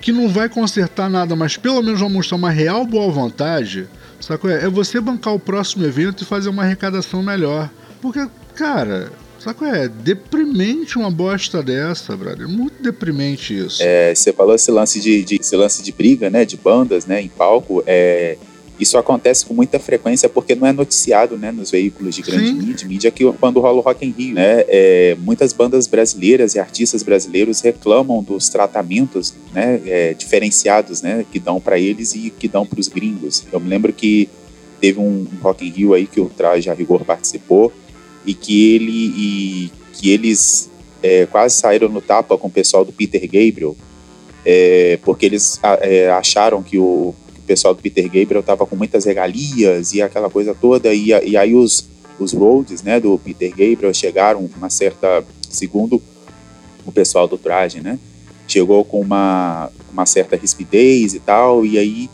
que 0.00 0.12
não 0.12 0.28
vai 0.28 0.48
consertar 0.48 1.10
nada, 1.10 1.36
mas 1.36 1.56
pelo 1.56 1.82
menos 1.82 2.00
vai 2.00 2.08
mostrar 2.08 2.36
uma 2.36 2.50
real 2.50 2.84
boa 2.84 3.12
vontade, 3.12 3.86
sabe 4.18 4.40
qual 4.40 4.52
é? 4.52 4.64
É 4.64 4.68
você 4.68 5.00
bancar 5.00 5.34
o 5.34 5.38
próximo 5.38 5.84
evento 5.84 6.22
e 6.22 6.26
fazer 6.26 6.48
uma 6.48 6.62
arrecadação 6.62 7.22
melhor. 7.22 7.70
Porque, 8.00 8.26
cara, 8.54 9.12
qual 9.44 9.70
é? 9.72 9.88
Deprimente 9.88 10.98
uma 10.98 11.10
bosta 11.10 11.62
dessa, 11.62 12.16
brother. 12.16 12.48
Muito 12.48 12.82
deprimente 12.82 13.56
isso. 13.56 13.82
É, 13.82 14.14
você 14.14 14.32
falou 14.32 14.54
esse 14.54 14.70
lance 14.70 15.00
de, 15.00 15.22
de, 15.22 15.36
esse 15.40 15.56
lance 15.56 15.82
de 15.82 15.92
briga, 15.92 16.28
né? 16.28 16.44
De 16.44 16.56
bandas, 16.56 17.06
né? 17.06 17.22
Em 17.22 17.28
palco. 17.28 17.82
É, 17.86 18.36
isso 18.78 18.96
acontece 18.96 19.44
com 19.44 19.54
muita 19.54 19.78
frequência 19.78 20.28
porque 20.28 20.54
não 20.54 20.66
é 20.66 20.72
noticiado, 20.72 21.36
né? 21.36 21.50
Nos 21.50 21.70
veículos 21.70 22.14
de 22.14 22.22
grande 22.22 22.48
Sim. 22.48 22.54
mídia, 22.54 22.88
mídia 22.88 23.10
que 23.10 23.24
quando 23.32 23.58
rola 23.60 23.78
o 23.78 23.80
Rock 23.80 24.06
in 24.06 24.14
Rio, 24.16 24.34
né? 24.34 24.64
É, 24.68 25.16
muitas 25.20 25.52
bandas 25.52 25.86
brasileiras 25.86 26.54
e 26.54 26.60
artistas 26.60 27.02
brasileiros 27.02 27.60
reclamam 27.60 28.22
dos 28.22 28.48
tratamentos, 28.48 29.34
né? 29.52 29.80
é, 29.84 30.14
diferenciados, 30.14 31.02
né? 31.02 31.24
Que 31.30 31.38
dão 31.38 31.60
para 31.60 31.78
eles 31.78 32.14
e 32.14 32.30
que 32.30 32.46
dão 32.46 32.64
para 32.64 32.78
os 32.78 32.88
gringos. 32.88 33.44
Eu 33.52 33.58
me 33.58 33.68
lembro 33.68 33.92
que 33.92 34.28
teve 34.80 35.00
um 35.00 35.26
Rock 35.42 35.66
in 35.66 35.70
Rio 35.70 35.94
aí 35.94 36.06
que 36.06 36.20
o 36.20 36.26
Traje 36.26 36.70
a 36.70 36.74
Rigor 36.74 37.04
participou 37.04 37.72
e 38.28 38.34
que 38.34 38.74
ele 38.74 38.92
e 38.92 39.72
que 39.94 40.10
eles 40.10 40.70
é, 41.02 41.24
quase 41.24 41.56
saíram 41.56 41.88
no 41.88 42.02
tapa 42.02 42.36
com 42.36 42.48
o 42.48 42.50
pessoal 42.50 42.84
do 42.84 42.92
Peter 42.92 43.22
Gabriel 43.22 43.74
é, 44.44 44.98
porque 45.02 45.24
eles 45.24 45.58
é, 45.80 46.10
acharam 46.10 46.62
que 46.62 46.78
o, 46.78 47.14
que 47.34 47.40
o 47.40 47.44
pessoal 47.44 47.72
do 47.72 47.80
Peter 47.80 48.04
Gabriel 48.04 48.40
estava 48.40 48.66
com 48.66 48.76
muitas 48.76 49.06
regalias 49.06 49.94
e 49.94 50.02
aquela 50.02 50.28
coisa 50.28 50.54
toda 50.54 50.92
e, 50.92 51.06
e 51.06 51.36
aí 51.36 51.54
os 51.54 51.88
os 52.20 52.34
roads 52.34 52.82
né 52.82 53.00
do 53.00 53.18
Peter 53.18 53.48
Gabriel 53.48 53.94
chegaram 53.94 54.50
uma 54.58 54.68
certa 54.68 55.24
segundo 55.48 56.02
o 56.84 56.92
pessoal 56.92 57.26
do 57.26 57.38
traje 57.38 57.80
né 57.80 57.98
chegou 58.46 58.84
com 58.84 59.00
uma 59.00 59.70
uma 59.90 60.04
certa 60.04 60.36
rispidez 60.36 61.14
e 61.14 61.20
tal 61.20 61.64
e 61.64 61.78
aí 61.78 62.10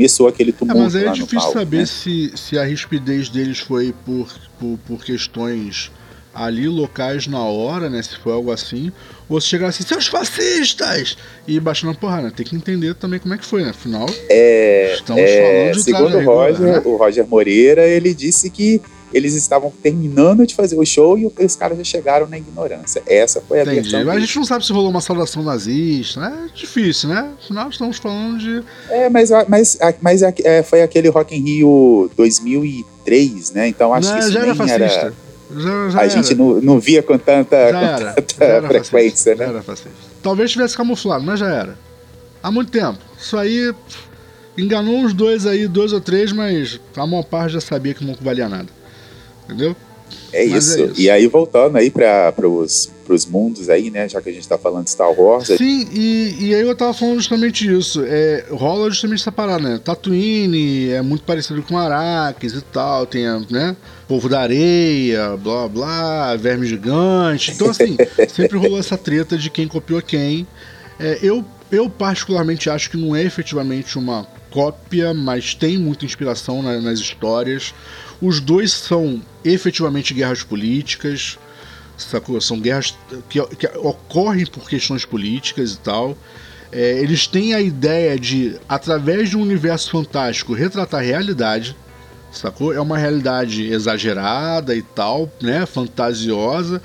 começou 0.00 0.28
aquele 0.28 0.50
É, 0.50 0.52
tumulto 0.54 0.80
mas 0.80 0.96
aí 0.96 1.04
é 1.04 1.12
difícil 1.12 1.38
palco, 1.40 1.58
saber 1.58 1.78
né? 1.78 1.86
se, 1.86 2.32
se 2.34 2.58
a 2.58 2.64
rispidez 2.64 3.28
deles 3.28 3.58
foi 3.58 3.94
por, 4.04 4.32
por, 4.58 4.78
por 4.86 5.04
questões 5.04 5.90
ali 6.34 6.68
locais 6.68 7.26
na 7.26 7.40
hora, 7.42 7.90
né? 7.90 8.00
Se 8.02 8.16
foi 8.16 8.32
algo 8.32 8.50
assim, 8.50 8.90
ou 9.28 9.40
se 9.40 9.48
chegar 9.48 9.68
assim, 9.68 9.82
seus 9.82 10.06
fascistas! 10.06 11.18
E 11.46 11.58
baixando 11.60 11.92
a 11.92 11.94
porrada, 11.94 12.30
Tem 12.30 12.46
que 12.46 12.54
entender 12.56 12.94
também 12.94 13.18
como 13.18 13.34
é 13.34 13.38
que 13.38 13.44
foi, 13.44 13.62
né? 13.62 13.70
Afinal, 13.70 14.06
É, 14.28 14.94
estamos 14.94 15.20
é, 15.22 15.36
falando 15.42 15.74
de 15.76 15.82
segundo 15.82 16.16
o 16.18 16.24
Roger, 16.24 16.60
né? 16.60 16.82
o 16.84 16.96
Roger 16.96 17.26
Moreira, 17.26 17.86
ele 17.86 18.14
disse 18.14 18.48
que 18.48 18.80
eles 19.12 19.34
estavam 19.34 19.72
terminando 19.82 20.46
de 20.46 20.54
fazer 20.54 20.76
o 20.78 20.84
show 20.84 21.18
e 21.18 21.26
os 21.44 21.56
caras 21.56 21.76
já 21.78 21.84
chegaram 21.84 22.26
na 22.28 22.38
ignorância. 22.38 23.02
Essa 23.06 23.40
foi 23.40 23.60
a 23.60 23.62
Entendi. 23.62 23.80
versão. 23.90 24.04
Mas 24.04 24.16
a 24.16 24.20
gente 24.20 24.36
não 24.36 24.44
sabe 24.44 24.64
se 24.64 24.72
rolou 24.72 24.90
uma 24.90 25.00
saudação 25.00 25.42
nazista, 25.42 26.20
né? 26.20 26.48
É 26.50 26.56
difícil, 26.56 27.08
né? 27.08 27.30
Afinal, 27.42 27.68
estamos 27.70 27.98
falando 27.98 28.38
de. 28.38 28.62
É, 28.88 29.08
mas, 29.08 29.30
mas, 29.48 29.78
mas 30.00 30.22
é, 30.22 30.62
foi 30.62 30.82
aquele 30.82 31.08
Rock 31.08 31.34
in 31.36 31.42
Rio 31.42 32.10
2003, 32.16 33.52
né? 33.52 33.68
Então 33.68 33.92
acho 33.92 34.08
Não, 34.08 34.14
que 34.16 34.22
isso 34.22 34.32
já 34.32 34.38
era 34.40 34.46
nem 34.48 34.56
fascista. 34.56 34.82
era. 34.82 35.14
Já, 35.56 35.88
já 35.90 35.98
A 35.98 36.02
era. 36.04 36.10
gente 36.10 36.34
não, 36.34 36.60
não 36.60 36.78
via 36.80 37.02
com 37.02 37.18
tanta, 37.18 37.56
Já 37.72 37.72
com 37.80 37.86
era. 37.86 38.12
tanta 38.14 38.44
era 38.44 38.68
frequência, 38.68 39.34
né? 39.34 39.44
Era 39.46 39.62
fascista. 39.62 39.90
Talvez 40.22 40.50
tivesse 40.50 40.76
camuflado, 40.76 41.24
mas 41.24 41.40
já 41.40 41.48
era. 41.48 41.76
Há 42.42 42.50
muito 42.50 42.70
tempo. 42.70 42.98
Isso 43.18 43.36
aí 43.36 43.74
enganou 44.56 44.96
uns 44.96 45.12
dois 45.12 45.46
aí, 45.46 45.66
dois 45.66 45.92
ou 45.92 46.00
três, 46.00 46.32
mas 46.32 46.80
a 46.96 47.06
maior 47.06 47.22
parte 47.24 47.54
já 47.54 47.60
sabia 47.60 47.94
que 47.94 48.04
não 48.04 48.14
valia 48.20 48.48
nada. 48.48 48.68
Entendeu? 49.50 49.76
É 50.32 50.44
isso. 50.44 50.78
é 50.78 50.82
isso. 50.86 51.00
E 51.00 51.10
aí, 51.10 51.26
voltando 51.26 51.76
aí 51.76 51.90
para 51.90 52.32
os 52.46 53.26
mundos 53.28 53.68
aí, 53.68 53.90
né? 53.90 54.08
Já 54.08 54.20
que 54.20 54.28
a 54.28 54.32
gente 54.32 54.46
tá 54.48 54.56
falando 54.56 54.84
de 54.84 54.90
Star 54.90 55.10
Wars, 55.12 55.48
Sim, 55.48 55.88
e, 55.92 56.36
e 56.48 56.54
aí 56.54 56.60
eu 56.62 56.74
tava 56.76 56.94
falando 56.94 57.16
justamente 57.16 57.68
isso. 57.72 58.02
É, 58.06 58.46
rola 58.50 58.88
justamente 58.90 59.20
essa 59.20 59.32
parada, 59.32 59.68
né? 59.68 59.80
Tatooine 59.82 60.90
é 60.90 61.02
muito 61.02 61.24
parecido 61.24 61.62
com 61.62 61.76
Arrakis 61.76 62.52
e 62.54 62.60
tal. 62.62 63.06
Tem, 63.06 63.24
né? 63.50 63.76
Povo 64.06 64.28
da 64.28 64.40
areia, 64.40 65.36
blá 65.36 65.68
blá, 65.68 66.36
verme 66.36 66.66
gigante. 66.66 67.50
Então, 67.52 67.70
assim, 67.70 67.96
sempre 68.32 68.56
rolou 68.58 68.78
essa 68.78 68.96
treta 68.96 69.36
de 69.36 69.50
quem 69.50 69.66
copiou 69.66 70.00
quem. 70.00 70.46
É, 70.98 71.18
eu, 71.22 71.44
eu, 71.72 71.88
particularmente, 71.90 72.68
acho 72.70 72.90
que 72.90 72.96
não 72.96 73.14
é 73.16 73.22
efetivamente 73.24 73.98
uma 73.98 74.26
cópia, 74.50 75.14
mas 75.14 75.54
tem 75.54 75.78
muita 75.78 76.04
inspiração 76.04 76.62
na- 76.62 76.80
nas 76.80 76.98
histórias. 76.98 77.72
Os 78.20 78.40
dois 78.40 78.72
são 78.72 79.22
efetivamente 79.44 80.12
guerras 80.12 80.42
políticas 80.42 81.38
sacou? 82.04 82.40
São 82.40 82.60
guerras 82.60 82.96
que, 83.28 83.42
que 83.56 83.66
ocorrem 83.78 84.46
por 84.46 84.68
questões 84.68 85.04
políticas 85.04 85.72
e 85.72 85.78
tal. 85.78 86.16
É, 86.72 87.00
eles 87.00 87.26
têm 87.26 87.52
a 87.52 87.60
ideia 87.60 88.18
de, 88.18 88.56
através 88.68 89.30
de 89.30 89.36
um 89.36 89.42
universo 89.42 89.90
fantástico, 89.90 90.54
retratar 90.54 91.00
a 91.00 91.02
realidade, 91.02 91.76
sacou? 92.30 92.72
É 92.72 92.80
uma 92.80 92.96
realidade 92.96 93.66
exagerada 93.66 94.74
e 94.74 94.82
tal, 94.82 95.30
né? 95.42 95.66
Fantasiosa, 95.66 96.80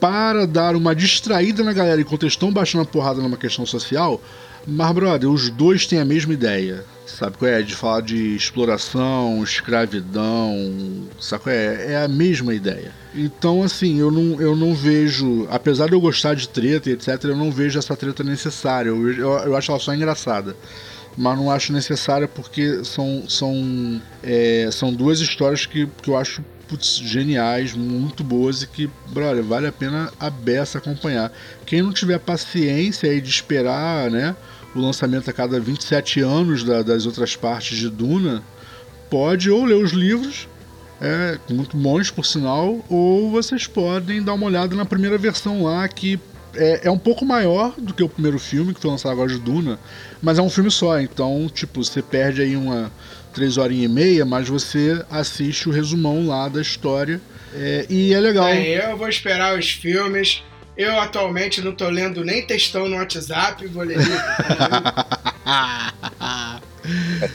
para 0.00 0.46
dar 0.46 0.74
uma 0.74 0.94
distraída 0.94 1.62
na 1.62 1.72
galera 1.72 2.00
enquanto 2.00 2.22
eles 2.22 2.32
estão 2.32 2.50
baixando 2.50 2.82
a 2.82 2.86
porrada 2.86 3.20
numa 3.20 3.36
questão 3.36 3.66
social. 3.66 4.20
Mas, 4.66 4.92
brother, 4.92 5.30
os 5.30 5.48
dois 5.50 5.86
têm 5.86 6.00
a 6.00 6.04
mesma 6.04 6.32
ideia. 6.34 6.84
Sabe 7.06 7.36
qual 7.36 7.50
é? 7.50 7.60
De 7.62 7.74
falar 7.74 8.02
de 8.02 8.36
exploração, 8.36 9.42
escravidão. 9.42 11.08
Sabe 11.20 11.42
qual 11.44 11.54
é? 11.54 11.92
É 11.92 12.04
a 12.04 12.08
mesma 12.08 12.54
ideia. 12.54 12.92
Então, 13.14 13.62
assim, 13.62 13.98
eu 13.98 14.10
não, 14.10 14.40
eu 14.40 14.54
não 14.54 14.74
vejo. 14.74 15.46
Apesar 15.50 15.86
de 15.86 15.92
eu 15.92 16.00
gostar 16.00 16.34
de 16.34 16.48
treta 16.48 16.88
e 16.88 16.92
etc., 16.92 17.24
eu 17.24 17.36
não 17.36 17.50
vejo 17.50 17.78
essa 17.78 17.96
treta 17.96 18.22
necessária. 18.22 18.90
Eu, 18.90 19.12
eu, 19.12 19.30
eu 19.30 19.56
acho 19.56 19.70
ela 19.70 19.80
só 19.80 19.94
engraçada. 19.94 20.56
Mas 21.16 21.36
não 21.36 21.50
acho 21.50 21.72
necessária 21.72 22.28
porque 22.28 22.84
são, 22.84 23.24
são, 23.28 24.00
é, 24.22 24.68
são 24.72 24.92
duas 24.92 25.20
histórias 25.20 25.66
que, 25.66 25.88
que 26.00 26.08
eu 26.08 26.16
acho 26.16 26.42
putz, 26.70 26.98
geniais, 26.98 27.74
muito 27.74 28.22
boas 28.22 28.62
e 28.62 28.66
que, 28.68 28.88
brother, 29.08 29.42
vale 29.42 29.66
a 29.66 29.72
pena 29.72 30.12
a 30.20 30.30
beça 30.30 30.78
acompanhar. 30.78 31.32
Quem 31.66 31.82
não 31.82 31.92
tiver 31.92 32.20
paciência 32.20 33.10
aí 33.10 33.20
de 33.20 33.28
esperar, 33.28 34.08
né, 34.08 34.36
o 34.72 34.78
lançamento 34.80 35.28
a 35.28 35.32
cada 35.32 35.58
27 35.58 36.20
anos 36.20 36.62
da- 36.62 36.82
das 36.82 37.06
outras 37.06 37.34
partes 37.34 37.76
de 37.76 37.90
Duna, 37.90 38.40
pode 39.10 39.50
ou 39.50 39.64
ler 39.64 39.82
os 39.82 39.90
livros, 39.90 40.46
é, 41.00 41.38
muito 41.50 41.76
bons 41.76 42.08
por 42.08 42.24
sinal, 42.24 42.84
ou 42.88 43.30
vocês 43.32 43.66
podem 43.66 44.22
dar 44.22 44.34
uma 44.34 44.46
olhada 44.46 44.76
na 44.76 44.84
primeira 44.84 45.18
versão 45.18 45.64
lá, 45.64 45.88
que 45.88 46.20
é, 46.54 46.86
é 46.86 46.90
um 46.90 46.98
pouco 46.98 47.24
maior 47.24 47.74
do 47.78 47.92
que 47.92 48.02
o 48.02 48.08
primeiro 48.08 48.38
filme, 48.38 48.72
que 48.74 48.80
foi 48.80 48.90
lançado 48.92 49.10
agora 49.10 49.28
de 49.28 49.38
Duna, 49.40 49.76
mas 50.22 50.38
é 50.38 50.42
um 50.42 50.50
filme 50.50 50.70
só, 50.70 51.00
então, 51.00 51.50
tipo, 51.52 51.82
você 51.82 52.00
perde 52.00 52.42
aí 52.42 52.54
uma 52.56 52.92
três 53.32 53.56
horinhas 53.56 53.90
e 53.90 53.94
meia, 53.94 54.24
mas 54.24 54.48
você 54.48 55.04
assiste 55.10 55.68
o 55.68 55.72
resumão 55.72 56.26
lá 56.26 56.48
da 56.48 56.60
história, 56.60 57.20
é, 57.54 57.86
e 57.88 58.14
é 58.14 58.20
legal. 58.20 58.48
É, 58.48 58.92
eu 58.92 58.96
vou 58.96 59.08
esperar 59.08 59.58
os 59.58 59.70
filmes. 59.70 60.42
Eu 60.76 60.98
atualmente 60.98 61.60
não 61.60 61.72
tô 61.72 61.88
lendo 61.88 62.24
nem 62.24 62.46
textão 62.46 62.88
no 62.88 62.96
WhatsApp, 62.96 63.66
vou 63.66 63.82
ler 63.82 63.98
livro. 63.98 64.12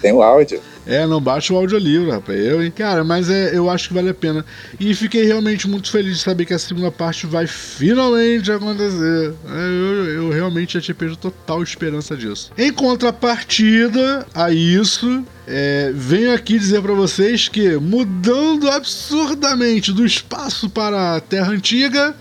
tem 0.01 0.11
o 0.11 0.21
áudio. 0.21 0.61
É, 0.87 1.05
não 1.07 1.19
baixa 1.19 1.51
o 1.51 1.57
audiolivro, 1.57 2.11
rapaz. 2.11 2.39
Eu, 2.39 2.63
hein? 2.63 2.71
Cara, 2.71 3.03
mas 3.03 3.29
é, 3.29 3.57
eu 3.57 3.69
acho 3.69 3.87
que 3.87 3.93
vale 3.93 4.09
a 4.09 4.13
pena. 4.13 4.45
E 4.79 4.93
fiquei 4.93 5.23
realmente 5.25 5.67
muito 5.67 5.89
feliz 5.89 6.17
de 6.17 6.23
saber 6.23 6.45
que 6.45 6.53
a 6.53 6.59
segunda 6.59 6.91
parte 6.91 7.25
vai 7.25 7.47
finalmente 7.47 8.51
acontecer. 8.51 9.33
É, 9.47 9.67
eu, 9.67 10.05
eu 10.05 10.29
realmente 10.29 10.75
já 10.75 10.81
tinha 10.81 10.93
perdido 10.93 11.17
total 11.17 11.63
esperança 11.63 12.15
disso. 12.15 12.51
Em 12.55 12.71
contrapartida 12.71 14.27
a 14.33 14.51
isso, 14.51 15.23
é, 15.47 15.91
venho 15.95 16.31
aqui 16.33 16.59
dizer 16.59 16.81
pra 16.83 16.93
vocês 16.93 17.47
que, 17.47 17.77
mudando 17.77 18.69
absurdamente 18.69 19.91
do 19.91 20.05
espaço 20.05 20.69
para 20.69 21.15
a 21.15 21.19
Terra 21.19 21.51
Antiga, 21.51 22.15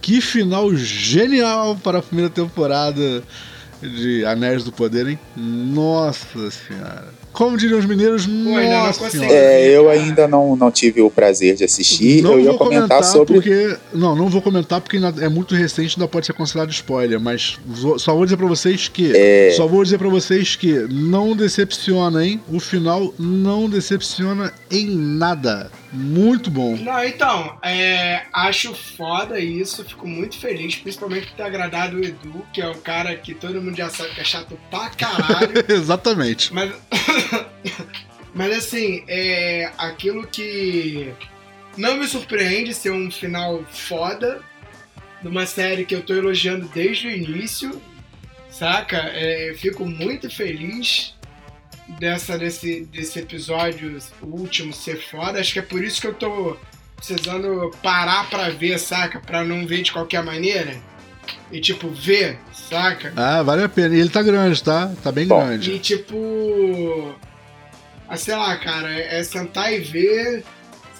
que 0.00 0.20
final 0.20 0.74
genial 0.74 1.76
para 1.76 1.98
a 1.98 2.02
primeira 2.02 2.30
temporada 2.30 3.22
de 3.82 4.24
Anéis 4.24 4.64
do 4.64 4.72
Poder, 4.72 5.06
hein? 5.08 5.18
Nossa 5.36 6.50
senhora. 6.50 7.20
Como 7.32 7.56
diriam 7.56 7.78
os 7.78 7.86
mineiros, 7.86 8.26
não 8.26 8.52
nossa 8.60 8.98
consegui. 8.98 9.24
senhora. 9.24 9.38
É, 9.38 9.68
eu 9.76 9.88
ainda 9.88 10.26
não, 10.26 10.56
não 10.56 10.68
tive 10.70 11.00
o 11.00 11.08
prazer 11.08 11.54
de 11.54 11.62
assistir. 11.62 12.22
Não 12.22 12.32
eu 12.32 12.40
ia 12.40 12.48
vou 12.50 12.58
comentar 12.58 13.04
sobre. 13.04 13.34
porque 13.34 13.76
não, 13.94 14.16
não 14.16 14.28
vou 14.28 14.42
comentar 14.42 14.80
porque 14.80 14.96
é 15.20 15.28
muito 15.28 15.54
recente, 15.54 15.94
ainda 15.96 16.08
pode 16.08 16.26
ser 16.26 16.32
considerado 16.32 16.70
spoiler, 16.72 17.20
mas 17.20 17.56
só 17.98 18.14
vou 18.14 18.24
dizer 18.24 18.36
pra 18.36 18.48
vocês 18.48 18.88
que 18.88 19.12
É. 19.16 19.52
só 19.56 19.66
vou 19.68 19.82
dizer 19.84 19.96
pra 19.98 20.08
vocês 20.08 20.56
que 20.56 20.72
não 20.90 21.36
decepciona, 21.36 22.26
hein? 22.26 22.40
O 22.52 22.58
final 22.58 23.14
não 23.16 23.68
decepciona 23.70 24.52
em 24.68 24.88
nada. 24.90 25.70
Muito 25.92 26.50
bom. 26.50 26.76
Não, 26.76 27.04
então, 27.04 27.58
é, 27.62 28.26
acho 28.32 28.72
foda 28.74 29.40
isso, 29.40 29.84
fico 29.84 30.06
muito 30.06 30.38
feliz, 30.38 30.76
principalmente 30.76 31.26
por 31.28 31.36
ter 31.36 31.42
agradado 31.42 31.96
o 31.96 32.04
Edu, 32.04 32.46
que 32.52 32.60
é 32.60 32.68
o 32.68 32.76
cara 32.76 33.16
que 33.16 33.34
todo 33.34 33.60
mundo 33.60 33.76
já 33.76 33.90
sabe 33.90 34.14
que 34.14 34.20
é 34.20 34.24
chato 34.24 34.58
pra 34.70 34.90
caralho. 34.90 35.52
Exatamente. 35.68 36.54
Mas, 36.54 36.72
mas 38.32 38.56
assim, 38.56 39.04
é 39.08 39.72
aquilo 39.76 40.26
que 40.26 41.12
não 41.76 41.96
me 41.96 42.06
surpreende 42.06 42.72
ser 42.72 42.92
um 42.92 43.10
final 43.10 43.64
foda 43.70 44.40
numa 45.22 45.44
série 45.44 45.84
que 45.84 45.94
eu 45.94 46.02
tô 46.02 46.14
elogiando 46.14 46.68
desde 46.68 47.08
o 47.08 47.10
início, 47.10 47.80
saca? 48.48 48.96
É, 48.96 49.54
fico 49.56 49.84
muito 49.84 50.30
feliz 50.30 51.14
dessa 51.98 52.38
desse, 52.38 52.82
desse 52.82 53.18
episódio 53.18 53.98
último 54.22 54.72
ser 54.72 55.00
foda. 55.00 55.40
Acho 55.40 55.52
que 55.52 55.58
é 55.58 55.62
por 55.62 55.82
isso 55.82 56.00
que 56.00 56.06
eu 56.06 56.14
tô 56.14 56.56
precisando 56.96 57.70
parar 57.82 58.28
pra 58.28 58.50
ver, 58.50 58.78
saca? 58.78 59.20
Pra 59.20 59.44
não 59.44 59.66
ver 59.66 59.82
de 59.82 59.92
qualquer 59.92 60.22
maneira. 60.22 60.76
E 61.50 61.60
tipo, 61.60 61.88
ver, 61.90 62.38
saca? 62.52 63.12
Ah, 63.16 63.42
vale 63.42 63.62
a 63.62 63.68
pena. 63.68 63.94
E 63.94 64.00
ele 64.00 64.08
tá 64.10 64.22
grande, 64.22 64.62
tá? 64.62 64.92
Tá 65.02 65.10
bem 65.10 65.26
Bom. 65.26 65.44
grande. 65.44 65.72
E 65.72 65.78
tipo. 65.78 67.14
Ah, 68.08 68.16
sei 68.16 68.34
lá, 68.34 68.56
cara, 68.56 68.92
é 68.92 69.22
sentar 69.22 69.72
e 69.72 69.78
ver, 69.78 70.44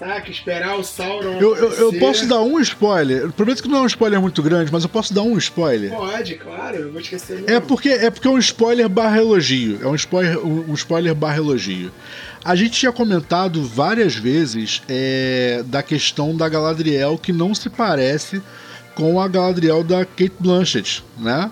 saca? 0.01 0.31
Esperar 0.31 0.79
o 0.79 0.83
Sauron. 0.83 1.39
Eu, 1.39 1.55
eu, 1.55 1.73
eu 1.73 1.93
posso 1.99 2.27
dar 2.27 2.41
um 2.41 2.59
spoiler. 2.61 3.31
Prometo 3.33 3.63
que 3.63 3.69
não 3.69 3.79
é 3.79 3.83
um 3.83 3.87
spoiler 3.87 4.21
muito 4.21 4.43
grande, 4.43 4.73
mas 4.73 4.83
eu 4.83 4.89
posso 4.89 5.13
dar 5.13 5.23
um 5.23 5.37
spoiler. 5.37 5.91
Pode, 5.91 6.37
claro, 6.37 6.77
eu 6.77 6.93
vou 6.93 7.01
esquecer. 7.01 7.45
É 7.47 7.61
porque 7.61 7.91
é 7.91 8.11
porque 8.11 8.27
é 8.27 8.31
um 8.31 8.39
spoiler 8.39 8.89
barra 8.89 9.19
elogio. 9.19 9.79
É 9.83 9.87
um 9.87 9.95
spoiler, 9.95 10.39
um 10.39 10.71
um 10.71 10.75
spoiler 10.75 11.15
barra 11.15 11.37
elogio. 11.37 11.93
A 12.43 12.57
gente 12.57 12.73
tinha 12.73 12.91
comentado 12.91 13.63
várias 13.63 14.17
vezes 14.17 14.83
é, 14.89 15.63
da 15.67 15.83
questão 15.83 16.35
da 16.35 16.49
Galadriel 16.49 17.19
que 17.19 17.33
não 17.33 17.55
se 17.55 17.69
parece 17.69 18.41
com 18.95 19.21
a 19.21 19.29
Galadriel 19.29 19.85
da 19.85 20.07
Kate 20.07 20.33
Blanchett, 20.41 21.05
né? 21.19 21.51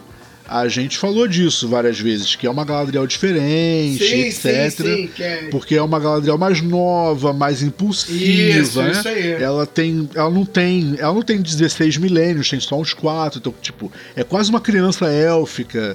A 0.48 0.66
gente 0.66 0.96
falou 0.96 1.28
disso 1.28 1.68
várias 1.68 2.00
vezes, 2.00 2.34
que 2.34 2.46
é 2.46 2.50
uma 2.50 2.64
Galadriel 2.64 3.06
diferente, 3.06 4.02
Sim, 4.02 4.20
etc. 4.20 4.70
sim, 4.70 4.70
sim, 4.70 5.06
que 5.14 5.22
é. 5.22 5.48
Porque 5.50 5.74
é 5.74 5.82
uma 5.82 6.00
Galadriel 6.00 6.38
mais 6.38 6.62
nova, 6.62 7.34
mais 7.34 7.62
impulsiva, 7.62 8.58
Isso, 8.60 8.82
né? 8.82 8.92
isso 8.92 9.08
aí. 9.08 9.32
Ela 9.32 9.66
tem, 9.66 10.08
ela 10.14 10.30
não 10.30 10.46
tem, 10.46 10.96
ela 10.98 11.12
não 11.12 11.22
tem 11.22 11.42
16 11.42 11.98
milênios, 11.98 12.48
tem 12.48 12.58
só 12.60 12.80
uns 12.80 12.94
4, 12.94 13.40
então 13.40 13.54
tipo, 13.60 13.92
é 14.16 14.24
quase 14.24 14.48
uma 14.48 14.60
criança 14.60 15.06
élfica. 15.06 15.94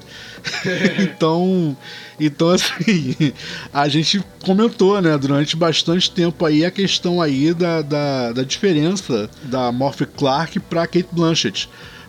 então, 1.01 1.75
então 2.19 2.49
assim, 2.49 3.33
a 3.73 3.87
gente 3.87 4.21
comentou, 4.45 5.01
né, 5.01 5.17
durante 5.17 5.55
bastante 5.55 6.11
tempo 6.11 6.45
aí 6.45 6.63
a 6.63 6.69
questão 6.69 7.19
aí 7.19 7.55
da, 7.55 7.81
da, 7.81 8.31
da 8.33 8.43
diferença 8.43 9.27
da 9.45 9.71
Morphe 9.71 10.05
Clark 10.05 10.59
pra 10.59 10.85
Kate 10.85 11.07
Blanchett. 11.11 11.67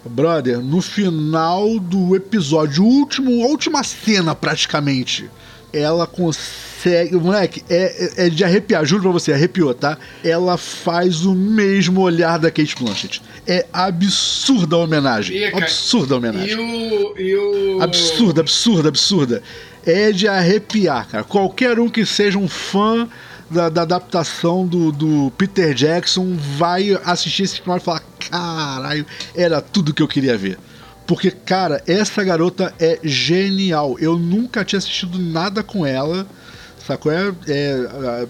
Brother, 0.09 0.61
no 0.61 0.81
final 0.83 1.79
do 1.79 2.15
episódio, 2.15 2.85
último, 2.85 3.31
última 3.47 3.83
cena 3.83 4.35
praticamente, 4.35 5.31
ela 5.73 6.07
consegue. 6.07 7.17
Moleque, 7.17 7.65
é, 7.69 8.27
é 8.27 8.29
de 8.29 8.45
arrepiar, 8.45 8.85
juro 8.85 9.03
pra 9.03 9.13
você, 9.13 9.33
arrepiou, 9.33 9.75
tá? 9.75 9.99
Ela 10.23 10.57
faz 10.57 11.25
o 11.25 11.35
mesmo 11.35 12.03
olhar 12.03 12.39
da 12.39 12.51
Kate 12.51 12.77
Blanchett. 12.79 13.23
É 13.47 13.67
absurda 13.73 14.77
a 14.77 14.81
homenagem. 14.81 15.47
Absurda 15.47 16.15
a 16.15 16.19
homenagem. 16.19 16.51
E 16.51 16.57
o. 16.57 17.19
E 17.19 17.37
o... 17.37 17.83
Absurda, 17.83 18.41
absurda, 18.43 18.89
absurda. 18.89 19.43
É 19.87 20.13
de 20.13 20.29
arrepiar, 20.29 21.09
cara. 21.09 21.25
Qualquer 21.25 21.79
um 21.79 21.89
que 21.89 22.07
seja 22.07 22.39
um 22.39 22.49
fã 22.49 23.09
da, 23.51 23.69
da 23.69 23.83
adaptação 23.83 24.67
do, 24.67 24.91
do 24.91 25.33
Peter 25.37 25.75
Jackson 25.75 26.37
vai 26.37 26.99
assistir 27.05 27.45
esse 27.45 27.61
final 27.61 27.77
e 27.77 27.81
falar: 27.81 28.03
caralho, 28.31 29.07
era 29.35 29.61
tudo 29.61 29.95
que 29.95 30.03
eu 30.03 30.09
queria 30.09 30.37
ver. 30.37 30.59
Porque, 31.07 31.31
cara, 31.31 31.83
essa 31.87 32.25
garota 32.25 32.75
é 32.79 32.99
genial. 33.03 33.97
Eu 33.99 34.19
nunca 34.19 34.65
tinha 34.65 34.79
assistido 34.79 35.19
nada 35.19 35.63
com 35.63 35.85
ela. 35.85 36.27
Sacou? 36.87 37.13
É, 37.13 37.27
é, 37.47 38.29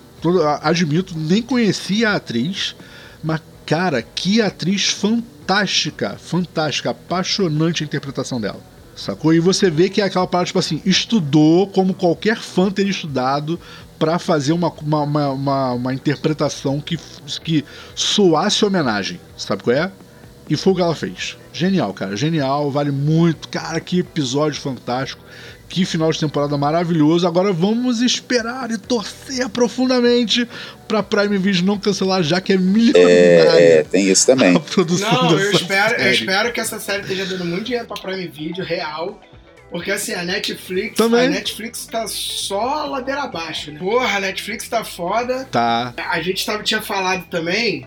admito, 0.61 1.17
nem 1.17 1.41
conhecia 1.41 2.11
a 2.11 2.17
atriz. 2.17 2.75
Mas, 3.23 3.41
cara, 3.65 4.03
que 4.03 4.43
atriz 4.43 4.89
fantástica. 4.89 6.17
Fantástica. 6.19 6.91
Apaixonante 6.91 7.85
a 7.85 7.87
interpretação 7.87 8.41
dela. 8.41 8.61
Sacou? 8.97 9.33
E 9.35 9.41
você 9.41 9.71
vê 9.71 9.89
que 9.89 10.01
é 10.01 10.05
aquela 10.05 10.27
parada, 10.27 10.47
tipo 10.47 10.59
assim, 10.59 10.81
estudou 10.85 11.67
como 11.69 11.95
qualquer 11.95 12.39
fã 12.39 12.71
teria 12.71 12.93
estudado 12.93 13.59
pra 13.99 14.19
fazer 14.19 14.53
uma, 14.53 14.71
uma, 14.71 15.03
uma, 15.03 15.29
uma- 15.31 15.73
uma 15.73 15.95
interpretação 15.95 16.81
que, 16.81 16.99
que 17.43 17.65
soasse 17.95 18.65
homenagem. 18.65 19.21
Sabe 19.37 19.63
qual 19.63 19.77
é? 19.77 19.91
E 20.49 20.57
foi 20.57 20.73
o 20.73 20.77
que 20.77 20.83
ela 20.83 20.95
fez. 20.95 21.37
Genial, 21.53 21.93
cara. 21.95 22.17
Genial, 22.17 22.71
vale 22.71 22.91
muito. 22.91 23.49
Cara, 23.49 23.81
que 23.81 24.01
episódio 24.01 24.61
fantástico. 24.61 25.23
Que 25.69 25.85
final 25.87 26.13
de 26.13 26.21
temporada 26.21 26.57
maravilhoso. 26.59 27.27
Agora 27.27 27.53
vamos 27.53 28.01
esperar 28.03 28.71
e 28.71 28.77
torcer 28.79 29.49
profundamente 29.49 30.47
pra 30.87 31.03
Prime 31.03 31.39
Video 31.39 31.65
não 31.65 31.79
cancelar, 31.79 32.23
já 32.23 32.41
que 32.41 32.53
é 32.53 32.57
milionária 32.59 33.59
É, 33.59 33.83
tem 33.83 34.09
isso 34.11 34.27
também. 34.27 34.55
a 34.55 34.61
produção 34.61 35.11
Não, 35.11 35.39
eu 35.41 35.51
espero, 35.53 35.95
eu 35.95 35.99
série. 36.01 36.15
espero 36.15 36.53
que 36.53 36.61
essa 36.61 36.79
série 36.79 37.03
esteja 37.03 37.25
dando 37.25 37.45
muito 37.47 37.65
dinheiro 37.65 37.87
pra 37.89 37.97
Prime 38.01 38.29
Video, 38.29 38.63
real. 38.65 39.19
Porque 39.75 39.91
assim, 39.91 40.13
a 40.15 40.23
Netflix. 40.23 40.97
Também. 40.97 41.27
A 41.27 41.31
Netflix 41.31 41.85
tá 41.87 42.07
só 42.07 42.87
ladeira 42.87 43.23
abaixo, 43.23 43.73
né? 43.73 43.81
Porra, 43.81 44.19
a 44.19 44.21
Netflix 44.21 44.69
tá 44.69 44.85
foda. 44.85 45.45
Tá. 45.51 45.93
A 45.97 46.23
gente 46.23 46.47
tava, 46.47 46.63
tinha 46.63 46.81
falado 46.81 47.27
também 47.27 47.85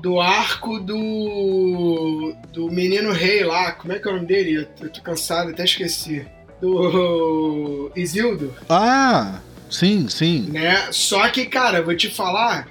do 0.00 0.20
arco 0.20 0.78
do. 0.78 2.32
do 2.52 2.70
menino 2.70 3.10
rei 3.10 3.42
lá. 3.42 3.72
Como 3.72 3.92
é 3.92 3.98
que 3.98 4.06
é 4.06 4.10
o 4.12 4.14
nome 4.14 4.26
dele? 4.28 4.54
Eu, 4.54 4.66
eu 4.86 4.88
tô 4.92 5.00
cansado, 5.02 5.50
até 5.50 5.64
esqueci. 5.64 6.24
Do. 6.60 7.90
Isildo, 7.96 8.54
Ah, 8.68 9.40
sim, 9.68 10.06
sim. 10.08 10.42
né? 10.52 10.86
Só 10.92 11.28
que, 11.28 11.46
cara, 11.46 11.78
eu 11.78 11.84
vou 11.84 11.96
te 11.96 12.08
falar 12.08 12.68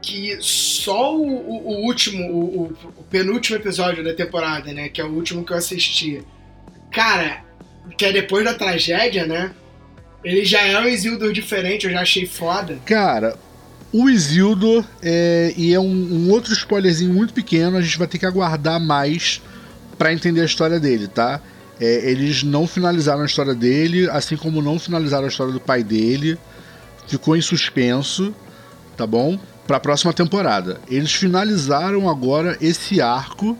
que 0.00 0.38
só 0.40 1.16
o, 1.16 1.26
o- 1.26 1.68
o 1.68 1.84
último, 1.86 2.24
o- 2.32 2.76
o 2.96 3.02
penúltimo 3.10 3.56
episódio 3.56 4.04
da 4.04 4.14
temporada, 4.14 4.72
né? 4.72 4.88
Que 4.88 5.00
é 5.00 5.04
o 5.04 5.08
último 5.12 5.44
que 5.44 5.52
eu 5.52 5.56
assisti. 5.56 6.22
Cara, 6.92 7.47
que 7.96 8.04
é 8.04 8.12
depois 8.12 8.44
da 8.44 8.54
tragédia, 8.54 9.26
né? 9.26 9.52
Ele 10.24 10.44
já 10.44 10.60
é 10.62 10.78
um 10.78 10.86
Isildur 10.86 11.32
diferente, 11.32 11.86
eu 11.86 11.92
já 11.92 12.00
achei 12.00 12.26
foda. 12.26 12.78
Cara, 12.84 13.36
o 13.92 14.10
Isildur, 14.10 14.84
é, 15.02 15.54
e 15.56 15.72
é 15.72 15.80
um, 15.80 15.84
um 15.84 16.30
outro 16.30 16.52
spoilerzinho 16.52 17.12
muito 17.12 17.32
pequeno, 17.32 17.76
a 17.76 17.80
gente 17.80 17.98
vai 17.98 18.06
ter 18.06 18.18
que 18.18 18.26
aguardar 18.26 18.80
mais 18.80 19.40
pra 19.96 20.12
entender 20.12 20.42
a 20.42 20.44
história 20.44 20.78
dele, 20.78 21.08
tá? 21.08 21.40
É, 21.80 22.10
eles 22.10 22.42
não 22.42 22.66
finalizaram 22.66 23.22
a 23.22 23.26
história 23.26 23.54
dele, 23.54 24.10
assim 24.10 24.36
como 24.36 24.60
não 24.60 24.78
finalizaram 24.78 25.24
a 25.24 25.28
história 25.28 25.52
do 25.52 25.60
pai 25.60 25.82
dele. 25.82 26.36
Ficou 27.06 27.36
em 27.36 27.40
suspenso, 27.40 28.34
tá 28.96 29.06
bom? 29.06 29.38
Pra 29.66 29.78
próxima 29.78 30.12
temporada. 30.12 30.80
Eles 30.90 31.12
finalizaram 31.12 32.08
agora 32.08 32.56
esse 32.60 33.00
arco. 33.00 33.56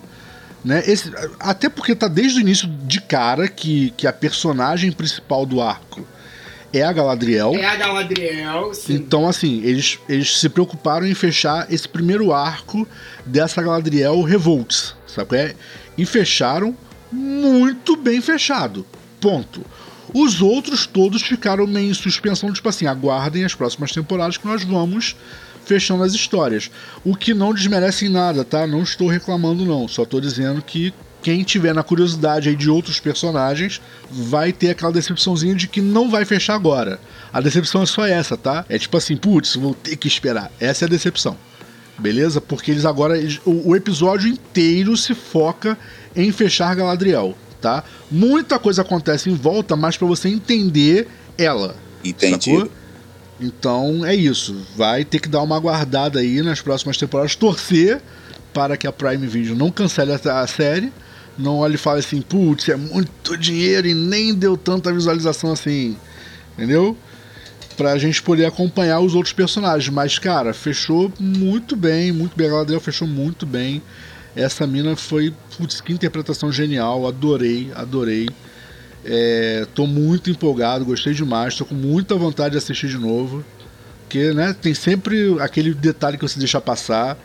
Né? 0.64 0.82
Esse, 0.86 1.12
até 1.38 1.68
porque 1.68 1.94
tá 1.94 2.08
desde 2.08 2.38
o 2.38 2.40
início 2.40 2.68
de 2.68 3.00
cara 3.00 3.48
que, 3.48 3.90
que 3.96 4.06
a 4.06 4.12
personagem 4.12 4.90
principal 4.90 5.46
do 5.46 5.60
arco 5.60 6.06
é 6.72 6.82
a 6.82 6.92
Galadriel. 6.92 7.54
É 7.54 7.64
a 7.64 7.76
Galadriel, 7.76 8.74
sim. 8.74 8.94
Então, 8.94 9.28
assim, 9.28 9.62
eles, 9.62 9.98
eles 10.08 10.38
se 10.38 10.48
preocuparam 10.48 11.06
em 11.06 11.14
fechar 11.14 11.72
esse 11.72 11.88
primeiro 11.88 12.32
arco 12.32 12.86
dessa 13.24 13.62
Galadriel 13.62 14.22
Revolts, 14.22 14.94
sabe? 15.06 15.36
é? 15.36 15.54
E 15.96 16.04
fecharam 16.04 16.76
muito 17.10 17.96
bem 17.96 18.20
fechado. 18.20 18.84
Ponto. 19.20 19.64
Os 20.12 20.40
outros 20.40 20.86
todos 20.86 21.22
ficaram 21.22 21.66
meio 21.66 21.90
em 21.90 21.94
suspensão, 21.94 22.52
tipo 22.52 22.68
assim, 22.68 22.86
aguardem 22.86 23.44
as 23.44 23.54
próximas 23.54 23.92
temporadas 23.92 24.36
que 24.36 24.46
nós 24.46 24.64
vamos 24.64 25.16
fechando 25.68 26.02
as 26.02 26.14
histórias. 26.14 26.70
O 27.04 27.14
que 27.14 27.32
não 27.34 27.52
desmerece 27.54 28.06
em 28.06 28.08
nada, 28.08 28.42
tá? 28.44 28.66
Não 28.66 28.82
estou 28.82 29.06
reclamando, 29.06 29.64
não. 29.64 29.86
Só 29.86 30.02
estou 30.02 30.20
dizendo 30.20 30.62
que 30.62 30.92
quem 31.22 31.42
tiver 31.44 31.74
na 31.74 31.82
curiosidade 31.82 32.48
aí 32.48 32.56
de 32.56 32.70
outros 32.70 32.98
personagens 32.98 33.80
vai 34.10 34.52
ter 34.52 34.70
aquela 34.70 34.90
decepçãozinha 34.92 35.54
de 35.54 35.68
que 35.68 35.80
não 35.80 36.10
vai 36.10 36.24
fechar 36.24 36.54
agora. 36.54 36.98
A 37.32 37.40
decepção 37.40 37.82
é 37.82 37.86
só 37.86 38.06
essa, 38.06 38.36
tá? 38.36 38.64
É 38.68 38.78
tipo 38.78 38.96
assim, 38.96 39.16
putz, 39.16 39.54
vou 39.56 39.74
ter 39.74 39.96
que 39.96 40.08
esperar. 40.08 40.50
Essa 40.58 40.84
é 40.84 40.86
a 40.86 40.88
decepção. 40.88 41.36
Beleza? 41.98 42.40
Porque 42.40 42.70
eles 42.70 42.84
agora. 42.84 43.18
eles- 43.18 43.40
o, 43.44 43.70
o 43.70 43.76
episódio 43.76 44.28
inteiro 44.28 44.96
se 44.96 45.14
foca 45.14 45.76
em 46.16 46.30
fechar 46.32 46.74
Galadriel, 46.76 47.36
tá? 47.60 47.82
Muita 48.10 48.58
coisa 48.58 48.82
acontece 48.82 49.28
em 49.28 49.34
volta, 49.34 49.74
mas 49.76 49.96
pra 49.96 50.06
você 50.06 50.28
entender 50.28 51.08
ela. 51.36 51.74
Entendido. 52.04 52.60
Sacou? 52.60 52.72
Então 53.40 54.04
é 54.04 54.14
isso. 54.14 54.56
Vai 54.76 55.04
ter 55.04 55.20
que 55.20 55.28
dar 55.28 55.42
uma 55.42 55.56
aguardada 55.56 56.20
aí 56.20 56.42
nas 56.42 56.60
próximas 56.60 56.96
temporadas, 56.96 57.36
torcer 57.36 58.00
para 58.52 58.76
que 58.76 58.86
a 58.86 58.92
Prime 58.92 59.26
Video 59.26 59.54
não 59.54 59.70
cancele 59.70 60.12
a 60.12 60.46
série. 60.46 60.92
Não 61.38 61.58
olhe 61.58 61.76
e 61.76 61.78
fale 61.78 62.00
assim, 62.00 62.20
putz, 62.20 62.68
é 62.68 62.76
muito 62.76 63.36
dinheiro 63.36 63.86
e 63.86 63.94
nem 63.94 64.34
deu 64.34 64.56
tanta 64.56 64.92
visualização 64.92 65.52
assim. 65.52 65.96
Entendeu? 66.54 66.96
pra 67.78 67.96
gente 67.96 68.20
poder 68.20 68.44
acompanhar 68.44 68.98
os 68.98 69.14
outros 69.14 69.32
personagens. 69.32 69.88
Mas, 69.88 70.18
cara, 70.18 70.52
fechou 70.52 71.10
muito 71.18 71.76
bem, 71.76 72.10
muito 72.10 72.36
bem. 72.36 72.48
A 72.48 72.50
Galadriel 72.50 72.80
fechou 72.80 73.06
muito 73.06 73.46
bem. 73.46 73.80
Essa 74.34 74.66
mina 74.66 74.96
foi, 74.96 75.32
putz, 75.56 75.80
que 75.80 75.92
interpretação 75.92 76.50
genial, 76.50 77.06
adorei, 77.06 77.70
adorei. 77.74 78.28
É, 79.04 79.66
tô 79.74 79.86
muito 79.86 80.30
empolgado, 80.30 80.84
gostei 80.84 81.14
demais, 81.14 81.54
tô 81.54 81.64
com 81.64 81.74
muita 81.74 82.14
vontade 82.14 82.52
de 82.52 82.58
assistir 82.58 82.88
de 82.88 82.98
novo. 82.98 83.44
Porque, 84.02 84.32
né, 84.32 84.54
tem 84.54 84.74
sempre 84.74 85.36
aquele 85.40 85.74
detalhe 85.74 86.16
que 86.16 86.26
você 86.26 86.38
deixa 86.38 86.60
passar. 86.60 87.18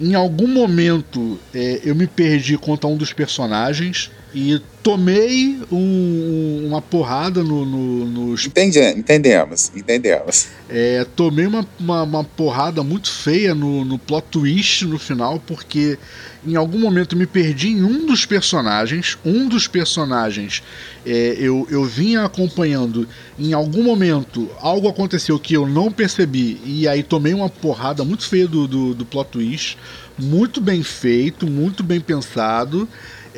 Em 0.00 0.14
algum 0.14 0.46
momento 0.46 1.38
é, 1.54 1.80
eu 1.82 1.94
me 1.94 2.06
perdi 2.06 2.58
contra 2.58 2.88
um 2.88 2.96
dos 2.96 3.12
personagens 3.12 4.10
e 4.38 4.60
tomei 4.82 5.58
um, 5.72 6.66
uma 6.66 6.82
porrada 6.82 7.42
no, 7.42 7.64
no, 7.64 8.04
nos. 8.04 8.44
Entendi, 8.44 8.78
entendemos, 8.90 9.72
entendemos. 9.74 10.48
É, 10.68 11.06
tomei 11.16 11.46
uma, 11.46 11.66
uma, 11.80 12.02
uma, 12.02 12.22
porrada 12.22 12.82
muito 12.82 13.10
feia 13.10 13.54
no, 13.54 13.82
no 13.82 13.98
plot 13.98 14.26
twist 14.30 14.84
no 14.84 14.98
final, 14.98 15.40
porque 15.40 15.98
em 16.46 16.54
algum 16.54 16.78
momento 16.78 17.16
me 17.16 17.26
perdi 17.26 17.68
em 17.68 17.82
um 17.82 18.04
dos 18.04 18.26
personagens. 18.26 19.16
Um 19.24 19.48
dos 19.48 19.66
personagens 19.66 20.62
é, 21.06 21.34
eu, 21.38 21.66
eu 21.70 21.82
vinha 21.86 22.22
acompanhando. 22.22 23.08
Em 23.38 23.54
algum 23.54 23.82
momento 23.82 24.50
algo 24.60 24.86
aconteceu 24.86 25.38
que 25.38 25.54
eu 25.54 25.66
não 25.66 25.90
percebi, 25.90 26.60
e 26.62 26.86
aí 26.86 27.02
tomei 27.02 27.32
uma 27.32 27.48
porrada 27.48 28.04
muito 28.04 28.28
feia 28.28 28.46
do, 28.46 28.68
do, 28.68 28.94
do 28.94 29.06
plot 29.06 29.30
twist. 29.30 29.78
Muito 30.18 30.60
bem 30.60 30.82
feito, 30.82 31.46
muito 31.46 31.82
bem 31.82 32.00
pensado 32.00 32.86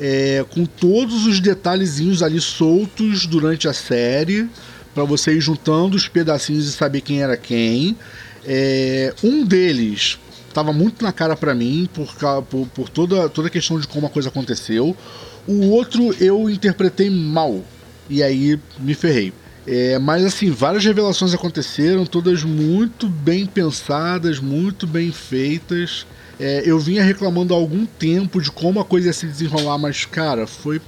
é, 0.00 0.44
com 0.50 0.64
todos 0.64 1.26
os 1.26 1.40
detalhezinhos 1.40 2.22
ali 2.22 2.40
soltos 2.40 3.26
durante 3.26 3.68
a 3.68 3.72
série, 3.72 4.48
para 4.94 5.04
você 5.04 5.32
ir 5.34 5.40
juntando 5.40 5.96
os 5.96 6.08
pedacinhos 6.08 6.66
e 6.66 6.72
saber 6.72 7.00
quem 7.00 7.22
era 7.22 7.36
quem. 7.36 7.96
É, 8.44 9.14
um 9.22 9.44
deles 9.44 10.18
estava 10.48 10.72
muito 10.72 11.04
na 11.04 11.12
cara 11.12 11.36
para 11.36 11.54
mim 11.54 11.88
por, 11.92 12.14
por, 12.44 12.66
por, 12.68 12.88
toda, 12.88 13.28
toda 13.28 13.48
a 13.48 13.50
questão 13.50 13.78
de 13.78 13.86
como 13.86 14.06
a 14.06 14.10
coisa 14.10 14.28
aconteceu. 14.28 14.96
O 15.46 15.68
outro 15.70 16.14
eu 16.20 16.48
interpretei 16.48 17.10
mal 17.10 17.62
e 18.08 18.22
aí 18.22 18.58
me 18.78 18.94
ferrei. 18.94 19.32
É, 19.66 19.98
mas 19.98 20.24
assim, 20.24 20.50
várias 20.50 20.84
revelações 20.84 21.34
aconteceram, 21.34 22.06
todas 22.06 22.42
muito 22.42 23.06
bem 23.06 23.44
pensadas, 23.44 24.40
muito 24.40 24.86
bem 24.86 25.12
feitas. 25.12 26.06
É, 26.40 26.62
eu 26.64 26.78
vinha 26.78 27.02
reclamando 27.02 27.52
há 27.52 27.56
algum 27.56 27.84
tempo 27.84 28.40
de 28.40 28.50
como 28.50 28.78
a 28.80 28.84
coisa 28.84 29.08
ia 29.08 29.12
se 29.12 29.26
desenrolar, 29.26 29.76
mas, 29.78 30.04
cara, 30.04 30.46
foi, 30.46 30.80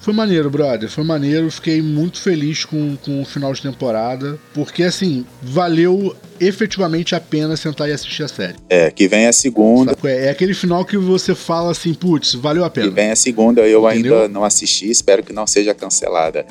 foi 0.00 0.12
maneiro, 0.12 0.50
brother. 0.50 0.88
Foi 0.88 1.04
maneiro. 1.04 1.50
Fiquei 1.50 1.80
muito 1.80 2.20
feliz 2.20 2.64
com, 2.64 2.96
com 2.96 3.22
o 3.22 3.24
final 3.24 3.52
de 3.52 3.62
temporada. 3.62 4.38
Porque, 4.52 4.82
assim, 4.82 5.24
valeu 5.40 6.14
efetivamente 6.38 7.14
a 7.14 7.20
pena 7.20 7.56
sentar 7.56 7.88
e 7.88 7.92
assistir 7.92 8.24
a 8.24 8.28
série. 8.28 8.56
É, 8.68 8.90
que 8.90 9.06
vem 9.08 9.26
a 9.26 9.32
segunda. 9.32 9.96
É, 10.04 10.26
é, 10.26 10.30
aquele 10.30 10.54
final 10.54 10.84
que 10.84 10.96
você 10.96 11.34
fala 11.34 11.70
assim, 11.70 11.94
putz, 11.94 12.34
valeu 12.34 12.64
a 12.64 12.70
pena. 12.70 12.88
Que 12.88 12.94
vem 12.94 13.10
a 13.10 13.16
segunda, 13.16 13.60
eu 13.62 13.88
Entendeu? 13.88 14.16
ainda 14.16 14.28
não 14.28 14.44
assisti, 14.44 14.90
espero 14.90 15.22
que 15.22 15.32
não 15.32 15.46
seja 15.46 15.72
cancelada. 15.72 16.44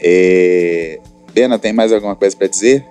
É... 0.00 0.98
Pena, 1.34 1.58
tem 1.58 1.72
mais 1.72 1.92
alguma 1.92 2.16
coisa 2.16 2.34
para 2.34 2.46
dizer? 2.46 2.84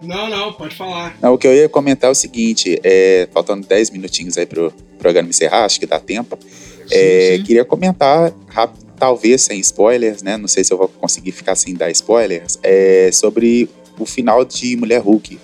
Não, 0.00 0.30
não, 0.30 0.52
pode 0.52 0.76
falar. 0.76 1.16
Não, 1.20 1.34
o 1.34 1.38
que 1.38 1.46
eu 1.46 1.54
ia 1.54 1.68
comentar 1.68 2.08
é 2.08 2.12
o 2.12 2.14
seguinte: 2.14 2.78
é, 2.84 3.28
faltando 3.32 3.66
10 3.66 3.90
minutinhos 3.90 4.38
aí 4.38 4.46
pro 4.46 4.72
programa 4.98 5.28
encerrar, 5.28 5.64
acho 5.64 5.80
que 5.80 5.86
dá 5.86 5.98
tempo. 5.98 6.38
Sim, 6.40 6.86
é, 6.92 7.36
sim. 7.36 7.42
Queria 7.42 7.64
comentar 7.64 8.32
rápido, 8.48 8.86
talvez 8.96 9.42
sem 9.42 9.58
spoilers, 9.60 10.22
né? 10.22 10.36
Não 10.36 10.48
sei 10.48 10.62
se 10.62 10.72
eu 10.72 10.78
vou 10.78 10.88
conseguir 10.88 11.32
ficar 11.32 11.54
sem 11.56 11.74
dar 11.74 11.90
spoilers, 11.90 12.58
é, 12.62 13.10
sobre 13.12 13.68
o 13.98 14.06
final 14.06 14.44
de 14.44 14.76
Mulher 14.76 15.00
Hulk. 15.00 15.38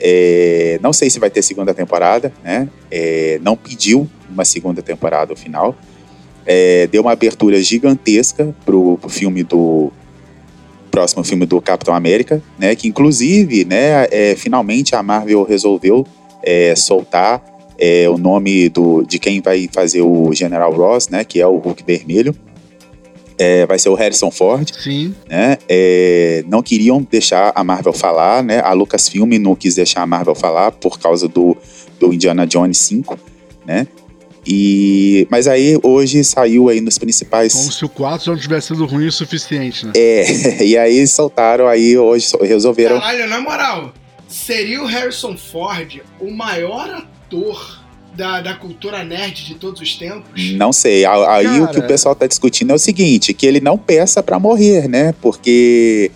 É, 0.00 0.78
não 0.82 0.92
sei 0.92 1.10
se 1.10 1.18
vai 1.18 1.30
ter 1.30 1.42
segunda 1.42 1.74
temporada, 1.74 2.32
né? 2.42 2.68
É, 2.90 3.38
não 3.42 3.56
pediu 3.56 4.08
uma 4.28 4.44
segunda 4.44 4.82
temporada 4.82 5.32
ao 5.32 5.36
final. 5.36 5.76
É, 6.44 6.88
deu 6.88 7.02
uma 7.02 7.12
abertura 7.12 7.60
gigantesca 7.62 8.54
pro, 8.64 8.98
pro 8.98 9.08
filme 9.08 9.44
do 9.44 9.92
próximo 10.92 11.24
filme 11.24 11.46
do 11.46 11.60
Capitão 11.60 11.94
América, 11.94 12.40
né? 12.58 12.76
Que 12.76 12.86
inclusive, 12.86 13.64
né? 13.64 14.06
É, 14.10 14.36
finalmente 14.36 14.94
a 14.94 15.02
Marvel 15.02 15.42
resolveu 15.42 16.06
é, 16.44 16.76
soltar 16.76 17.42
é, 17.78 18.08
o 18.08 18.18
nome 18.18 18.68
do, 18.68 19.02
de 19.02 19.18
quem 19.18 19.40
vai 19.40 19.68
fazer 19.72 20.02
o 20.02 20.32
General 20.32 20.70
Ross, 20.72 21.08
né? 21.08 21.24
Que 21.24 21.40
é 21.40 21.46
o 21.46 21.56
Hulk 21.56 21.82
Vermelho. 21.84 22.36
É, 23.38 23.66
vai 23.66 23.78
ser 23.78 23.88
o 23.88 23.94
Harrison 23.94 24.30
Ford. 24.30 24.70
Sim. 24.78 25.14
Né? 25.28 25.56
É, 25.66 26.44
não 26.46 26.62
queriam 26.62 27.04
deixar 27.10 27.50
a 27.54 27.64
Marvel 27.64 27.94
falar, 27.94 28.44
né? 28.44 28.60
A 28.60 28.72
Lucasfilm 28.74 29.32
não 29.40 29.56
quis 29.56 29.74
deixar 29.74 30.02
a 30.02 30.06
Marvel 30.06 30.34
falar 30.34 30.72
por 30.72 31.00
causa 31.00 31.26
do, 31.26 31.56
do 31.98 32.12
Indiana 32.12 32.46
Jones 32.46 32.78
5, 32.78 33.18
né? 33.66 33.86
E, 34.46 35.26
mas 35.30 35.46
aí 35.46 35.78
hoje 35.82 36.24
saiu 36.24 36.68
aí 36.68 36.80
nos 36.80 36.98
principais. 36.98 37.52
Como 37.54 37.70
se 37.70 37.84
o 37.84 37.88
4 37.88 38.26
já 38.26 38.32
não 38.32 38.38
tivesse 38.38 38.68
sido 38.68 38.84
ruim 38.86 39.06
o 39.06 39.12
suficiente, 39.12 39.86
né? 39.86 39.92
É, 39.94 40.64
e 40.64 40.76
aí 40.76 41.06
soltaram 41.06 41.68
aí 41.68 41.96
hoje, 41.96 42.32
resolveram. 42.40 42.98
Caralho, 42.98 43.28
na 43.28 43.40
moral, 43.40 43.94
seria 44.28 44.82
o 44.82 44.86
Harrison 44.86 45.36
Ford 45.36 46.00
o 46.20 46.30
maior 46.30 46.90
ator 46.90 47.82
da, 48.14 48.40
da 48.40 48.54
cultura 48.54 49.04
nerd 49.04 49.44
de 49.44 49.54
todos 49.54 49.80
os 49.80 49.94
tempos? 49.94 50.52
Não 50.52 50.72
sei. 50.72 51.04
Aí 51.04 51.44
Cara... 51.44 51.62
o 51.62 51.68
que 51.68 51.78
o 51.78 51.86
pessoal 51.86 52.14
tá 52.14 52.26
discutindo 52.26 52.72
é 52.72 52.74
o 52.74 52.78
seguinte: 52.78 53.32
que 53.32 53.46
ele 53.46 53.60
não 53.60 53.78
peça 53.78 54.22
para 54.22 54.38
morrer, 54.38 54.88
né? 54.88 55.14
Porque. 55.20 56.10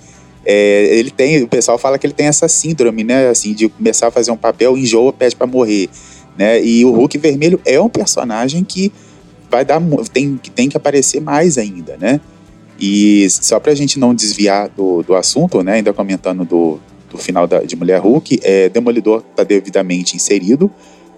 É, 0.48 0.96
ele 0.96 1.10
tem, 1.10 1.42
o 1.42 1.48
pessoal 1.48 1.76
fala 1.76 1.98
que 1.98 2.06
ele 2.06 2.14
tem 2.14 2.26
essa 2.26 2.46
síndrome, 2.46 3.02
né? 3.02 3.28
Assim, 3.28 3.52
de 3.52 3.68
começar 3.68 4.06
a 4.06 4.10
fazer 4.12 4.30
um 4.30 4.36
papel, 4.36 4.78
enjoa, 4.78 5.12
pede 5.12 5.34
para 5.34 5.44
morrer. 5.44 5.90
Né? 6.38 6.62
E 6.62 6.84
o 6.84 6.92
Hulk 6.92 7.16
Vermelho 7.18 7.60
é 7.64 7.80
um 7.80 7.88
personagem 7.88 8.62
que 8.62 8.92
vai 9.50 9.64
dar 9.64 9.80
tem, 10.12 10.38
tem 10.54 10.68
que 10.68 10.76
aparecer 10.76 11.20
mais 11.20 11.56
ainda, 11.56 11.96
né? 11.98 12.20
E 12.78 13.26
só 13.30 13.58
para 13.58 13.72
a 13.72 13.74
gente 13.74 13.98
não 13.98 14.14
desviar 14.14 14.68
do, 14.68 15.02
do 15.02 15.14
assunto, 15.14 15.62
né? 15.62 15.74
Ainda 15.74 15.92
comentando 15.92 16.44
do, 16.44 16.78
do 17.10 17.16
final 17.16 17.46
da, 17.46 17.60
de 17.60 17.74
Mulher 17.74 18.00
Hulk, 18.00 18.40
é, 18.42 18.68
Demolidor 18.68 19.24
está 19.30 19.44
devidamente 19.44 20.14
inserido. 20.14 20.70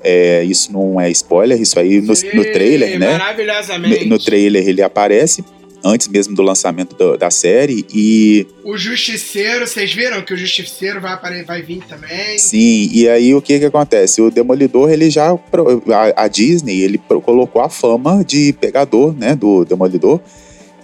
É, 0.04 0.44
isso 0.44 0.72
não 0.72 1.00
é 1.00 1.10
spoiler, 1.10 1.60
isso 1.60 1.78
aí 1.80 2.00
no, 2.00 2.12
no 2.34 2.44
trailer, 2.52 2.98
né? 2.98 3.18
Maravilhosamente. 3.18 4.04
No, 4.04 4.10
no 4.10 4.18
trailer 4.18 4.68
ele 4.68 4.82
aparece 4.82 5.44
antes 5.84 6.08
mesmo 6.08 6.34
do 6.34 6.42
lançamento 6.42 6.96
do, 6.96 7.16
da 7.16 7.30
série 7.30 7.86
e 7.92 8.46
o 8.64 8.76
Justiceiro, 8.76 9.66
vocês 9.66 9.92
viram 9.94 10.20
que 10.22 10.34
o 10.34 10.36
Justiceiro 10.36 11.00
vai 11.00 11.18
vai 11.44 11.62
vir 11.62 11.82
também? 11.88 12.38
Sim, 12.38 12.90
e 12.92 13.08
aí 13.08 13.34
o 13.34 13.40
que 13.40 13.58
que 13.58 13.64
acontece? 13.64 14.20
O 14.20 14.30
Demolidor, 14.30 14.90
ele 14.90 15.08
já 15.08 15.30
a, 15.30 16.24
a 16.24 16.28
Disney, 16.28 16.80
ele 16.82 16.98
colocou 16.98 17.62
a 17.62 17.68
fama 17.68 18.22
de 18.24 18.52
pegador, 18.54 19.14
né, 19.14 19.34
do 19.34 19.64
Demolidor. 19.64 20.20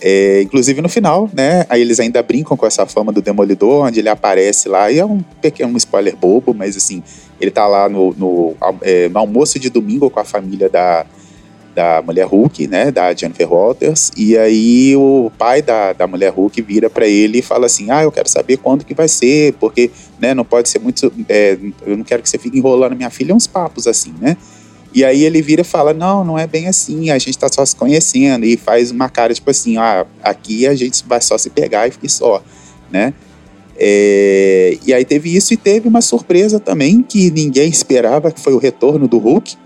É, 0.01 0.42
inclusive 0.42 0.82
no 0.82 0.88
final, 0.88 1.30
né? 1.32 1.64
Aí 1.68 1.80
eles 1.80 1.99
ainda 1.99 2.22
brincam 2.22 2.57
com 2.57 2.66
essa 2.66 2.84
fama 2.84 3.11
do 3.11 3.22
Demolidor, 3.22 3.86
onde 3.86 4.01
ele 4.01 4.09
aparece 4.09 4.68
lá, 4.68 4.90
e 4.90 4.99
é 4.99 5.05
um 5.05 5.20
pequeno 5.40 5.72
um 5.72 5.76
spoiler 5.76 6.14
bobo, 6.14 6.53
mas 6.53 6.76
assim, 6.76 7.03
ele 7.40 7.51
tá 7.51 7.66
lá 7.66 7.88
no, 7.88 8.12
no, 8.14 8.55
é, 8.82 9.09
no 9.09 9.18
almoço 9.18 9.59
de 9.59 9.70
domingo 9.70 10.11
com 10.11 10.20
a 10.20 10.24
família 10.24 10.68
da, 10.68 11.07
da 11.74 12.00
mulher 12.00 12.26
Hulk, 12.26 12.68
né, 12.68 12.90
da 12.90 13.12
Jennifer 13.12 13.52
Walters, 13.52 14.12
e 14.16 14.38
aí 14.38 14.94
o 14.96 15.30
pai 15.36 15.60
da, 15.60 15.92
da 15.92 16.06
mulher 16.06 16.32
Hulk 16.32 16.62
vira 16.62 16.88
para 16.88 17.06
ele 17.06 17.38
e 17.38 17.42
fala 17.42 17.66
assim, 17.66 17.90
ah, 17.90 18.02
eu 18.02 18.12
quero 18.12 18.28
saber 18.28 18.58
quando 18.58 18.84
que 18.84 18.94
vai 18.94 19.08
ser, 19.08 19.54
porque, 19.54 19.90
né, 20.20 20.32
não 20.34 20.44
pode 20.44 20.68
ser 20.68 20.78
muito, 20.78 21.12
é, 21.28 21.58
eu 21.84 21.96
não 21.96 22.04
quero 22.04 22.22
que 22.22 22.28
você 22.28 22.38
fique 22.38 22.56
enrolando 22.56 22.94
minha 22.94 23.10
filha, 23.10 23.34
uns 23.34 23.46
papos 23.46 23.86
assim, 23.86 24.14
né, 24.20 24.36
e 24.94 25.04
aí 25.04 25.24
ele 25.24 25.42
vira 25.42 25.62
e 25.62 25.64
fala, 25.64 25.92
não, 25.92 26.24
não 26.24 26.38
é 26.38 26.46
bem 26.46 26.68
assim, 26.68 27.10
a 27.10 27.18
gente 27.18 27.36
tá 27.36 27.48
só 27.50 27.64
se 27.66 27.74
conhecendo, 27.74 28.46
e 28.46 28.56
faz 28.56 28.92
uma 28.92 29.08
cara 29.08 29.34
tipo 29.34 29.50
assim, 29.50 29.76
ah, 29.76 30.06
aqui 30.22 30.66
a 30.66 30.74
gente 30.74 31.04
vai 31.06 31.20
só 31.20 31.36
se 31.36 31.50
pegar 31.50 31.88
e 31.88 32.08
só, 32.08 32.42
né, 32.90 33.12
é, 33.76 34.78
e 34.86 34.94
aí 34.94 35.04
teve 35.04 35.34
isso 35.34 35.52
e 35.52 35.56
teve 35.56 35.88
uma 35.88 36.00
surpresa 36.00 36.60
também 36.60 37.02
que 37.02 37.30
ninguém 37.32 37.68
esperava, 37.68 38.30
que 38.30 38.40
foi 38.40 38.52
o 38.52 38.58
retorno 38.58 39.08
do 39.08 39.18
Hulk, 39.18 39.56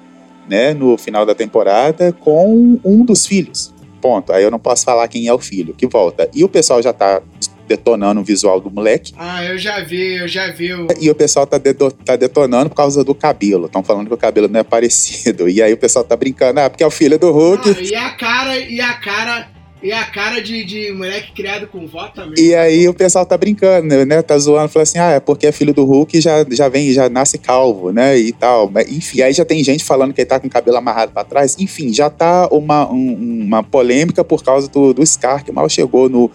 né, 0.49 0.75
no 0.75 0.97
final 0.97 1.27
da 1.27 1.35
temporada 1.35 2.13
com 2.13 2.81
um 2.85 3.05
dos 3.05 3.27
filhos. 3.27 3.73
Ponto. 4.01 4.33
Aí 4.33 4.45
eu 4.45 4.51
não 4.51 4.59
posso 4.59 4.85
falar 4.85 5.09
quem 5.09 5.27
é 5.27 5.35
o 5.35 5.39
filho 5.39 5.75
que 5.75 5.87
volta. 5.87 6.29
E 6.33 6.45
o 6.45 6.49
pessoal 6.49 6.81
já 6.81 6.93
tá 6.93 7.21
detonando 7.67 8.21
o 8.21 8.25
visual 8.25 8.61
do 8.61 8.71
moleque. 8.71 9.13
Ah, 9.17 9.45
eu 9.45 9.59
já 9.59 9.81
vi, 9.81 10.17
eu 10.17 10.27
já 10.27 10.51
vi. 10.51 10.73
O... 10.73 10.87
E 11.01 11.11
o 11.11 11.15
pessoal 11.15 11.47
tá, 11.47 11.59
de, 11.59 11.75
tá 11.75 12.17
detonando 12.17 12.71
por 12.71 12.77
causa 12.77 13.05
do 13.05 13.15
cabelo. 13.15 13.67
Estão 13.67 13.83
falando 13.83 14.09
que 14.09 14.15
o 14.15 14.17
cabelo 14.17 14.49
não 14.49 14.61
é 14.61 14.65
parecido. 14.65 15.49
E 15.49 15.61
aí 15.63 15.73
o 15.73 15.77
pessoal 15.77 16.05
tá 16.05 16.17
brincando, 16.17 16.61
ah, 16.61 16.71
porque 16.71 16.83
é 16.83 16.87
o 16.87 16.91
filho 16.91 17.19
do 17.19 17.31
Hulk. 17.31 17.69
Ah, 17.69 17.83
e 17.83 17.95
a 17.95 18.11
cara, 18.11 18.57
e 18.59 18.81
a 18.81 18.95
cara 18.95 19.58
e 19.83 19.93
a 19.93 20.05
cara 20.05 20.43
de, 20.43 20.65
de 20.65 20.93
moleque 20.93 21.33
criado 21.33 21.69
com 21.69 21.87
vó 21.87 22.09
também. 22.09 22.35
E 22.45 22.55
aí 22.55 22.89
o 22.89 22.95
pessoal 22.95 23.25
tá 23.25 23.37
brincando, 23.37 24.05
né? 24.05 24.23
Tá 24.23 24.37
zoando, 24.37 24.69
falando 24.69 24.89
assim, 24.89 24.99
ah, 24.99 25.13
é 25.13 25.21
porque 25.21 25.47
é 25.47 25.53
filho 25.53 25.73
do 25.73 25.85
Hulk 25.85 26.21
já, 26.21 26.45
já 26.51 26.69
vem, 26.69 26.93
já 26.93 27.09
nasce 27.09 27.39
calvo, 27.39 27.93
né? 27.93 28.19
E 28.19 28.33
tal. 28.33 28.71
Enfim, 28.89 29.23
aí 29.23 29.33
já 29.33 29.45
tem 29.45 29.63
gente 29.63 29.85
falando 29.85 30.13
que 30.13 30.21
ele 30.21 30.29
tá 30.29 30.41
com 30.41 30.49
o 30.49 30.51
cabelo 30.51 30.77
amarrado 30.77 31.13
para 31.13 31.23
trás. 31.25 31.57
Enfim, 31.61 31.93
já 31.93 32.11
tá 32.11 32.49
uma, 32.49 32.91
um, 32.91 33.43
uma 33.45 33.63
polêmica 33.63 34.25
por 34.25 34.43
causa 34.43 34.69
do, 34.69 34.93
do 34.93 35.07
Scar, 35.07 35.45
que 35.45 35.53
mal 35.53 35.69
chegou 35.69 36.09
no, 36.09 36.29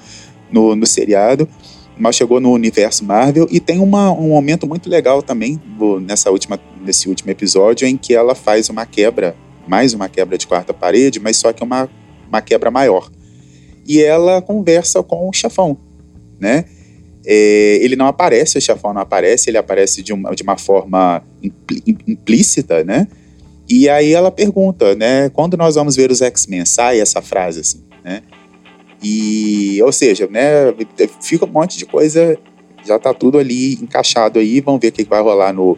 no, 0.50 0.74
no 0.74 0.86
seriado. 0.86 1.48
mas 1.98 2.16
chegou 2.16 2.39
no 2.39 2.52
universo 2.52 3.04
Marvel 3.04 3.46
e 3.52 3.60
tem 3.60 3.80
uma, 3.80 4.10
um 4.12 4.30
momento 4.30 4.66
muito 4.66 4.89
legal 4.89 5.22
também 5.22 5.62
nessa 6.02 6.32
última, 6.32 6.58
nesse 6.82 7.10
último 7.10 7.30
episódio 7.30 7.86
em 7.86 7.98
que 7.98 8.14
ela 8.14 8.36
faz 8.36 8.70
uma 8.70 8.86
quebra, 8.86 9.36
mais 9.68 9.94
uma 9.94 10.08
quebra 10.08 10.38
de 10.38 10.48
quarta 10.48 10.74
parede, 10.74 11.20
mas 11.20 11.36
só 11.36 11.52
que 11.52 11.62
uma, 11.62 11.89
uma 12.30 12.41
quebra 12.41 12.72
maior. 12.72 13.10
E 13.86 14.02
ela 14.02 14.42
conversa 14.42 15.04
com 15.04 15.30
o 15.30 15.34
chefão, 15.34 15.78
né? 16.40 16.66
É, 17.26 17.80
ele 17.82 17.96
não 17.96 18.08
aparece, 18.08 18.58
o 18.58 18.62
chefão 18.62 18.94
não 18.94 19.02
aparece, 19.02 19.50
ele 19.50 19.58
aparece 19.58 20.02
de 20.02 20.12
uma, 20.12 20.36
de 20.36 20.44
uma 20.44 20.58
forma 20.58 21.24
implícita, 22.08 22.84
né? 22.84 23.08
E 23.70 23.88
aí 23.88 24.14
ela 24.14 24.30
pergunta, 24.30 24.94
né? 24.96 25.30
Quando 25.30 25.56
nós 25.56 25.76
vamos 25.76 25.96
ver 25.96 26.12
os 26.12 26.22
X-Men? 26.22 26.66
Sai 26.66 27.00
essa 27.00 27.22
frase 27.22 27.62
assim, 27.62 27.84
né? 28.04 28.22
E, 29.02 29.82
ou 29.84 29.92
seja, 29.92 30.28
né? 30.28 30.74
Fica 31.22 31.46
um 31.46 31.50
monte 31.50 31.78
de 31.78 31.86
coisa, 31.86 32.38
já 32.86 33.00
tá 33.00 33.14
tudo 33.14 33.38
ali 33.38 33.74
encaixado 33.76 34.40
aí, 34.40 34.60
vamos 34.60 34.82
ver 34.82 34.90
o 34.90 34.92
que 34.92 35.04
vai 35.04 35.22
rolar 35.22 35.54
no, 35.54 35.78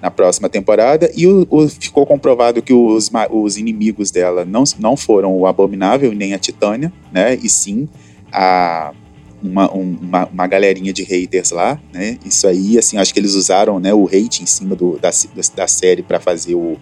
na 0.00 0.10
próxima 0.10 0.48
temporada. 0.48 1.10
E 1.16 1.26
o, 1.26 1.46
o, 1.50 1.68
ficou 1.68 2.06
comprovado 2.06 2.62
que 2.62 2.72
os, 2.72 3.10
os 3.30 3.56
inimigos 3.56 4.10
dela 4.10 4.44
não, 4.44 4.64
não 4.78 4.96
foram 4.96 5.36
o 5.36 5.46
Abominável 5.46 6.12
nem 6.12 6.34
a 6.34 6.38
Titânia, 6.38 6.92
né? 7.12 7.34
E 7.42 7.48
sim 7.48 7.88
a 8.32 8.92
uma, 9.40 9.70
uma, 9.70 10.26
uma, 10.26 10.46
galerinha 10.48 10.92
de 10.92 11.04
haters 11.04 11.52
lá, 11.52 11.80
né? 11.92 12.18
Isso 12.24 12.46
aí, 12.46 12.76
assim, 12.76 12.98
acho 12.98 13.14
que 13.14 13.20
eles 13.20 13.34
usaram 13.34 13.78
né, 13.78 13.94
o 13.94 14.06
hate 14.06 14.42
em 14.42 14.46
cima 14.46 14.74
do, 14.74 14.98
da, 14.98 15.10
da 15.54 15.66
série 15.68 16.02
para 16.02 16.18
fazer 16.18 16.56
o, 16.56 16.76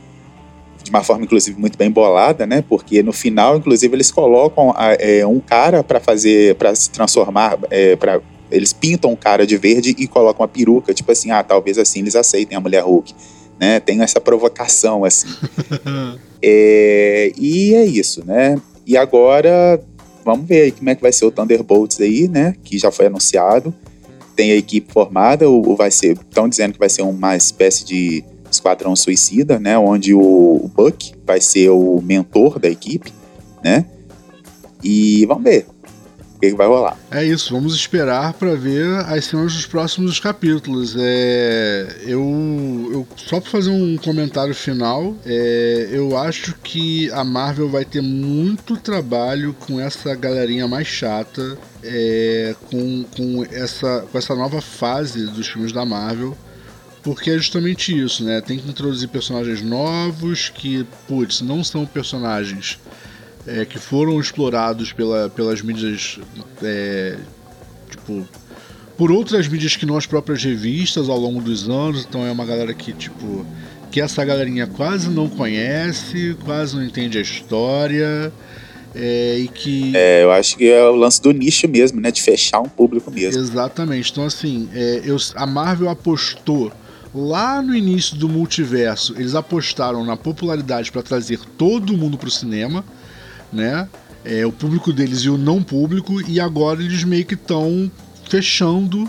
de 0.83 0.91
uma 0.91 1.03
forma, 1.03 1.25
inclusive, 1.25 1.59
muito 1.61 1.77
bem 1.77 1.91
bolada, 1.91 2.47
né? 2.47 2.65
Porque 2.67 3.03
no 3.03 3.13
final, 3.13 3.57
inclusive, 3.57 3.95
eles 3.95 4.11
colocam 4.11 4.75
é, 4.99 5.27
um 5.27 5.41
cara 5.41 5.85
para 5.85 6.01
fazer, 6.01 6.55
para 6.55 6.75
se 6.75 6.91
transformar, 6.91 7.59
é, 7.71 7.97
para 7.97 8.21
eles 8.51 8.73
pintam 8.73 9.11
um 9.11 9.17
cara 9.17 9.47
de 9.47 9.57
verde 9.57 9.95
e 9.99 10.07
colocam 10.07 10.43
uma 10.43 10.49
peruca, 10.49 10.95
tipo 10.95 11.11
assim, 11.11 11.31
ah, 11.31 11.43
talvez 11.43 11.79
assim 11.79 12.01
eles 12.01 12.15
aceitem 12.15 12.57
a 12.57 12.61
mulher 12.61 12.83
Hulk, 12.83 13.15
né? 13.59 13.81
Tem 13.81 14.01
essa 14.03 14.21
provocação 14.21 15.05
assim. 15.05 15.29
é, 16.43 17.33
e 17.37 17.75
é 17.75 17.85
isso, 17.85 18.25
né? 18.25 18.61
E 18.87 18.97
agora 18.97 19.81
vamos 20.25 20.47
ver 20.47 20.63
aí 20.63 20.73
como 20.73 20.91
é 20.91 20.95
que 20.95 21.03
vai 21.03 21.13
ser 21.13 21.25
o 21.25 21.31
Thunderbolts 21.31 22.01
aí, 22.01 22.29
né? 22.29 22.55
Que 22.65 22.79
já 22.79 22.91
foi 22.91 23.07
anunciado. 23.07 23.75
Tem 24.35 24.53
a 24.53 24.57
equipe 24.57 24.93
formada, 24.93 25.49
ou 25.49 25.75
vai 25.75 25.91
ser, 25.91 26.13
estão 26.13 26.49
dizendo 26.49 26.75
que 26.75 26.79
vai 26.79 26.89
ser 26.89 27.03
uma 27.03 27.37
espécie 27.37 27.85
de 27.85 28.23
Esquadrão 28.51 28.95
Suicida, 28.95 29.59
né? 29.59 29.79
Onde 29.79 30.15
o 30.15 30.71
Buck 30.75 31.15
vai 31.25 31.41
ser 31.41 31.71
o 31.71 32.01
mentor 32.03 32.59
da 32.59 32.69
equipe, 32.69 33.13
né? 33.65 33.87
E 34.85 35.25
vamos 35.27 35.45
ver 35.45 35.67
o 36.37 36.39
que, 36.39 36.51
que 36.51 36.57
vai 36.57 36.67
rolar. 36.67 36.97
É 37.11 37.25
isso, 37.25 37.55
vamos 37.55 37.75
esperar 37.75 38.35
para 38.35 38.55
ver 38.55 38.87
as 39.07 39.25
cenas 39.25 39.55
dos 39.55 39.67
próximos 39.67 40.21
capítulos. 40.21 40.95
É, 40.99 41.97
eu, 42.03 42.91
eu 42.93 43.09
só 43.17 43.41
para 43.41 43.51
fazer 43.51 43.71
um 43.71 43.97
comentário 43.97 44.55
final, 44.55 45.17
é, 45.25 45.89
eu 45.91 46.17
acho 46.17 46.55
que 46.63 47.11
a 47.13 47.25
Marvel 47.25 47.69
vai 47.69 47.85
ter 47.85 48.03
muito 48.03 48.77
trabalho 48.77 49.55
com 49.55 49.81
essa 49.81 50.15
galerinha 50.15 50.69
mais 50.69 50.87
chata, 50.87 51.59
é, 51.83 52.55
com, 52.71 53.05
com, 53.17 53.45
essa, 53.51 54.05
com 54.13 54.19
essa 54.19 54.35
nova 54.35 54.61
fase 54.61 55.27
dos 55.27 55.49
filmes 55.49 55.73
da 55.73 55.85
Marvel 55.85 56.37
porque 57.03 57.31
é 57.31 57.37
justamente 57.37 57.97
isso, 57.97 58.25
né? 58.25 58.41
Tem 58.41 58.59
que 58.59 58.69
introduzir 58.69 59.09
personagens 59.09 59.63
novos 59.63 60.49
que, 60.49 60.85
putz, 61.07 61.41
não 61.41 61.63
são 61.63 61.87
personagens 61.87 62.81
é, 63.47 63.65
que 63.65 63.79
foram 63.79 64.21
explorados 64.21 64.93
pela, 64.93 65.29
pelas 65.31 65.63
mídias, 65.63 66.19
é, 66.63 67.17
tipo, 67.91 68.27
por 68.97 69.11
outras 69.11 69.47
mídias 69.47 69.77
que 69.77 69.87
não 69.87 69.97
as 69.97 70.07
próprias 70.07 70.43
revistas 70.43 71.09
ao 71.09 71.19
longo 71.19 71.41
dos 71.41 71.69
anos. 71.69 72.05
Então 72.09 72.27
é 72.27 72.31
uma 72.31 72.45
galera 72.45 72.73
que, 72.75 72.93
tipo, 72.93 73.47
que 73.91 74.01
essa 74.01 74.25
galerinha 74.25 74.67
quase 74.67 75.09
não 75.09 75.29
conhece, 75.29 76.37
quase 76.45 76.77
não 76.77 76.85
entende 76.85 77.19
a 77.19 77.21
história. 77.21 78.33
É, 78.95 79.37
e 79.39 79.49
que. 79.49 79.93
É, 79.95 80.25
eu 80.25 80.33
acho 80.33 80.57
que 80.57 80.71
é 80.71 80.83
o 80.89 80.97
lance 80.97 81.21
do 81.21 81.31
nicho 81.31 81.69
mesmo, 81.69 82.01
né? 82.01 82.11
De 82.11 82.23
fechar 82.23 82.61
um 82.61 82.69
público 82.69 83.11
mesmo. 83.11 83.41
Exatamente. 83.41 84.11
Então, 84.11 84.25
assim, 84.25 84.71
é, 84.75 85.03
eu, 85.05 85.17
a 85.35 85.47
Marvel 85.47 85.91
apostou 85.91 86.73
lá 87.15 87.61
no 87.63 87.75
início 87.75 88.17
do 88.17 88.29
multiverso, 88.29 89.15
eles 89.17 89.35
apostaram 89.35 90.05
na 90.05 90.17
popularidade 90.17 90.93
para 90.93 91.03
trazer 91.03 91.41
todo 91.57 91.97
mundo 91.97 92.19
para 92.19 92.29
o 92.29 92.31
cinema, 92.31 92.85
né? 93.57 93.89
É, 94.25 94.45
o 94.45 94.53
público 94.53 94.93
deles 94.93 95.21
e 95.21 95.31
o 95.31 95.39
não 95.39 95.63
público, 95.63 96.21
e 96.29 96.39
agora 96.39 96.83
eles 96.83 97.03
meio 97.05 97.25
que 97.25 97.35
estão 97.35 97.91
fechando, 98.29 99.09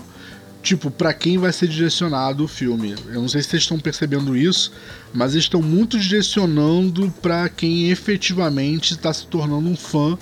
tipo, 0.62 0.90
para 0.90 1.12
quem 1.12 1.38
vai 1.38 1.52
ser 1.52 1.68
direcionado 1.68 2.44
o 2.44 2.48
filme. 2.48 2.94
Eu 3.08 3.20
não 3.20 3.28
sei 3.28 3.42
se 3.42 3.48
vocês 3.48 3.62
estão 3.64 3.78
percebendo 3.78 4.36
isso, 4.36 4.72
mas 5.12 5.32
eles 5.32 5.44
estão 5.44 5.60
muito 5.60 5.98
direcionando 5.98 7.12
para 7.20 7.48
quem 7.48 7.90
efetivamente 7.90 8.92
está 8.92 9.12
se 9.12 9.26
tornando 9.26 9.68
um 9.68 9.76
fã 9.76 10.16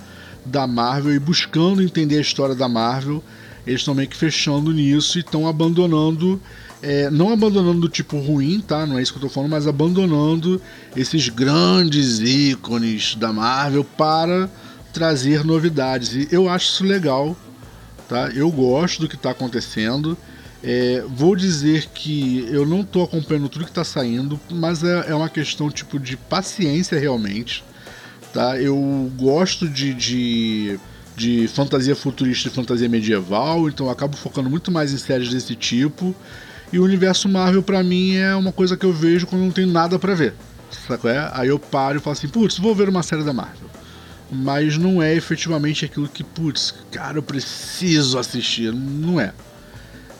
da 0.45 0.67
Marvel 0.67 1.15
e 1.15 1.19
buscando 1.19 1.83
entender 1.83 2.19
a 2.19 2.23
história 2.23 2.55
da 2.55 2.69
Marvel. 2.69 3.23
Eles 3.67 3.81
estão 3.81 3.95
meio 3.95 4.09
que 4.09 4.17
fechando 4.17 4.73
nisso 4.73 5.19
e 5.19 5.21
estão 5.21 5.47
abandonando 5.47 6.41
é, 6.83 7.11
não 7.11 7.33
abandonando 7.33 7.81
do 7.81 7.89
tipo 7.89 8.19
ruim, 8.19 8.61
tá? 8.61 8.87
Não 8.87 8.99
é 8.99 9.03
isso 9.03 9.13
que 9.13 9.19
eu 9.19 9.23
tô 9.23 9.29
falando, 9.29 9.51
mas 9.51 9.67
abandonando 9.67 10.61
esses 10.95 11.29
grandes 11.29 12.19
ícones 12.21 13.15
da 13.15 13.33
Marvel 13.33 13.85
para 13.85 14.51
trazer 14.93 15.45
novidades. 15.45 16.15
E 16.15 16.29
eu 16.31 16.49
acho 16.49 16.67
isso 16.67 16.85
legal, 16.85 17.37
tá? 18.09 18.31
Eu 18.31 18.51
gosto 18.51 19.01
do 19.01 19.09
que 19.09 19.15
está 19.17 19.31
acontecendo. 19.31 20.17
É, 20.63 21.05
vou 21.09 21.37
dizer 21.37 21.87
que 21.95 22.47
eu 22.51 22.67
não 22.67 22.81
estou 22.81 23.05
acompanhando 23.05 23.49
tudo 23.49 23.65
que 23.65 23.71
está 23.71 23.85
saindo, 23.85 24.41
mas 24.51 24.83
é, 24.83 25.11
é, 25.11 25.15
uma 25.15 25.29
questão 25.29 25.71
tipo 25.71 25.99
de 25.99 26.17
paciência 26.17 26.99
realmente. 26.99 27.63
Tá? 28.33 28.59
Eu 28.59 29.11
gosto 29.17 29.69
de, 29.69 29.95
de, 29.95 30.81
de 31.17 31.49
fantasia 31.49 31.95
futurista 31.95 32.49
e 32.49 32.51
fantasia 32.51 32.89
medieval, 32.89 33.69
então 33.69 33.89
acabo 33.89 34.17
focando 34.17 34.51
muito 34.51 34.71
mais 34.71 34.93
em 34.93 34.99
séries 34.99 35.31
desse 35.31 35.55
tipo. 35.55 36.15
E 36.73 36.79
o 36.79 36.85
universo 36.85 37.29
Marvel, 37.29 37.63
para 37.63 37.83
mim, 37.83 38.17
é 38.17 38.35
uma 38.35 38.53
coisa 38.53 38.77
que 38.77 38.85
eu 38.85 38.93
vejo 38.93 39.27
quando 39.27 39.43
não 39.43 39.51
tenho 39.51 39.69
nada 39.69 39.99
para 39.99 40.15
ver. 40.15 40.35
Sabe 40.71 41.09
é? 41.09 41.31
Aí 41.33 41.49
eu 41.49 41.59
paro 41.59 41.99
e 41.99 42.01
falo 42.01 42.13
assim, 42.13 42.29
putz, 42.29 42.59
vou 42.59 42.75
ver 42.75 42.89
uma 42.89 43.03
série 43.03 43.23
da 43.23 43.33
Marvel. 43.33 43.71
Mas 44.31 44.77
não 44.77 45.01
é 45.01 45.15
efetivamente 45.15 45.85
aquilo 45.85 46.09
que, 46.09 46.25
putz, 46.25 46.75
cara, 46.91 47.19
eu 47.19 47.23
preciso 47.23 48.19
assistir. 48.19 48.73
Não 48.73 49.21
é. 49.21 49.33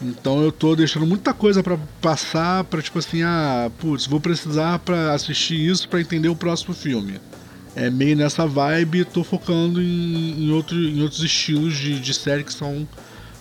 Então 0.01 0.41
eu 0.41 0.51
tô 0.51 0.75
deixando 0.75 1.05
muita 1.05 1.33
coisa 1.33 1.63
para 1.63 1.77
passar 2.01 2.63
para 2.65 2.81
tipo 2.81 2.99
assim, 2.99 3.23
ah, 3.23 3.69
putz, 3.79 4.05
vou 4.05 4.21
precisar 4.21 4.79
para 4.79 5.13
assistir 5.13 5.55
isso 5.55 5.89
para 5.89 5.99
entender 5.99 6.29
o 6.29 6.35
próximo 6.35 6.73
filme. 6.73 7.19
É 7.75 7.89
meio 7.89 8.15
nessa 8.15 8.45
vibe, 8.47 9.05
tô 9.05 9.23
focando 9.23 9.81
em, 9.81 10.45
em, 10.45 10.51
outro, 10.51 10.75
em 10.77 11.01
outros 11.01 11.21
estilos 11.23 11.75
de, 11.75 11.99
de 11.99 12.13
série 12.13 12.43
que 12.43 12.53
são 12.53 12.87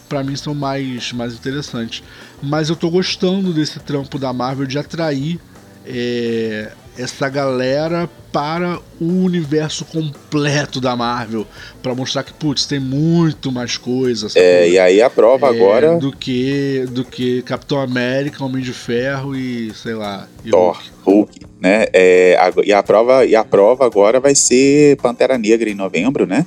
para 0.08 0.22
mim 0.22 0.36
são 0.36 0.54
mais, 0.54 1.12
mais 1.12 1.34
interessantes. 1.34 2.02
Mas 2.42 2.68
eu 2.68 2.76
tô 2.76 2.90
gostando 2.90 3.52
desse 3.52 3.78
trampo 3.80 4.18
da 4.18 4.32
Marvel 4.32 4.66
de 4.66 4.78
atrair 4.78 5.38
é, 5.86 6.70
essa 6.98 7.28
galera 7.28 8.08
para 8.32 8.78
o 9.00 9.04
universo 9.04 9.84
completo 9.84 10.80
da 10.80 10.94
Marvel, 10.94 11.46
para 11.82 11.94
mostrar 11.94 12.22
que 12.22 12.32
putz, 12.34 12.66
tem 12.66 12.78
muito 12.78 13.50
mais 13.50 13.78
coisas. 13.78 14.36
É, 14.36 14.68
e 14.68 14.78
aí 14.78 15.00
a 15.00 15.08
prova 15.08 15.46
é, 15.46 15.50
agora 15.50 15.96
do 15.96 16.12
que 16.12 16.84
do 16.90 17.04
que 17.04 17.42
Capitão 17.42 17.80
América, 17.80 18.44
Homem 18.44 18.62
de 18.62 18.72
Ferro 18.72 19.34
e 19.34 19.72
sei 19.74 19.94
lá, 19.94 20.28
e 20.44 20.50
Thor, 20.50 20.76
Hulk, 21.04 21.38
Hulk 21.38 21.46
né? 21.60 21.86
É, 21.92 22.36
a, 22.38 22.52
e 22.62 22.72
a 22.72 22.82
prova 22.82 23.24
e 23.24 23.34
a 23.34 23.44
prova 23.44 23.86
agora 23.86 24.20
vai 24.20 24.34
ser 24.34 24.96
Pantera 24.98 25.38
Negra 25.38 25.70
em 25.70 25.74
novembro, 25.74 26.26
né? 26.26 26.44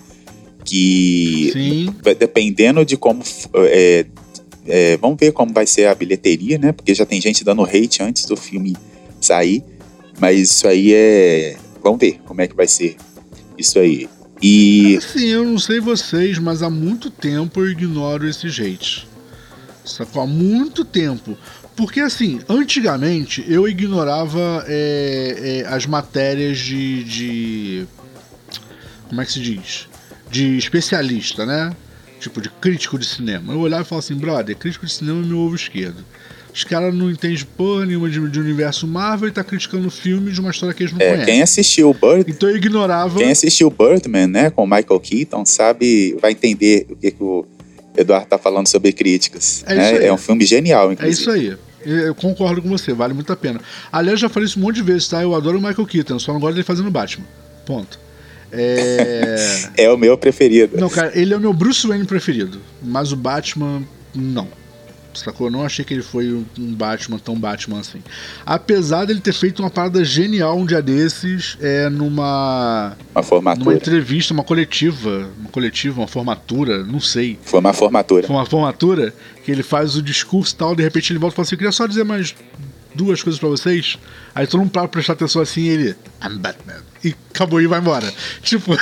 Que 0.64 1.49
Sim. 1.53 1.95
dependendo 2.18 2.86
de 2.86 2.97
como 2.97 3.24
é, 3.55 4.05
é, 4.66 4.97
vamos 4.97 5.18
ver 5.20 5.32
como 5.32 5.53
vai 5.53 5.66
ser 5.66 5.88
a 5.88 5.95
bilheteria, 5.95 6.57
né? 6.57 6.72
Porque 6.72 6.93
já 6.93 7.05
tem 7.05 7.20
gente 7.20 7.43
dando 7.43 7.64
hate 7.64 8.03
antes 8.03 8.26
do 8.26 8.36
filme 8.36 8.76
sair, 9.20 9.64
mas 10.20 10.39
isso 10.39 10.68
aí 10.68 10.93
é, 10.93 11.57
vamos 11.84 11.99
ver 11.99 12.20
como 12.26 12.41
é 12.41 12.47
que 12.47 12.55
vai 12.55 12.68
ser 12.68 12.95
isso 13.57 13.80
aí. 13.80 14.07
E 14.41 14.95
assim, 14.97 15.28
eu 15.28 15.43
não 15.43 15.60
sei 15.60 15.80
vocês, 15.80 16.38
mas 16.38 16.64
há 16.64 16.70
muito 16.70 17.10
tempo 17.10 17.60
eu 17.60 17.70
ignoro 17.70 18.28
esse 18.28 18.47
hate. 18.47 19.07
Sacou? 19.84 20.22
Há 20.22 20.28
muito 20.28 20.86
tempo. 20.86 21.38
Porque 21.76 21.99
assim, 21.99 22.39
antigamente 22.47 23.43
eu 23.47 23.68
ignorava 23.68 24.64
é, 24.68 25.64
é, 25.66 25.68
as 25.68 25.86
matérias 25.86 26.57
de, 26.60 27.03
de. 27.03 27.88
Como 29.07 29.20
é 29.20 29.26
que 29.26 29.32
se 29.32 29.39
diz? 29.39 29.89
De 30.30 30.58
especialista, 30.58 31.46
né? 31.46 31.76
Tipo, 32.20 32.42
de 32.42 32.50
crítico 32.50 33.00
de 33.00 33.06
cinema. 33.06 33.54
Eu 33.54 33.60
olhava 33.60 33.84
e 33.84 33.86
falava 33.86 34.06
assim, 34.06 34.16
brother, 34.16 34.56
crítico 34.56 34.86
de 34.86 34.92
cinema 34.92 35.24
é 35.24 35.26
meu 35.26 35.38
ovo 35.40 35.56
esquerdo. 35.56 36.04
Os 36.54 36.64
caras 36.64 36.94
não 36.94 37.10
entendem 37.10 37.46
porra 37.56 37.86
nenhuma 37.86 38.10
de, 38.10 38.20
de, 38.28 38.40
universo 38.40 38.88
Marvel 38.88 39.30
e 39.30 39.32
tá 39.32 39.44
criticando 39.44 39.90
filme 39.90 40.32
de 40.32 40.42
uma 40.42 40.50
história 40.50 40.74
que 40.74 40.84
eles 40.84 40.92
não 40.92 41.00
é, 41.00 41.12
conhecem. 41.12 41.26
Quem 41.26 41.42
assistiu 41.42 41.90
o 41.90 41.94
Bird... 41.94 42.30
Então 42.30 42.50
eu 42.50 42.58
ignorava... 42.58 43.20
Quem 43.20 43.32
assistiu 43.32 43.70
Birdman, 43.70 44.28
né, 44.28 44.50
com 44.50 44.64
o 44.64 44.66
Michael 44.66 45.00
Keaton, 45.00 45.46
sabe, 45.46 46.18
vai 46.20 46.32
entender 46.32 46.88
o 46.90 46.96
que, 46.96 47.12
que 47.12 47.24
o 47.24 47.46
Eduardo 47.96 48.28
tá 48.28 48.38
falando 48.38 48.68
sobre 48.68 48.92
críticas. 48.92 49.64
É 49.68 49.76
né? 49.76 49.92
isso 49.92 50.02
aí. 50.02 50.08
é 50.08 50.14
um 50.14 50.18
filme 50.18 50.46
genial, 50.46 50.90
É 50.90 50.94
inclusive. 50.94 51.22
isso 51.22 51.32
aí. 51.32 51.58
Eu 51.86 52.14
concordo 52.14 52.62
com 52.62 52.68
você, 52.68 52.94
vale 52.94 53.14
muito 53.14 53.32
a 53.32 53.38
pena. 53.38 53.62
Aliás, 53.92 54.20
já 54.20 54.28
falei 54.28 54.48
isso 54.48 54.60
um 54.60 54.64
monte 54.64 54.76
de 54.76 54.84
vezes, 54.84 55.08
tá? 55.08 55.22
Eu 55.22 55.34
adoro 55.34 55.58
o 55.58 55.62
Michael 55.62 55.86
Keaton, 55.86 56.20
só 56.20 56.34
não 56.34 56.40
gosto 56.40 56.56
dele 56.56 56.66
fazendo 56.66 56.92
Batman. 56.92 57.26
Ponto. 57.66 58.00
É. 58.52 59.36
É 59.78 59.89
o 59.89 59.97
meu 59.97 60.18
preferido. 60.18 60.78
Não, 60.78 60.89
cara, 60.89 61.12
ele 61.18 61.34
é 61.34 61.38
o 61.38 61.39
meu 61.39 61.54
Bruce 61.54 61.88
Wayne 61.88 62.06
preferido. 62.06 62.60
Mas 62.82 63.12
o 63.12 63.16
Batman, 63.16 63.84
não. 64.14 64.47
Sacou? 65.14 65.47
Eu 65.47 65.52
não 65.52 65.66
achei 65.66 65.84
que 65.84 65.93
ele 65.93 66.04
foi 66.04 66.32
um 66.32 66.74
Batman 66.74 67.18
tão 67.18 67.36
Batman 67.36 67.80
assim. 67.80 68.02
Apesar 68.45 69.06
dele 69.06 69.20
ter 69.20 69.34
feito 69.34 69.62
uma 69.62 69.70
parada 69.70 70.04
genial 70.04 70.58
um 70.58 70.66
dia 70.66 70.82
desses, 70.82 71.58
é 71.60 71.89
numa. 71.89 72.95
Uma 72.95 72.95
numa 73.16 73.24
formatura. 73.24 73.76
entrevista, 73.76 74.34
uma 74.34 74.43
coletiva. 74.43 75.30
Uma 75.39 75.50
coletiva, 75.50 76.02
uma 76.02 76.08
formatura, 76.08 76.84
não 76.84 77.00
sei. 77.00 77.39
Foi 77.41 77.60
uma 77.60 77.74
formatura. 77.74 78.28
Foi 78.28 78.36
uma 78.36 78.45
formatura 78.45 79.14
que 79.43 79.52
ele 79.52 79.64
faz 79.64 79.95
o 79.95 80.02
discurso 80.02 80.54
e 80.54 80.58
tal, 80.58 80.76
de 80.76 80.84
repente 80.84 81.12
ele 81.12 81.20
volta 81.20 81.34
e 81.34 81.38
fala 81.38 81.45
assim: 81.45 81.56
Eu 81.56 81.60
queria 81.60 81.72
só 81.72 81.88
dizer 81.88 82.04
mais 82.04 82.36
duas 82.93 83.24
coisas 83.24 83.39
pra 83.39 83.50
vocês. 83.50 83.97
Aí 84.34 84.45
todo 84.45 84.60
mundo 84.60 84.72
para 84.72 84.84
pra 84.84 84.89
prestar 84.89 85.14
atenção 85.14 85.41
assim 85.41 85.62
e 85.62 85.70
ele. 85.70 85.95
I'm 86.24 86.38
Batman. 86.38 86.89
E 87.04 87.16
acabou 87.34 87.62
e 87.62 87.68
vai 87.68 87.80
embora. 87.80 88.12
Tipo. 88.43 88.76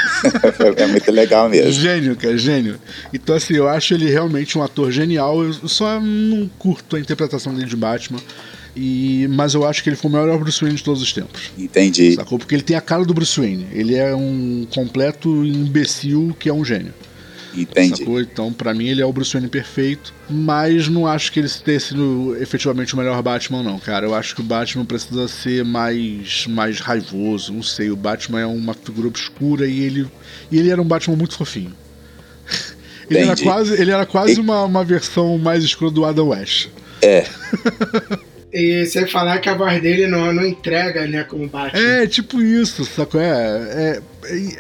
é 0.76 0.88
muito 0.88 1.12
legal 1.12 1.48
mesmo. 1.50 1.72
Gênio, 1.72 2.16
cara, 2.16 2.38
gênio. 2.38 2.80
Então, 3.14 3.36
assim, 3.36 3.54
eu 3.54 3.68
acho 3.68 3.94
ele 3.94 4.10
realmente 4.10 4.58
um 4.58 4.64
ator 4.64 4.92
genial. 4.92 5.44
Eu 5.44 5.54
só 5.54 6.00
não 6.00 6.50
curto 6.58 6.96
a 6.96 7.00
interpretação 7.00 7.54
dele 7.54 7.68
de 7.68 7.76
Batman. 7.76 8.20
E, 8.76 9.28
mas 9.30 9.56
eu 9.56 9.66
acho 9.66 9.82
que 9.82 9.90
ele 9.90 9.96
foi 9.96 10.10
o 10.10 10.14
melhor 10.14 10.38
Bruce 10.38 10.62
Wayne 10.62 10.78
de 10.78 10.84
todos 10.84 11.02
os 11.02 11.12
tempos. 11.12 11.52
Entendi. 11.58 12.14
Sacou? 12.14 12.38
Porque 12.38 12.54
ele 12.54 12.62
tem 12.62 12.78
a 12.78 12.82
cara 12.82 13.04
do 13.04 13.14
Bruce 13.14 13.40
Wayne. 13.40 13.68
Ele 13.72 13.96
é 13.96 14.16
um 14.16 14.68
completo 14.74 15.46
imbecil 15.46 16.36
que 16.40 16.48
é 16.48 16.54
um 16.54 16.64
gênio. 16.64 16.94
Entendi. 17.56 17.98
Sacou? 17.98 18.20
Então, 18.22 18.52
pra 18.54 18.74
mim, 18.74 18.88
ele 18.88 19.02
é 19.02 19.06
o 19.06 19.12
Bruce 19.14 19.34
Wayne 19.34 19.50
perfeito. 19.50 20.14
Mas 20.30 20.88
não 20.88 21.08
acho 21.08 21.32
que 21.32 21.40
ele 21.40 21.50
tenha 21.50 21.80
sido 21.80 22.36
efetivamente 22.40 22.94
o 22.94 22.98
melhor 22.98 23.22
Batman, 23.22 23.64
não, 23.64 23.80
cara. 23.80 24.06
Eu 24.06 24.14
acho 24.14 24.36
que 24.36 24.42
o 24.42 24.44
Batman 24.44 24.86
precisa 24.86 25.28
ser 25.28 25.64
mais, 25.64 26.46
mais 26.48 26.80
raivoso. 26.80 27.54
Não 27.54 27.64
sei, 27.64 27.90
o 27.90 27.96
Batman 27.96 28.42
é 28.42 28.46
uma 28.46 28.74
figura 28.74 29.08
obscura 29.08 29.66
e 29.68 29.80
ele, 29.82 30.08
e 30.52 30.60
ele 30.60 30.70
era 30.70 30.82
um 30.82 30.86
Batman 30.86 31.16
muito 31.16 31.36
fofinho. 31.36 31.74
Ele 33.10 33.20
era 33.20 33.38
quase, 33.38 33.82
ele 33.82 33.90
era 33.90 34.06
quase 34.06 34.34
E- 34.34 34.40
uma, 34.40 34.66
uma 34.66 34.84
versão 34.84 35.38
mais 35.38 35.64
escura 35.64 35.90
do 35.90 36.04
Adam 36.04 36.28
West. 36.28 36.68
É, 37.02 37.26
E 38.52 38.86
você 38.86 39.06
falar 39.06 39.40
que 39.40 39.50
a 39.50 39.54
voz 39.56 39.82
dele 39.82 40.08
não, 40.08 40.32
não 40.34 40.46
entrega, 40.46 41.06
né, 41.06 41.24
como 41.24 41.48
Batman. 41.48 41.80
É, 41.80 42.08
tipo 42.08 42.42
isso, 42.42 42.84
sacou? 42.86 43.20
É, 43.22 43.28
é, 43.28 44.02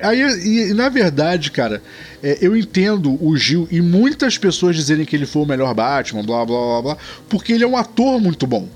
aí, 0.01 0.70
e, 0.70 0.74
na 0.74 0.89
verdade, 0.89 1.51
cara, 1.51 1.82
é, 2.22 2.38
eu 2.41 2.55
entendo 2.55 3.18
o 3.24 3.36
Gil 3.38 3.68
e 3.72 3.82
muitas 3.82 4.38
pessoas 4.38 4.76
dizerem 4.76 5.05
que 5.05 5.15
ele 5.15 5.26
foi 5.26 5.41
o 5.41 5.45
melhor 5.45 5.74
Batman, 5.74 6.24
blá 6.24 6.45
blá 6.45 6.57
blá 6.57 6.82
blá, 6.82 6.97
porque 7.30 7.53
ele 7.53 7.63
é 7.63 7.68
um 7.68 7.78
ator 7.78 8.20
muito 8.20 8.47
bom, 8.47 8.68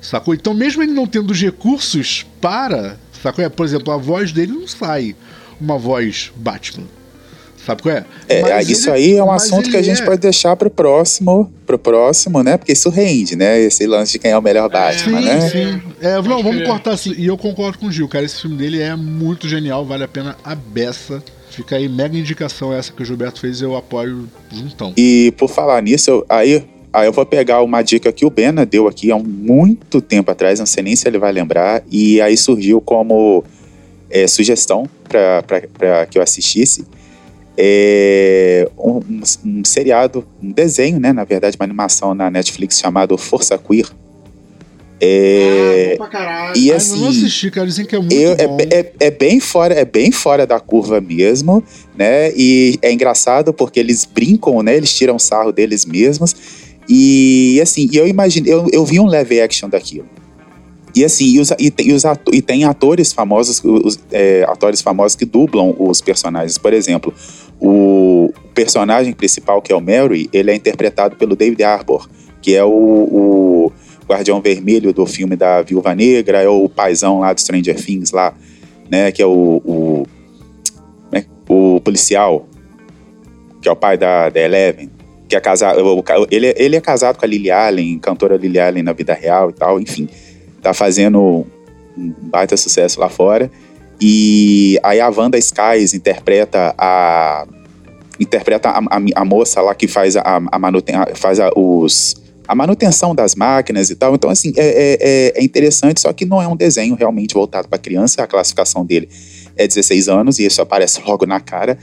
sacou? 0.00 0.34
Então, 0.34 0.54
mesmo 0.54 0.82
ele 0.82 0.92
não 0.92 1.06
tendo 1.06 1.30
os 1.30 1.40
recursos 1.40 2.26
para, 2.40 2.98
sacou? 3.22 3.44
É, 3.44 3.48
por 3.48 3.64
exemplo, 3.64 3.92
a 3.92 3.96
voz 3.96 4.32
dele 4.32 4.52
não 4.52 4.66
sai 4.66 5.14
uma 5.60 5.78
voz 5.78 6.32
Batman, 6.36 6.86
sabe 7.64 7.82
qual 7.82 7.94
é? 7.96 8.04
é 8.28 8.42
Mas 8.42 8.68
isso 8.68 8.88
ele- 8.90 8.96
aí 8.96 9.16
é 9.16 9.24
um 9.24 9.30
assunto 9.30 9.70
que 9.70 9.76
a 9.76 9.82
gente 9.82 10.02
é- 10.02 10.04
pode 10.04 10.20
deixar 10.20 10.56
pro 10.56 10.68
próximo, 10.70 11.52
pro 11.66 11.78
próximo, 11.78 12.42
né? 12.42 12.56
Porque 12.56 12.72
isso 12.72 12.88
rende, 12.90 13.36
né? 13.36 13.60
Esse 13.60 13.86
lance 13.86 14.12
de 14.12 14.18
quem 14.18 14.30
é 14.32 14.38
o 14.38 14.42
melhor 14.42 14.68
Batman, 14.68 15.20
Sim, 15.20 15.24
né? 15.26 15.40
sim. 15.48 15.82
É, 16.00 16.14
não, 16.22 16.42
vamos 16.42 16.66
cortar 16.66 16.92
assim. 16.92 17.14
E 17.16 17.26
eu 17.26 17.36
concordo 17.38 17.78
com 17.78 17.86
o 17.86 17.92
Gil, 17.92 18.08
cara. 18.08 18.24
Esse 18.24 18.40
filme 18.42 18.56
dele 18.56 18.80
é 18.80 18.94
muito 18.96 19.48
genial, 19.48 19.84
vale 19.84 20.04
a 20.04 20.08
pena 20.08 20.36
a 20.44 20.54
beça. 20.54 21.22
Fica 21.50 21.76
aí, 21.76 21.86
mega 21.88 22.16
indicação 22.16 22.72
essa 22.72 22.90
que 22.92 23.02
o 23.02 23.04
Gilberto 23.04 23.38
fez, 23.38 23.60
eu 23.60 23.76
apoio 23.76 24.26
juntão. 24.50 24.94
E 24.96 25.32
por 25.36 25.48
falar 25.48 25.82
nisso, 25.82 26.10
eu- 26.10 26.26
aí, 26.26 26.64
aí 26.90 27.06
eu 27.06 27.12
vou 27.12 27.26
pegar 27.26 27.60
uma 27.62 27.82
dica 27.82 28.10
que 28.10 28.24
o 28.24 28.30
Bena 28.30 28.64
deu 28.64 28.88
aqui 28.88 29.12
há 29.12 29.18
muito 29.18 30.00
tempo 30.00 30.30
atrás, 30.30 30.58
não 30.58 30.64
sei 30.64 30.82
nem 30.82 30.96
se 30.96 31.06
ele 31.06 31.18
vai 31.18 31.30
lembrar, 31.30 31.82
e 31.90 32.20
aí 32.22 32.38
surgiu 32.38 32.80
como 32.80 33.44
é, 34.08 34.26
sugestão 34.26 34.88
para 35.06 36.06
que 36.06 36.16
eu 36.18 36.22
assistisse. 36.22 36.86
É, 37.56 38.68
um, 38.78 39.00
um- 39.44 39.64
seriado, 39.64 40.26
um 40.42 40.50
desenho, 40.52 40.98
né? 40.98 41.12
Na 41.12 41.24
verdade, 41.24 41.56
uma 41.58 41.64
animação 41.64 42.14
na 42.14 42.30
Netflix 42.30 42.78
chamado 42.78 43.16
Força 43.18 43.58
Queer. 43.58 43.86
É, 45.04 45.88
Ah, 45.88 45.90
bom 45.90 45.96
pra 45.96 46.06
caralho. 46.06 46.56
e 46.56 46.72
Ah, 46.72 46.76
assim, 46.76 46.94
eu 46.94 47.00
não 47.00 47.08
assisti, 47.08 47.50
cara. 47.50 47.66
Dizem 47.66 47.84
que 47.84 47.96
é 47.96 47.98
muito 47.98 48.14
eu- 48.14 48.32
é, 48.38 48.46
bom. 48.46 48.56
é- 48.70 48.92
é 49.00 49.10
bem 49.10 49.40
fora, 49.40 49.74
é 49.74 49.84
bem 49.84 50.12
fora 50.12 50.46
da 50.46 50.60
curva 50.60 51.00
mesmo, 51.00 51.62
né? 51.96 52.32
E 52.36 52.78
é 52.80 52.92
engraçado 52.92 53.52
porque 53.52 53.80
eles 53.80 54.04
brincam, 54.04 54.62
né? 54.62 54.76
Eles 54.76 54.92
tiram 54.96 55.18
sarro 55.18 55.50
deles 55.52 55.84
mesmos. 55.84 56.34
E 56.88 57.58
assim, 57.60 57.88
eu 57.92 58.06
imagino, 58.06 58.46
eu, 58.48 58.66
eu 58.72 58.84
vi 58.84 59.00
um 59.00 59.06
live 59.06 59.40
action 59.40 59.68
daquilo. 59.68 60.06
E 60.94 61.04
assim, 61.04 61.24
e, 61.26 61.40
os, 61.40 61.50
e, 61.58 61.70
tem- 61.70 61.88
e 61.88 61.92
os 61.92 62.04
ato- 62.04 62.34
e 62.34 62.42
tem 62.42 62.64
atores 62.64 63.12
famosos, 63.12 63.62
os, 63.64 63.98
é, 64.10 64.44
atores 64.48 64.80
famosos 64.82 65.16
que 65.16 65.24
dublam 65.24 65.74
os 65.78 66.00
personagens. 66.00 66.58
Por 66.58 66.72
exemplo, 66.72 67.12
o 67.60 68.30
personagem 68.54 69.12
principal, 69.12 69.62
que 69.62 69.72
é 69.72 69.76
o 69.76 69.80
Mary, 69.80 70.28
ele 70.32 70.50
é 70.50 70.54
interpretado 70.54 71.16
pelo 71.16 71.34
David 71.34 71.62
Harbour, 71.62 72.08
que 72.42 72.54
é 72.54 72.62
o, 72.64 72.68
o 72.70 73.72
Guardião 74.06 74.40
Vermelho 74.42 74.92
do 74.92 75.06
filme 75.06 75.34
da 75.36 75.62
Viúva 75.62 75.94
Negra, 75.94 76.42
é 76.42 76.48
o 76.48 76.68
paizão 76.68 77.20
lá 77.20 77.32
do 77.32 77.40
Stranger 77.40 77.76
Things 77.82 78.10
lá, 78.10 78.34
né? 78.90 79.10
Que 79.12 79.22
é 79.22 79.26
o, 79.26 79.62
o, 79.64 80.06
né, 81.10 81.24
o 81.48 81.80
policial, 81.80 82.46
que 83.62 83.68
é 83.68 83.72
o 83.72 83.76
pai 83.76 83.96
da, 83.96 84.28
da 84.28 84.40
Eleven, 84.40 84.90
que 85.28 85.36
é 85.36 85.40
casado, 85.40 85.80
ele, 86.30 86.48
é- 86.48 86.54
ele 86.62 86.76
é 86.76 86.80
casado 86.80 87.16
com 87.16 87.24
a 87.24 87.28
Lily 87.28 87.50
Allen, 87.50 87.98
cantora 87.98 88.36
Lily 88.36 88.58
Allen 88.60 88.82
na 88.82 88.92
vida 88.92 89.14
real 89.14 89.48
e 89.48 89.52
tal, 89.54 89.80
enfim, 89.80 90.06
tá 90.62 90.72
fazendo 90.72 91.44
um 91.96 92.14
baita 92.22 92.56
sucesso 92.56 93.00
lá 93.00 93.08
fora. 93.08 93.50
E 94.00 94.78
aí 94.82 95.00
a 95.00 95.08
Wanda 95.08 95.38
Skies 95.38 95.94
interpreta 95.94 96.74
a 96.78 97.46
interpreta 98.18 98.68
a, 98.70 98.78
a, 98.78 99.00
a 99.16 99.24
moça 99.24 99.60
lá 99.60 99.74
que 99.74 99.88
faz 99.88 100.16
a, 100.16 100.22
a 100.50 100.58
manuten, 100.58 100.94
faz 101.14 101.40
a, 101.40 101.50
os 101.56 102.14
a 102.46 102.54
manutenção 102.54 103.14
das 103.14 103.34
máquinas 103.34 103.90
e 103.90 103.94
tal. 103.96 104.14
Então, 104.14 104.28
assim, 104.28 104.52
é, 104.56 104.66
é- 104.66 104.98
é- 105.00 105.32
é 105.40 105.44
interessante, 105.44 106.00
só 106.00 106.12
que 106.12 106.24
não 106.26 106.42
é 106.42 106.46
um 106.46 106.56
desenho 106.56 106.94
realmente 106.94 107.34
voltado 107.34 107.68
para 107.68 107.78
criança. 107.78 108.22
A 108.22 108.26
classificação 108.26 108.84
dele 108.84 109.08
é 109.56 109.66
16 109.66 110.08
anos 110.08 110.38
e 110.38 110.44
isso 110.46 110.60
aparece 110.60 111.00
logo 111.06 111.24
na 111.24 111.40
cara. 111.40 111.78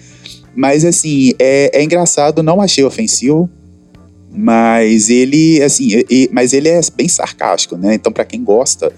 Mas, 0.55 0.83
assim, 0.85 1.33
é, 1.39 1.71
é 1.73 1.83
engraçado, 1.83 2.43
não 2.43 2.61
achei 2.61 2.83
ofensivo. 2.83 3.49
Mas 4.31 5.09
ele, 5.09 5.61
assim, 5.63 6.03
e- 6.09 6.29
mas 6.31 6.53
ele 6.53 6.69
é 6.69 6.79
bem 6.95 7.07
sarcástico, 7.07 7.75
né? 7.75 7.95
Então, 7.95 8.11
para 8.11 8.23
quem 8.25 8.43
gosta 8.43 8.91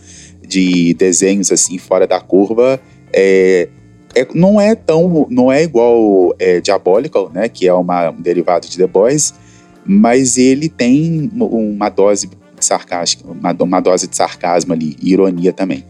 de 0.46 0.94
desenhos 0.96 1.52
assim 1.52 1.78
fora 1.78 2.06
da 2.06 2.20
curva, 2.20 2.80
é, 3.14 3.70
é- 4.14 4.28
não 4.36 4.60
é 4.60 4.76
tão, 4.76 5.26
não 5.30 5.52
é 5.52 5.64
igual 5.64 6.36
é, 6.38 6.60
Diabolical, 6.60 7.32
né? 7.34 7.48
Que 7.48 7.68
é 7.68 7.74
uma, 7.74 8.10
um 8.10 8.22
derivado 8.22 8.68
de 8.68 8.78
The 8.78 8.88
Boys, 8.88 9.34
mas 9.86 10.38
ele 10.38 10.68
tem 10.68 11.32
um- 11.34 11.72
uma 11.76 11.90
dose 11.90 12.30
sarcástica, 12.60 13.24
uma, 13.32 13.56
uma 13.60 13.80
dose 13.80 14.08
de 14.08 14.16
sarcasmo 14.16 14.74
ali, 14.74 14.96
e 15.02 15.14
ironia 15.14 15.54
também. 15.54 15.84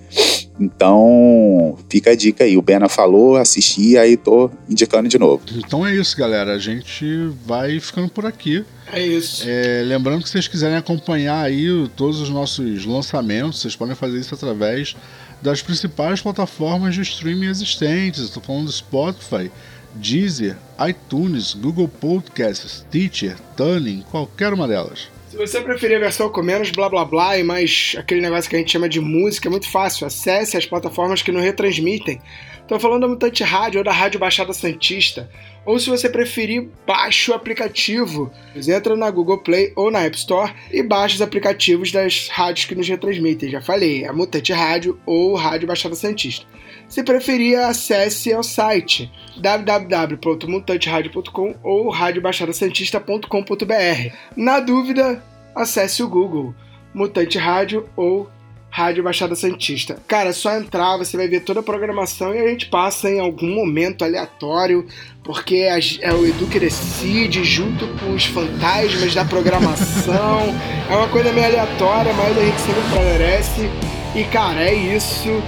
Então, 0.62 1.76
fica 1.90 2.12
a 2.12 2.16
dica 2.16 2.44
aí. 2.44 2.56
O 2.56 2.62
Bena 2.62 2.88
falou, 2.88 3.36
assisti, 3.36 3.98
aí 3.98 4.16
tô 4.16 4.52
indicando 4.70 5.10
de 5.10 5.18
novo. 5.18 5.42
Então 5.56 5.86
é 5.86 5.96
isso, 5.96 6.16
galera. 6.16 6.54
A 6.54 6.60
gente 6.60 7.32
vai 7.44 7.80
ficando 7.80 8.10
por 8.10 8.28
aqui. 8.28 8.64
É 8.94 9.02
isso. 9.04 9.44
É, 9.48 9.82
lembrando 9.84 10.22
que 10.22 10.28
se 10.28 10.34
vocês 10.34 10.48
quiserem 10.48 10.78
acompanhar 10.78 11.44
aí 11.44 11.68
todos 11.96 12.22
os 12.22 12.30
nossos 12.30 12.86
lançamentos, 12.86 13.62
vocês 13.62 13.76
podem 13.76 13.96
fazer 13.96 14.20
isso 14.20 14.36
através 14.36 14.96
das 15.42 15.64
principais 15.64 16.22
plataformas 16.22 16.94
de 16.94 17.02
streaming 17.02 17.48
existentes. 17.48 18.22
Estou 18.22 18.44
falando 18.44 18.66
do 18.66 18.72
Spotify, 18.72 19.52
Deezer, 19.96 20.56
iTunes, 20.88 21.56
Google 21.56 21.88
Podcasts, 21.88 22.86
Teacher, 22.92 23.36
Tuning, 23.58 24.04
qualquer 24.12 24.54
uma 24.54 24.68
delas. 24.68 25.10
Se 25.32 25.38
você 25.38 25.62
preferir 25.62 25.96
a 25.96 26.00
versão 26.02 26.30
com 26.30 26.44
menos 26.44 26.72
blá 26.72 26.90
blá 26.90 27.06
blá 27.06 27.38
e 27.38 27.44
mais 27.44 27.96
aquele 27.98 28.20
negócio 28.20 28.50
que 28.50 28.56
a 28.58 28.60
gente 28.60 28.74
chama 28.74 28.90
de 28.90 29.00
música, 29.00 29.48
é 29.48 29.50
muito 29.50 29.72
fácil. 29.72 30.06
Acesse 30.06 30.58
as 30.58 30.66
plataformas 30.66 31.22
que 31.22 31.32
não 31.32 31.40
retransmitem. 31.40 32.22
Estou 32.60 32.78
falando 32.78 33.04
da 33.04 33.08
Mutante 33.08 33.42
Rádio 33.42 33.78
ou 33.78 33.84
da 33.86 33.94
Rádio 33.94 34.20
Baixada 34.20 34.52
Santista. 34.52 35.30
Ou 35.66 35.80
se 35.80 35.90
você 35.90 36.10
preferir, 36.10 36.68
baixe 36.86 37.32
o 37.32 37.34
aplicativo. 37.34 38.30
Você 38.54 38.74
entra 38.74 38.94
na 38.98 39.10
Google 39.10 39.38
Play 39.38 39.72
ou 39.74 39.90
na 39.90 40.02
App 40.02 40.18
Store 40.18 40.54
e 40.70 40.84
baixa 40.84 41.16
os 41.16 41.22
aplicativos 41.22 41.94
das 41.94 42.28
rádios 42.28 42.66
que 42.66 42.76
nos 42.76 42.90
retransmitem. 42.90 43.52
Já 43.52 43.62
falei, 43.62 44.04
a 44.04 44.12
Mutante 44.12 44.52
Rádio 44.52 45.00
ou 45.06 45.34
Rádio 45.36 45.66
Baixada 45.66 45.96
Santista. 45.96 46.46
Se 46.92 47.02
preferir, 47.04 47.58
acesse 47.58 48.32
ao 48.34 48.44
site 48.44 49.10
www.mutanteradio.com 49.38 51.56
ou 51.64 51.90
radiobaixadasantista.com.br. 51.90 54.14
Na 54.36 54.60
dúvida, 54.60 55.24
acesse 55.56 56.04
o 56.04 56.10
Google 56.10 56.54
Mutante 56.94 57.38
Rádio 57.38 57.88
ou 57.96 58.30
Rádio 58.70 59.06
Baixada 59.06 59.36
Santista. 59.36 60.00
Cara, 60.06 60.32
é 60.32 60.34
só 60.34 60.54
entrar, 60.54 60.98
você 60.98 61.16
vai 61.16 61.30
ver 61.30 61.46
toda 61.46 61.62
a 61.62 61.64
programação 61.64 62.36
e 62.36 62.40
a 62.40 62.48
gente 62.50 62.66
passa 62.66 63.10
em 63.10 63.22
algum 63.22 63.56
momento 63.56 64.04
aleatório, 64.04 64.86
porque 65.24 65.66
é 66.02 66.14
o 66.14 66.28
Edu 66.28 66.46
que 66.48 66.60
decide 66.60 67.46
junto 67.46 67.88
com 68.00 68.14
os 68.14 68.26
fantasmas 68.26 69.16
da 69.16 69.24
programação. 69.24 70.54
é 70.92 70.96
uma 70.96 71.08
coisa 71.08 71.32
meio 71.32 71.46
aleatória, 71.46 72.12
mas 72.12 72.38
a 72.38 72.44
gente 72.44 72.60
sempre 72.60 72.82
agradece. 73.00 73.70
E 74.14 74.26
cara, 74.26 74.62
é 74.62 74.74
isso. 74.74 75.42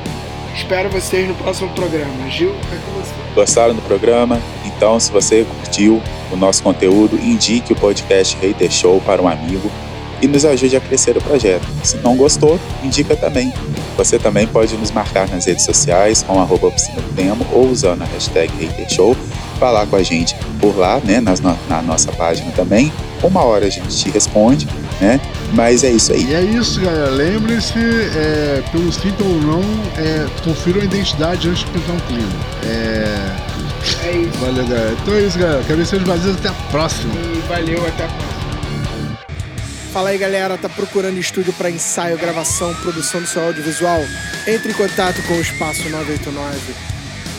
Espero 0.56 0.90
vocês 0.90 1.28
no 1.28 1.34
próximo 1.36 1.70
programa. 1.70 2.30
Gil, 2.30 2.52
é 2.52 2.76
com 2.86 2.92
você. 3.02 3.12
Gostaram 3.34 3.74
do 3.74 3.82
programa? 3.82 4.40
Então, 4.66 5.00
se 5.00 5.12
você 5.12 5.44
curtiu 5.44 6.02
o 6.32 6.36
nosso 6.36 6.62
conteúdo, 6.62 7.16
indique 7.16 7.74
o 7.74 7.76
podcast 7.76 8.38
Hater 8.38 8.70
Show 8.70 9.02
para 9.02 9.22
um 9.22 9.28
amigo 9.28 9.72
e 10.22 10.28
nos 10.28 10.46
ajude 10.46 10.78
a 10.78 10.80
crescer 10.80 11.18
o 11.18 11.22
projeto. 11.22 11.68
Se 11.84 11.98
não 11.98 12.16
gostou, 12.16 12.60
indica 12.84 13.16
também. 13.16 13.52
Você 13.98 14.20
também 14.20 14.48
pode 14.48 14.78
nos 14.78 14.92
marcar 14.92 15.28
nas 15.28 15.46
redes 15.46 15.66
sociais 15.66 16.24
com 16.24 16.40
arroba 16.40 16.68
oficina 16.68 17.02
do 17.02 17.12
Demo 17.14 17.46
ou 17.52 17.68
usando 17.68 18.04
a 18.04 18.06
hashtag 18.06 18.52
HaterShow, 18.66 19.18
falar 19.60 19.86
com 19.88 19.96
a 19.96 20.04
gente 20.04 20.36
por 20.62 20.78
lá, 20.78 21.00
né, 21.04 21.20
na, 21.20 21.34
na 21.68 21.82
nossa 21.82 22.12
página 22.12 22.52
também. 22.52 22.92
Uma 23.22 23.44
hora 23.44 23.66
a 23.66 23.70
gente 23.70 23.96
te 23.98 24.10
responde, 24.10 24.68
né? 25.00 25.20
Mas 25.54 25.84
é 25.84 25.92
isso 25.92 26.14
aí. 26.14 26.26
E 26.26 26.34
é 26.34 26.42
isso, 26.42 26.82
galera. 26.82 27.10
Lembre-se, 27.10 27.78
é, 27.78 28.64
pelo 28.72 28.92
sim 28.92 29.14
ou 29.20 29.42
não, 29.42 29.62
é, 29.98 30.26
confiram 30.44 30.82
a 30.82 30.86
identidade 30.86 31.50
antes 31.50 31.64
de 31.64 31.72
pintar 31.72 31.96
um 31.96 32.00
clima. 32.00 32.32
É... 32.66 34.08
é 34.08 34.12
isso. 34.18 34.38
Valeu, 34.40 34.66
galera. 34.68 34.96
Então 35.02 35.14
é 35.14 35.22
isso, 35.22 35.38
galera. 35.38 35.62
Vocês 35.62 36.04
vazios 36.04 36.38
até 36.38 36.50
a 36.50 36.54
próxima. 36.72 37.14
E 37.14 37.40
valeu, 37.48 37.86
até 37.88 38.06
a 38.06 38.08
próxima. 38.08 38.44
Fala 39.94 40.10
aí 40.10 40.18
galera, 40.18 40.58
tá 40.58 40.68
procurando 40.68 41.20
estúdio 41.20 41.54
para 41.54 41.70
ensaio, 41.70 42.18
gravação, 42.18 42.74
produção 42.82 43.22
do 43.22 43.28
seu 43.28 43.44
audiovisual? 43.44 44.02
Entre 44.48 44.72
em 44.72 44.74
contato 44.74 45.22
com 45.28 45.36
o 45.36 45.40
Espaço 45.40 45.88
989. 45.88 46.74